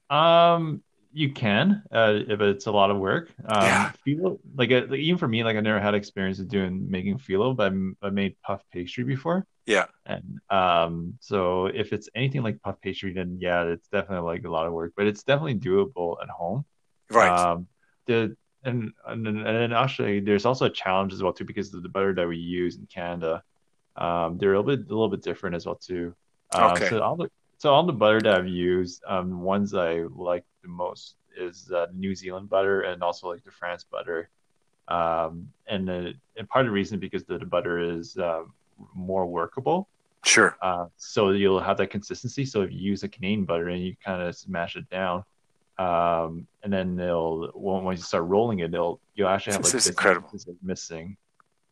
Um 0.09 0.83
you 1.13 1.31
can, 1.31 1.83
uh, 1.91 2.21
if 2.27 2.41
it's 2.41 2.65
a 2.65 2.71
lot 2.71 2.89
of 2.89 2.97
work. 2.97 3.29
Um, 3.45 3.61
yeah. 3.61 3.91
Phyllo, 4.05 4.39
like, 4.55 4.71
uh, 4.71 4.81
like, 4.89 4.99
even 4.99 5.19
for 5.19 5.27
me, 5.27 5.43
like 5.43 5.55
I 5.55 5.59
never 5.59 5.79
had 5.79 5.93
experience 5.93 6.39
of 6.39 6.47
doing 6.47 6.89
making 6.89 7.19
phyllo, 7.19 7.55
but 7.55 7.71
I, 7.71 8.07
I 8.07 8.09
made 8.09 8.35
puff 8.41 8.63
pastry 8.73 9.03
before. 9.03 9.45
Yeah. 9.65 9.85
And 10.05 10.39
um, 10.49 11.17
so 11.19 11.67
if 11.67 11.93
it's 11.93 12.09
anything 12.15 12.43
like 12.43 12.61
puff 12.61 12.81
pastry, 12.81 13.13
then 13.13 13.37
yeah, 13.39 13.63
it's 13.63 13.87
definitely 13.87 14.25
like 14.25 14.45
a 14.45 14.49
lot 14.49 14.67
of 14.67 14.73
work, 14.73 14.93
but 14.95 15.07
it's 15.07 15.23
definitely 15.23 15.55
doable 15.55 16.21
at 16.21 16.29
home. 16.29 16.65
Right. 17.09 17.29
Um, 17.29 17.67
the 18.05 18.35
and 18.65 18.91
and 19.05 19.27
and 19.27 19.45
then 19.45 19.73
actually 19.73 20.19
there's 20.19 20.45
also 20.45 20.65
a 20.65 20.69
challenge 20.69 21.13
as 21.13 21.21
well 21.21 21.33
too 21.33 21.45
because 21.45 21.73
of 21.73 21.83
the 21.83 21.89
butter 21.89 22.13
that 22.15 22.27
we 22.27 22.37
use 22.37 22.77
in 22.77 22.85
Canada. 22.87 23.43
Um, 23.95 24.37
they're 24.37 24.53
a 24.53 24.59
little 24.59 24.77
bit 24.77 24.87
a 24.87 24.89
little 24.89 25.09
bit 25.09 25.21
different 25.21 25.55
as 25.55 25.65
well 25.65 25.75
too. 25.75 26.15
Um, 26.53 26.71
okay. 26.71 26.89
So 26.89 27.01
all 27.01 27.15
the 27.15 27.29
so 27.57 27.73
all 27.73 27.85
the 27.85 27.93
butter 27.93 28.19
that 28.21 28.35
I've 28.35 28.47
used, 28.47 29.03
um, 29.07 29.41
ones 29.41 29.73
I 29.73 30.01
like 30.13 30.43
the 30.63 30.69
most 30.69 31.15
is 31.37 31.71
uh, 31.71 31.87
New 31.93 32.13
Zealand 32.15 32.49
butter 32.49 32.81
and 32.81 33.01
also 33.01 33.29
like 33.29 33.43
the 33.43 33.51
France 33.51 33.85
butter. 33.89 34.29
Um, 34.87 35.47
and 35.67 35.87
the, 35.87 36.13
and 36.35 36.47
part 36.49 36.65
of 36.65 36.67
the 36.67 36.73
reason 36.73 36.99
because 36.99 37.23
the, 37.23 37.37
the 37.37 37.45
butter 37.45 37.79
is 37.79 38.17
uh, 38.17 38.43
more 38.93 39.25
workable. 39.25 39.87
Sure. 40.25 40.57
Uh, 40.61 40.85
so 40.97 41.31
you'll 41.31 41.59
have 41.59 41.77
that 41.77 41.89
consistency. 41.89 42.45
So 42.45 42.61
if 42.61 42.71
you 42.71 42.79
use 42.79 43.03
a 43.03 43.09
Canadian 43.09 43.45
butter 43.45 43.69
and 43.69 43.83
you 43.83 43.95
kind 44.03 44.21
of 44.21 44.35
smash 44.35 44.75
it 44.75 44.89
down, 44.89 45.23
um, 45.77 46.47
and 46.63 46.71
then 46.71 46.95
they'll 46.95 47.51
when 47.53 47.95
you 47.95 48.01
start 48.01 48.23
rolling 48.25 48.59
it, 48.59 48.71
they'll 48.71 48.99
you'll 49.15 49.27
actually 49.27 49.53
have 49.53 49.63
like 49.63 49.73
this 49.73 49.87
incredible 49.87 50.29
missing. 50.61 51.17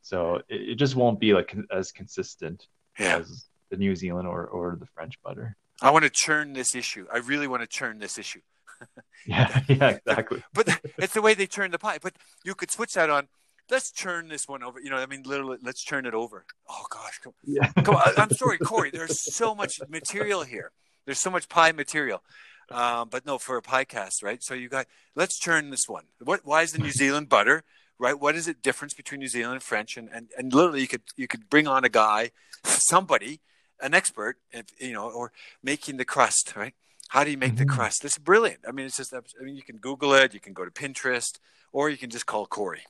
So 0.02 0.42
it, 0.50 0.70
it, 0.70 0.76
just 0.76 0.96
won't 0.96 1.20
be 1.20 1.34
like 1.34 1.56
as 1.72 1.92
consistent 1.92 2.68
yeah. 3.00 3.18
as 3.18 3.46
the 3.70 3.78
New 3.78 3.96
Zealand 3.96 4.28
or 4.28 4.46
or 4.48 4.76
the 4.80 4.88
French 4.88 5.22
butter. 5.22 5.56
I 5.82 5.92
want 5.92 6.04
to 6.04 6.10
churn 6.10 6.54
this 6.54 6.76
issue. 6.76 7.08
I 7.14 7.18
really 7.18 7.48
want 7.48 7.62
to 7.62 7.68
churn 7.68 8.00
this 8.00 8.18
issue. 8.18 8.42
Yeah, 9.28 9.62
yeah, 9.68 9.90
exactly. 9.90 10.44
but 10.56 10.82
it's 10.98 11.14
the 11.14 11.22
way 11.22 11.36
they 11.36 11.46
turn 11.46 11.70
the 11.70 11.78
pie. 11.78 12.00
But 12.02 12.14
you 12.44 12.56
could 12.56 12.72
switch 12.72 12.96
that 12.96 13.12
on. 13.12 13.28
Let's 13.72 13.90
turn 13.92 14.28
this 14.28 14.48
one 14.48 14.62
over. 14.64 14.80
You 14.82 14.90
know, 14.90 14.98
I 14.98 15.06
mean, 15.06 15.24
literally, 15.26 15.58
let's 15.64 15.84
turn 15.84 16.06
it 16.06 16.14
over. 16.14 16.46
Oh 16.70 16.86
gosh, 16.92 17.20
come, 17.24 17.34
Yeah. 17.46 17.72
come 17.84 17.96
on. 17.96 18.14
I'm 18.18 18.30
sorry, 18.32 18.58
Corey. 18.70 18.92
There's 18.92 19.34
so 19.34 19.56
much 19.56 19.80
material 19.90 20.44
here. 20.44 20.72
There's 21.06 21.20
so 21.22 21.32
much 21.32 21.48
pie 21.50 21.72
material. 21.72 22.22
Um, 22.70 23.10
but 23.10 23.26
no, 23.26 23.38
for 23.38 23.58
a 23.58 23.62
podcast, 23.62 24.22
right? 24.24 24.44
So 24.44 24.54
you 24.54 24.70
got. 24.70 24.88
Let's 25.16 25.40
turn 25.40 25.70
this 25.72 25.88
one. 25.88 26.04
What? 26.24 26.42
Why 26.44 26.62
is 26.64 26.74
the 26.74 26.80
New 26.80 26.92
Zealand 26.92 27.30
butter? 27.30 27.64
Right? 27.98 28.20
What 28.20 28.36
is 28.36 28.46
the 28.48 28.54
difference 28.54 28.94
between 28.94 29.20
New 29.20 29.28
Zealand 29.28 29.54
and 29.56 29.64
French? 29.64 29.96
And 29.98 30.10
and, 30.14 30.28
and 30.38 30.54
literally, 30.54 30.82
you 30.82 30.88
could 30.88 31.04
you 31.16 31.28
could 31.28 31.50
bring 31.50 31.68
on 31.68 31.84
a 31.86 31.90
guy, 31.90 32.32
somebody, 32.64 33.40
an 33.82 33.94
expert, 33.94 34.38
if, 34.52 34.66
you 34.80 34.94
know, 34.94 35.10
or 35.10 35.32
making 35.64 35.98
the 35.98 36.06
crust, 36.06 36.54
right? 36.56 36.74
How 37.10 37.24
do 37.24 37.32
you 37.32 37.38
make 37.38 37.58
the 37.58 37.66
Mhm. 37.66 37.70
crust? 37.76 38.06
It's 38.06 38.18
brilliant. 38.18 38.60
I 38.68 38.72
mean, 38.72 38.86
it's 38.86 38.98
just. 38.98 39.14
I 39.14 39.20
mean, 39.44 39.56
you 39.56 39.64
can 39.64 39.78
Google 39.78 40.14
it. 40.14 40.34
You 40.34 40.40
can 40.40 40.54
go 40.54 40.64
to 40.66 40.72
Pinterest, 40.72 41.40
or 41.74 41.90
you 41.90 41.98
can 41.98 42.10
just 42.10 42.26
call 42.26 42.46
Corey. 42.46 42.84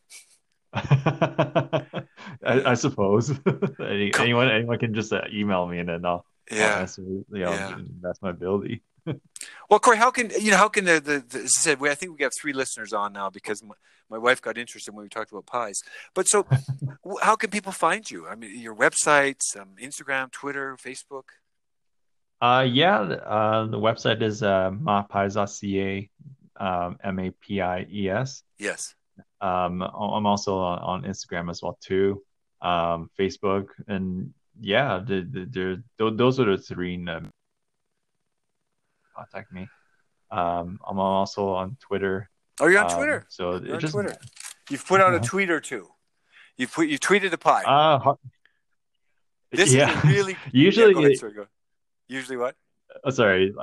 I, 0.74 1.94
I 2.44 2.74
suppose 2.76 3.30
Any, 3.80 4.12
anyone 4.18 4.50
anyone 4.50 4.80
can 4.80 4.94
just 4.94 5.12
uh, 5.14 5.22
email 5.32 5.68
me 5.68 5.80
and 5.80 5.90
then 5.90 6.06
I'll, 6.06 6.26
I'll 6.52 6.58
Yeah. 6.58 6.80
answer, 6.80 7.02
you 7.02 7.26
know, 7.30 7.54
Yeah. 7.54 7.78
that's 8.02 8.22
my 8.22 8.30
ability. 8.30 8.82
Well, 9.70 9.80
Corey, 9.80 9.98
how 9.98 10.12
can 10.12 10.30
you 10.40 10.52
know? 10.52 10.58
How 10.58 10.68
can 10.68 10.86
the, 10.86 11.00
the, 11.00 11.24
the 11.28 11.40
as 11.40 11.54
I 11.58 11.62
said? 11.62 11.80
We, 11.80 11.90
I 11.90 11.96
think 11.96 12.18
we 12.18 12.24
have 12.24 12.34
three 12.40 12.54
listeners 12.54 12.94
on 12.94 13.14
now 13.14 13.30
because 13.32 13.64
my, 13.64 13.74
my 14.10 14.18
wife 14.20 14.42
got 14.42 14.58
interested 14.58 14.94
when 14.94 15.04
we 15.04 15.10
talked 15.10 15.32
about 15.32 15.46
pies. 15.48 15.82
But 16.14 16.28
so, 16.28 16.46
how 17.22 17.36
can 17.38 17.50
people 17.50 17.72
find 17.72 18.10
you? 18.12 18.28
I 18.28 18.36
mean, 18.36 18.60
your 18.60 18.76
websites, 18.76 19.58
um, 19.60 19.70
Instagram, 19.82 20.30
Twitter, 20.32 20.78
Facebook. 20.78 21.24
Uh, 22.42 22.68
yeah, 22.70 23.00
uh, 23.00 23.66
the 23.68 23.80
website 23.80 24.22
is 24.22 24.44
uh, 24.44 24.70
mapies.ca, 24.72 26.10
um, 26.60 26.98
M 27.04 27.20
A 27.20 27.32
P 27.32 27.62
I 27.62 27.88
E 27.90 28.10
S. 28.10 28.44
Yes. 28.60 28.94
Um, 29.42 29.82
I'm 29.82 30.26
also 30.26 30.58
on, 30.60 30.80
on 30.80 31.04
Instagram 31.04 31.50
as 31.50 31.62
well 31.62 31.78
too, 31.82 32.22
um, 32.62 33.10
Facebook, 33.20 33.68
and 33.88 34.34
yeah, 34.60 35.02
the, 35.04 35.22
the, 35.22 35.46
the, 35.46 35.84
tho- 35.98 36.16
those 36.16 36.40
are 36.40 36.46
the 36.46 36.62
three. 36.62 36.96
Um, 37.08 37.32
contact 39.16 39.52
me. 39.52 39.68
Um, 40.30 40.80
I'm 40.88 41.00
also 41.00 41.50
on 41.50 41.78
Twitter. 41.80 42.30
Oh, 42.60 42.68
you're 42.68 42.80
on 42.80 42.92
um, 42.92 42.98
Twitter. 42.98 43.26
so 43.30 43.60
You're 43.60 43.78
just 43.78 43.94
Twitter. 43.94 44.16
You've 44.70 44.86
put 44.86 45.02
out 45.02 45.14
a 45.14 45.20
tweet 45.20 45.50
or 45.50 45.60
two. 45.60 45.88
You 46.58 46.68
put 46.68 46.88
you 46.88 47.00
tweeted 47.00 47.34
a 47.34 47.38
pie. 47.38 47.64
uh, 47.64 48.14
this 49.52 49.74
yeah. 49.74 49.98
is 49.98 50.04
a 50.04 50.08
really 50.08 50.38
Usually, 50.52 50.94
Yeah, 51.02 51.10
it-. 51.10 51.48
Usually 52.08 52.38
what? 52.38 52.56
Oh, 53.04 53.10
sorry. 53.10 53.54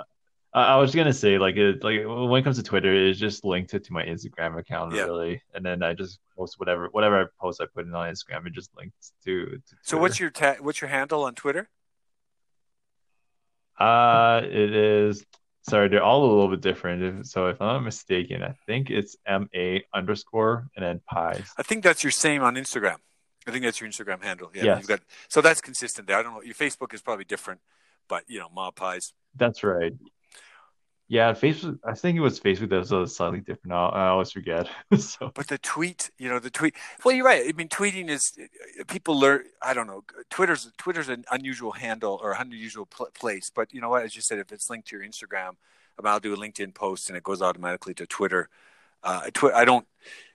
I, 0.58 0.76
was 0.76 0.94
gonna 0.94 1.12
say 1.12 1.38
like 1.38 1.56
it, 1.56 1.82
like 1.84 2.00
when 2.06 2.40
it 2.40 2.42
comes 2.44 2.56
to 2.56 2.62
Twitter, 2.62 2.92
it's 2.94 3.18
just 3.18 3.44
linked 3.44 3.74
it 3.74 3.84
to 3.84 3.92
my 3.92 4.04
Instagram 4.04 4.58
account 4.58 4.94
Yeah. 4.94 5.04
really, 5.04 5.42
and 5.54 5.64
then 5.64 5.82
I 5.82 5.94
just 5.94 6.18
post 6.36 6.58
whatever 6.58 6.88
whatever 6.92 7.22
I 7.22 7.24
post 7.40 7.60
I 7.60 7.66
put 7.66 7.86
it 7.86 7.94
on 7.94 8.08
Instagram. 8.12 8.46
It 8.46 8.52
just 8.52 8.70
links 8.76 9.12
to. 9.24 9.46
to 9.46 9.76
So 9.82 9.98
what's 9.98 10.18
your 10.20 10.30
ta- 10.30 10.56
what's 10.60 10.80
your 10.80 10.88
handle 10.90 11.24
on 11.24 11.34
Twitter? 11.34 11.68
Uh, 13.78 14.40
it 14.44 14.74
is. 14.74 15.24
Sorry, 15.68 15.88
they're 15.88 16.02
all 16.02 16.24
a 16.24 16.30
little 16.30 16.48
bit 16.48 16.62
different. 16.62 17.26
So 17.26 17.48
if 17.48 17.60
I'm 17.60 17.66
not 17.68 17.80
mistaken, 17.84 18.42
I 18.42 18.54
think 18.66 18.90
it's 18.90 19.16
M 19.26 19.48
A 19.54 19.84
underscore 19.94 20.68
and 20.74 20.84
then 20.84 21.00
pies. 21.06 21.52
I 21.58 21.62
think 21.62 21.84
that's 21.84 22.02
your 22.02 22.10
same 22.10 22.42
on 22.42 22.54
Instagram. 22.54 22.96
I 23.46 23.50
think 23.50 23.64
that's 23.64 23.80
your 23.80 23.88
Instagram 23.88 24.22
handle. 24.22 24.50
Yeah, 24.54 24.64
Yes. 24.64 24.78
you've 24.80 24.88
got 24.88 25.00
so 25.28 25.40
that's 25.40 25.60
consistent 25.60 26.06
there. 26.06 26.16
I 26.18 26.22
don't 26.22 26.34
know. 26.34 26.42
Your 26.42 26.54
Facebook 26.54 26.92
is 26.94 27.02
probably 27.02 27.24
different, 27.24 27.60
but 28.08 28.24
you 28.28 28.38
know, 28.38 28.48
Ma 28.54 28.70
Pies. 28.70 29.12
That's 29.36 29.62
right. 29.62 29.92
Yeah, 31.10 31.32
Facebook. 31.32 31.78
I 31.84 31.94
think 31.94 32.18
it 32.18 32.20
was 32.20 32.38
Facebook 32.38 32.68
that 32.68 32.78
was 32.78 32.92
uh, 32.92 33.06
slightly 33.06 33.40
different. 33.40 33.72
I, 33.72 34.08
always 34.08 34.30
forget. 34.30 34.68
so 34.98 35.32
But 35.34 35.48
the 35.48 35.56
tweet, 35.56 36.10
you 36.18 36.28
know, 36.28 36.38
the 36.38 36.50
tweet. 36.50 36.74
Well, 37.02 37.14
you're 37.14 37.24
right. 37.24 37.46
I 37.48 37.52
mean, 37.52 37.68
tweeting 37.68 38.10
is 38.10 38.36
people 38.88 39.18
learn. 39.18 39.44
I 39.62 39.72
don't 39.72 39.86
know. 39.86 40.04
Twitter's 40.28 40.70
Twitter's 40.76 41.08
an 41.08 41.24
unusual 41.30 41.72
handle 41.72 42.20
or 42.22 42.32
an 42.32 42.52
unusual 42.52 42.84
pl- 42.84 43.08
place. 43.14 43.50
But 43.54 43.72
you 43.72 43.80
know 43.80 43.88
what? 43.88 44.04
As 44.04 44.16
you 44.16 44.22
said, 44.22 44.38
if 44.38 44.52
it's 44.52 44.68
linked 44.68 44.88
to 44.88 44.96
your 44.96 45.06
Instagram, 45.06 45.56
mean, 46.02 46.12
I'll 46.12 46.20
do 46.20 46.34
a 46.34 46.36
LinkedIn 46.36 46.74
post 46.74 47.08
and 47.08 47.16
it 47.16 47.22
goes 47.22 47.42
automatically 47.42 47.94
to 47.94 48.06
Twitter. 48.06 48.48
Uh, 49.02 49.30
twi- 49.32 49.52
I 49.52 49.64
don't. 49.64 49.86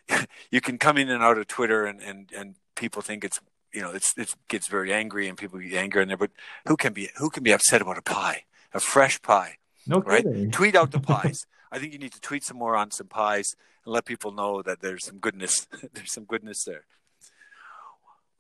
you 0.51 0.61
can 0.61 0.77
come 0.77 0.97
in 0.97 1.09
and 1.09 1.23
out 1.23 1.37
of 1.37 1.47
Twitter, 1.47 1.85
and 1.85 2.01
and 2.01 2.31
and 2.35 2.55
people 2.75 3.01
think 3.01 3.23
it's 3.23 3.39
you 3.71 3.81
know 3.81 3.91
it's 3.91 4.17
it 4.17 4.33
gets 4.47 4.67
very 4.67 4.93
angry 4.93 5.27
and 5.27 5.37
people 5.37 5.59
get 5.59 5.73
angry 5.73 6.01
in 6.01 6.07
there. 6.07 6.17
But 6.17 6.31
who 6.67 6.77
can 6.77 6.93
be 6.93 7.09
who 7.17 7.29
can 7.29 7.43
be 7.43 7.51
upset 7.51 7.81
about 7.81 7.97
a 7.97 8.01
pie, 8.01 8.43
a 8.73 8.79
fresh 8.79 9.21
pie? 9.21 9.57
No 9.87 9.99
Right? 10.01 10.23
kidding. 10.23 10.51
tweet 10.51 10.75
out 10.75 10.91
the 10.91 10.99
pies. 11.13 11.45
I 11.71 11.79
think 11.79 11.93
you 11.93 11.99
need 11.99 12.13
to 12.13 12.21
tweet 12.21 12.43
some 12.43 12.57
more 12.57 12.75
on 12.75 12.91
some 12.91 13.07
pies 13.07 13.55
and 13.85 13.93
let 13.93 14.05
people 14.05 14.31
know 14.31 14.61
that 14.61 14.81
there's 14.81 15.05
some 15.05 15.17
goodness. 15.19 15.67
there's 15.93 16.11
some 16.13 16.25
goodness 16.25 16.63
there. 16.65 16.85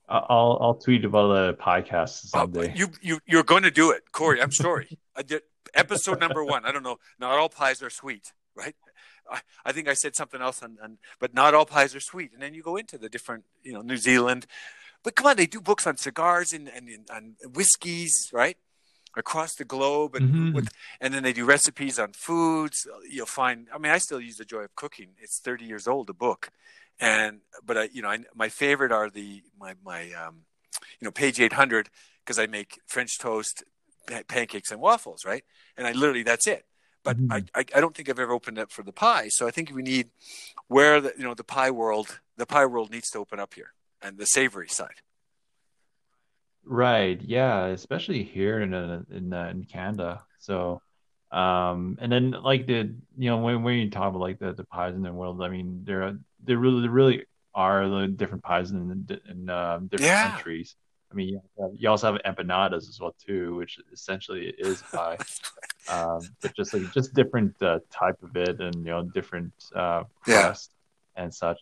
I'll 0.09 0.57
I'll 0.61 0.75
tweet 0.75 1.05
about 1.05 1.29
the 1.33 1.53
podcast 1.63 2.25
Oh, 2.33 2.39
someday. 2.41 2.73
you 2.75 2.89
you 3.01 3.19
you're 3.25 3.43
going 3.43 3.63
to 3.63 3.71
do 3.71 3.91
it, 3.91 4.11
Corey. 4.11 4.41
I'm 4.41 4.51
sorry. 4.51 4.99
Did, 5.25 5.41
episode 5.73 6.19
number 6.19 6.43
one. 6.43 6.65
I 6.65 6.71
don't 6.71 6.83
know. 6.83 6.97
Not 7.19 7.37
all 7.39 7.49
pies 7.49 7.81
are 7.81 7.89
sweet, 7.89 8.33
right? 8.55 8.75
I, 9.31 9.39
I 9.65 9.71
think 9.71 9.87
I 9.87 9.93
said 9.93 10.15
something 10.17 10.41
else, 10.41 10.61
on, 10.61 10.77
on, 10.83 10.97
but 11.19 11.33
not 11.33 11.53
all 11.53 11.65
pies 11.65 11.95
are 11.95 12.01
sweet. 12.01 12.33
And 12.33 12.41
then 12.41 12.53
you 12.53 12.61
go 12.61 12.75
into 12.75 12.97
the 12.97 13.07
different, 13.07 13.45
you 13.63 13.71
know, 13.71 13.81
New 13.81 13.95
Zealand. 13.95 14.45
But 15.03 15.15
come 15.15 15.27
on, 15.27 15.37
they 15.37 15.45
do 15.47 15.61
books 15.61 15.87
on 15.87 15.95
cigars 15.97 16.51
and 16.51 16.67
and, 16.67 16.89
and 17.09 17.35
whiskeys, 17.55 18.29
right? 18.33 18.57
Across 19.15 19.55
the 19.55 19.65
globe, 19.65 20.15
and 20.15 20.33
Mhm. 20.33 20.53
with, 20.53 20.69
and 20.99 21.13
then 21.13 21.21
they 21.23 21.33
do 21.33 21.45
recipes 21.45 21.99
on 21.99 22.13
foods. 22.13 22.87
You'll 23.07 23.25
find. 23.27 23.67
I 23.73 23.77
mean, 23.77 23.91
I 23.91 23.99
still 23.99 24.19
use 24.19 24.37
the 24.37 24.45
Joy 24.45 24.61
of 24.63 24.75
Cooking. 24.75 25.15
It's 25.19 25.39
30 25.39 25.65
years 25.65 25.87
old, 25.87 26.09
a 26.09 26.13
book, 26.13 26.49
and 26.99 27.41
but 27.63 27.77
I, 27.77 27.83
you 27.93 28.01
know, 28.01 28.09
I, 28.09 28.19
my 28.33 28.49
favorite 28.49 28.91
are 28.91 29.09
the 29.11 29.43
my 29.59 29.75
my 29.83 30.11
um, 30.13 30.45
you 30.99 31.05
know, 31.05 31.11
page 31.11 31.39
800 31.39 31.89
because 32.25 32.39
I 32.39 32.47
make 32.47 32.79
French 32.87 33.19
toast, 33.19 33.63
pa- 34.07 34.23
pancakes, 34.27 34.71
and 34.71 34.81
waffles, 34.81 35.25
right? 35.25 35.43
And 35.77 35.85
I 35.85 35.91
literally 35.91 36.23
that's 36.23 36.47
it. 36.47 36.65
But 37.03 37.17
Mhm. 37.17 37.31
I, 37.53 37.59
I 37.59 37.65
I 37.75 37.81
don't 37.81 37.95
think 37.95 38.09
I've 38.09 38.17
ever 38.19 38.31
opened 38.33 38.57
up 38.57 38.71
for 38.71 38.81
the 38.83 38.93
pie. 38.93 39.27
So 39.29 39.45
I 39.45 39.51
think 39.51 39.71
we 39.71 39.83
need 39.83 40.09
where 40.67 40.99
the 41.01 41.13
you 41.17 41.23
know 41.23 41.35
the 41.35 41.43
pie 41.43 41.71
world 41.71 42.19
the 42.37 42.47
pie 42.47 42.65
world 42.65 42.89
needs 42.89 43.09
to 43.11 43.19
open 43.19 43.39
up 43.39 43.53
here 43.53 43.73
and 44.01 44.17
the 44.17 44.25
savory 44.25 44.69
side. 44.69 45.01
Right, 46.65 47.21
yeah, 47.21 47.65
especially 47.67 48.23
here 48.23 48.61
in 48.61 48.73
uh, 48.73 49.03
in 49.11 49.33
uh, 49.33 49.49
in 49.49 49.65
Canada. 49.65 50.23
So, 50.39 50.81
um, 51.31 51.97
and 52.01 52.09
then 52.11 52.31
like 52.31 52.67
the 52.67 52.95
you 53.17 53.29
know 53.29 53.37
when 53.37 53.63
when 53.63 53.77
you 53.79 53.89
talk 53.89 54.09
about 54.09 54.21
like 54.21 54.39
the 54.39 54.53
the 54.53 54.63
pies 54.63 54.95
in 54.95 55.01
the 55.01 55.11
world, 55.11 55.41
I 55.43 55.49
mean 55.49 55.83
there 55.83 56.03
are 56.03 56.17
there 56.43 56.57
really 56.57 56.81
there 56.81 56.89
really 56.89 57.25
are 57.53 57.89
the 57.89 58.07
different 58.07 58.43
pies 58.43 58.71
in 58.71 59.05
in 59.29 59.49
um, 59.49 59.87
different 59.87 60.13
Yeah. 60.13 60.21
countries. 60.21 60.75
I 61.11 61.15
mean, 61.15 61.29
you, 61.29 61.41
have, 61.59 61.71
you 61.77 61.89
also 61.89 62.13
have 62.13 62.21
empanadas 62.23 62.89
as 62.89 62.97
well 62.99 63.13
too, 63.23 63.55
which 63.55 63.77
essentially 63.91 64.47
is 64.57 64.83
pie, 64.83 65.19
um, 65.87 66.29
but 66.41 66.55
just 66.55 66.73
like 66.73 66.89
just 66.89 67.13
different 67.13 67.61
uh, 67.61 67.79
type 67.91 68.21
of 68.23 68.35
it, 68.37 68.61
and 68.61 68.85
you 68.85 68.91
know 68.91 69.03
different 69.03 69.53
uh, 69.75 70.03
crust 70.15 70.71
and 71.15 71.33
such, 71.33 71.59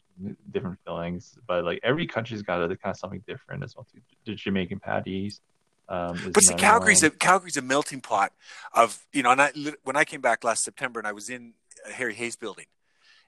different 0.51 0.79
fillings. 0.85 1.37
But 1.47 1.63
like 1.65 1.79
every 1.83 2.07
country's 2.07 2.41
got 2.41 2.63
a 2.63 2.67
kind 2.77 2.93
of 2.93 2.97
something 2.97 3.23
different 3.27 3.63
as 3.63 3.75
well 3.75 3.85
too. 3.91 4.01
The 4.25 4.35
Jamaican 4.35 4.79
patties. 4.79 5.41
Um, 5.89 6.17
But 6.33 6.43
see, 6.43 6.53
Calgary's 6.55 7.03
a 7.03 7.09
Calgary's 7.09 7.57
a 7.57 7.61
melting 7.61 8.01
pot 8.01 8.31
of 8.73 9.05
you 9.11 9.23
know. 9.23 9.31
And 9.31 9.41
I 9.41 9.51
when 9.83 9.95
I 9.95 10.05
came 10.05 10.21
back 10.21 10.43
last 10.43 10.63
September 10.63 10.99
and 10.99 11.07
I 11.07 11.11
was 11.11 11.29
in 11.29 11.53
Harry 11.93 12.13
Hays 12.13 12.35
building, 12.35 12.67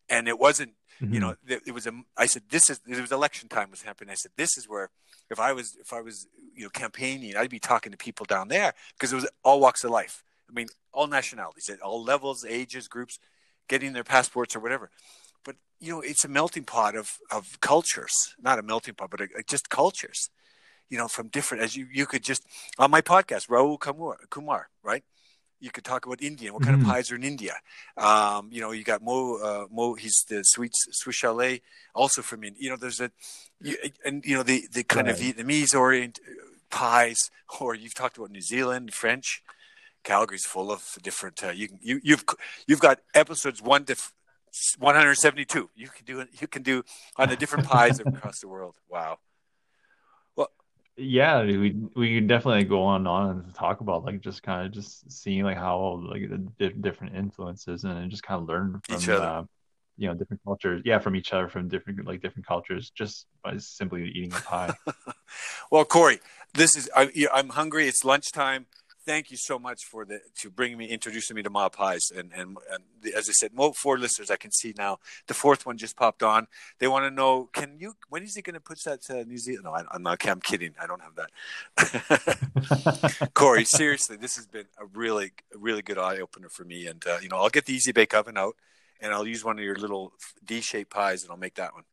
and 0.10 0.28
it 0.28 0.40
wasn't 0.40 0.74
you 1.02 1.08
Mhm. 1.08 1.22
know 1.22 1.36
th- 1.48 1.62
it 1.66 1.72
was 1.72 1.88
a 1.88 1.92
i 2.16 2.28
said 2.28 2.44
this 2.50 2.70
is 2.70 2.80
it 2.88 3.02
was 3.02 3.12
election 3.12 3.50
time 3.50 3.72
was 3.72 3.82
happening 3.82 4.12
i 4.12 4.14
said 4.14 4.32
this 4.38 4.56
is 4.58 4.70
where 4.70 4.92
if 5.32 5.40
i 5.40 5.52
was 5.52 5.76
if 5.82 5.92
i 5.92 6.00
was 6.00 6.28
you 6.54 6.64
know 6.64 6.70
campaigning 6.70 7.36
i'd 7.36 7.50
be 7.50 7.60
talking 7.60 7.92
to 7.92 7.98
people 7.98 8.26
down 8.26 8.48
there 8.48 8.74
because 8.94 9.12
it 9.12 9.16
was 9.16 9.28
all 9.44 9.60
walks 9.60 9.84
of 9.84 9.90
life 9.90 10.24
i 10.48 10.54
mean 10.54 10.68
all 10.94 11.08
nationalities 11.08 11.68
at 11.68 11.82
all 11.82 12.02
levels 12.04 12.46
ages 12.46 12.88
groups 12.88 13.18
getting 13.68 13.92
their 13.94 14.04
passports 14.04 14.56
or 14.56 14.60
whatever 14.60 14.92
but 15.44 15.56
you 15.80 15.92
know 15.92 16.02
it's 16.02 16.26
a 16.26 16.28
melting 16.30 16.64
pot 16.64 16.96
of 16.96 17.18
of 17.32 17.60
cultures 17.62 18.14
not 18.42 18.60
a 18.60 18.64
melting 18.64 18.94
pot 18.96 19.10
but 19.10 19.22
a, 19.22 19.28
just 19.48 19.70
cultures 19.70 20.30
you 20.90 20.98
know 20.98 21.08
from 21.08 21.28
different 21.28 21.64
as 21.64 21.76
you 21.76 21.88
you 21.92 22.06
could 22.06 22.24
just 22.24 22.44
on 22.78 22.90
my 22.92 23.02
podcast 23.02 23.48
Raul 23.48 23.80
Kumar, 23.80 24.18
Kumar 24.30 24.70
right 24.84 25.04
you 25.60 25.72
could 25.72 25.86
talk 25.86 26.06
about 26.06 26.22
India. 26.22 26.52
What 26.52 26.64
kind 26.64 26.76
Mhm. 26.76 26.82
of 26.82 26.88
pies 26.90 27.10
are 27.10 27.16
in 27.16 27.24
India? 27.24 27.56
Um, 27.96 28.50
you 28.52 28.60
know, 28.60 28.72
you 28.72 28.84
got 28.84 29.02
Mo. 29.02 29.38
Uh, 29.38 29.66
Mo, 29.72 29.94
he's 29.94 30.26
the 30.28 30.44
sweet 30.44 30.74
Swiss 30.74 31.16
chalet, 31.16 31.62
also 31.96 32.22
from 32.22 32.44
India. 32.44 32.62
You 32.64 32.70
know, 32.72 32.76
there's 32.76 33.00
a, 33.00 33.12
you, 33.62 33.78
and 34.04 34.26
you 34.26 34.36
know 34.36 34.44
the 34.44 34.68
the 34.70 34.84
kind 34.84 35.08
of 35.08 35.16
Vietnamese 35.20 35.74
orient 35.74 36.20
uh, 36.28 36.34
pies, 36.70 37.16
or 37.62 37.76
you've 37.76 37.94
talked 37.94 38.18
about 38.18 38.32
New 38.32 38.42
Zealand, 38.42 38.94
French. 38.94 39.42
Calgary's 40.04 40.46
full 40.46 40.70
of 40.70 40.98
different. 41.02 41.42
Uh, 41.42 41.52
you, 41.52 41.70
you, 41.82 42.02
you've, 42.04 42.26
you've 42.68 42.82
got 42.82 43.00
episodes 43.14 43.62
one 43.62 43.86
to 43.86 43.94
f- 43.94 44.12
172. 44.80 45.70
You 45.76 45.88
can 45.88 46.06
do 46.06 46.20
it. 46.20 46.30
you 46.40 46.48
can 46.48 46.62
do 46.62 46.84
on 47.18 47.30
the 47.30 47.36
different 47.36 47.66
pies 47.68 48.00
across 48.06 48.40
the 48.40 48.48
world. 48.48 48.76
Wow. 48.90 49.20
Well, 50.36 50.50
yeah, 50.96 51.44
we 51.44 51.76
we 51.96 52.16
could 52.16 52.28
definitely 52.28 52.64
go 52.66 52.84
on 52.84 53.02
and 53.02 53.08
on 53.08 53.30
and 53.30 53.56
talk 53.56 53.82
about 53.82 54.06
like 54.06 54.22
just 54.22 54.44
kind 54.44 54.66
of 54.66 54.72
just 54.72 55.12
seeing 55.12 55.44
like 55.44 55.58
how 55.58 56.04
like 56.08 56.30
the 56.30 56.38
di- 56.38 56.82
different 56.82 57.16
influences 57.16 57.84
and 57.84 58.12
just 58.12 58.24
kind 58.24 58.42
of 58.42 58.48
learn 58.48 58.80
from 58.84 58.96
each 58.96 59.10
other. 59.10 59.26
uh, 59.26 59.44
you 59.98 60.08
know 60.08 60.14
different 60.14 60.42
cultures. 60.44 60.82
Yeah, 60.86 61.00
from 61.00 61.16
each 61.16 61.34
other 61.34 61.48
from 61.48 61.68
different 61.68 62.06
like 62.06 62.22
different 62.22 62.48
cultures 62.48 62.92
just 62.92 63.28
by 63.44 63.58
simply 63.58 64.08
eating 64.10 64.34
a 64.34 64.42
pie. 64.42 64.74
well, 65.72 65.86
Corey, 65.86 66.20
this 66.54 66.76
is 66.76 66.90
I, 66.96 67.12
I'm 67.34 67.50
hungry. 67.50 67.88
It's 67.88 68.04
lunchtime. 68.04 68.68
Thank 69.06 69.32
you 69.32 69.38
so 69.38 69.60
much 69.60 69.84
for 69.84 70.06
the 70.06 70.22
to 70.40 70.50
bring 70.50 70.78
me 70.78 70.86
introducing 70.86 71.36
me 71.36 71.44
to 71.44 71.50
Ma 71.50 71.68
Pies 71.70 72.12
and 72.16 72.32
and, 72.34 72.58
and 72.72 72.84
the, 73.02 73.14
as 73.14 73.28
I 73.28 73.34
said, 73.34 73.52
four 73.76 73.98
listeners 73.98 74.32
I 74.32 74.38
can 74.38 74.52
see 74.52 74.74
now. 74.78 75.00
The 75.28 75.34
fourth 75.34 75.66
one 75.66 75.78
just 75.78 75.98
popped 75.98 76.24
on. 76.24 76.48
They 76.80 76.88
want 76.88 77.06
to 77.06 77.12
know, 77.12 77.50
can 77.52 77.78
you 77.80 77.96
when 78.10 78.24
is 78.24 78.36
he 78.36 78.42
going 78.42 78.54
to 78.54 78.62
put 78.62 78.82
that 78.86 79.02
to 79.04 79.26
New 79.26 79.38
Zealand? 79.38 79.66
No, 79.66 79.74
I, 79.74 79.84
am 79.94 80.04
not. 80.04 80.26
I'm 80.26 80.40
kidding. 80.40 80.74
I 80.82 80.88
don't 80.88 81.02
have 81.02 81.16
that. 81.16 81.30
Corey, 83.34 83.66
seriously, 83.66 84.16
this 84.16 84.38
has 84.38 84.48
been 84.48 84.68
a 84.80 84.86
really 84.86 85.34
really 85.54 85.82
good 85.82 85.98
eye 85.98 86.20
opener 86.20 86.50
for 86.50 86.64
me. 86.64 86.88
And 86.88 87.06
uh, 87.06 87.18
you 87.22 87.30
know, 87.30 87.38
I'll 87.38 87.50
get 87.50 87.66
the 87.66 87.74
easy 87.74 87.92
bake 87.92 88.14
oven 88.14 88.38
out 88.38 88.56
and 89.02 89.14
I'll 89.14 89.28
use 89.28 89.44
one 89.44 89.60
of 89.60 89.66
your 89.66 89.76
little 89.76 90.14
D-shaped 90.46 90.90
pies 90.90 91.24
and 91.24 91.32
I'll 91.32 91.38
make 91.38 91.56
that 91.56 91.74
one. 91.74 91.84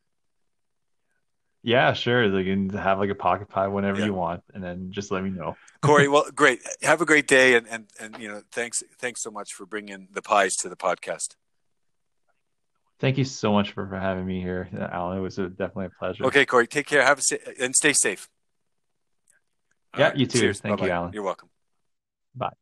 Yeah, 1.63 1.93
sure. 1.93 2.29
They 2.29 2.43
can 2.43 2.69
have 2.69 2.97
like 2.97 3.11
a 3.11 3.15
pocket 3.15 3.49
pie 3.49 3.67
whenever 3.67 3.99
yeah. 3.99 4.07
you 4.07 4.13
want, 4.13 4.43
and 4.53 4.63
then 4.63 4.91
just 4.91 5.11
let 5.11 5.23
me 5.23 5.29
know. 5.29 5.55
Corey, 5.81 6.07
well, 6.09 6.25
great. 6.33 6.59
Have 6.81 7.01
a 7.01 7.05
great 7.05 7.27
day, 7.27 7.55
and, 7.55 7.67
and 7.67 7.87
and 7.99 8.17
you 8.17 8.27
know, 8.27 8.41
thanks 8.51 8.81
thanks 8.97 9.21
so 9.21 9.29
much 9.29 9.53
for 9.53 9.65
bringing 9.65 10.07
the 10.11 10.21
pies 10.21 10.55
to 10.57 10.69
the 10.69 10.75
podcast. 10.75 11.35
Thank 12.99 13.17
you 13.17 13.25
so 13.25 13.51
much 13.51 13.71
for, 13.71 13.87
for 13.87 13.99
having 13.99 14.25
me 14.25 14.41
here, 14.41 14.69
Alan. 14.91 15.17
It 15.17 15.21
was 15.21 15.39
a, 15.39 15.49
definitely 15.49 15.85
a 15.85 15.89
pleasure. 15.89 16.25
Okay, 16.25 16.45
Corey, 16.45 16.67
take 16.67 16.85
care. 16.87 17.03
Have 17.03 17.19
a 17.19 17.63
and 17.63 17.75
stay 17.75 17.93
safe. 17.93 18.27
Yeah, 19.97 20.09
right. 20.09 20.17
you 20.17 20.25
too. 20.25 20.39
Cheers. 20.39 20.59
Thank 20.61 20.77
Bye-bye. 20.77 20.87
you, 20.87 20.93
Alan. 20.93 21.13
You're 21.13 21.23
welcome. 21.23 21.49
Bye. 22.35 22.53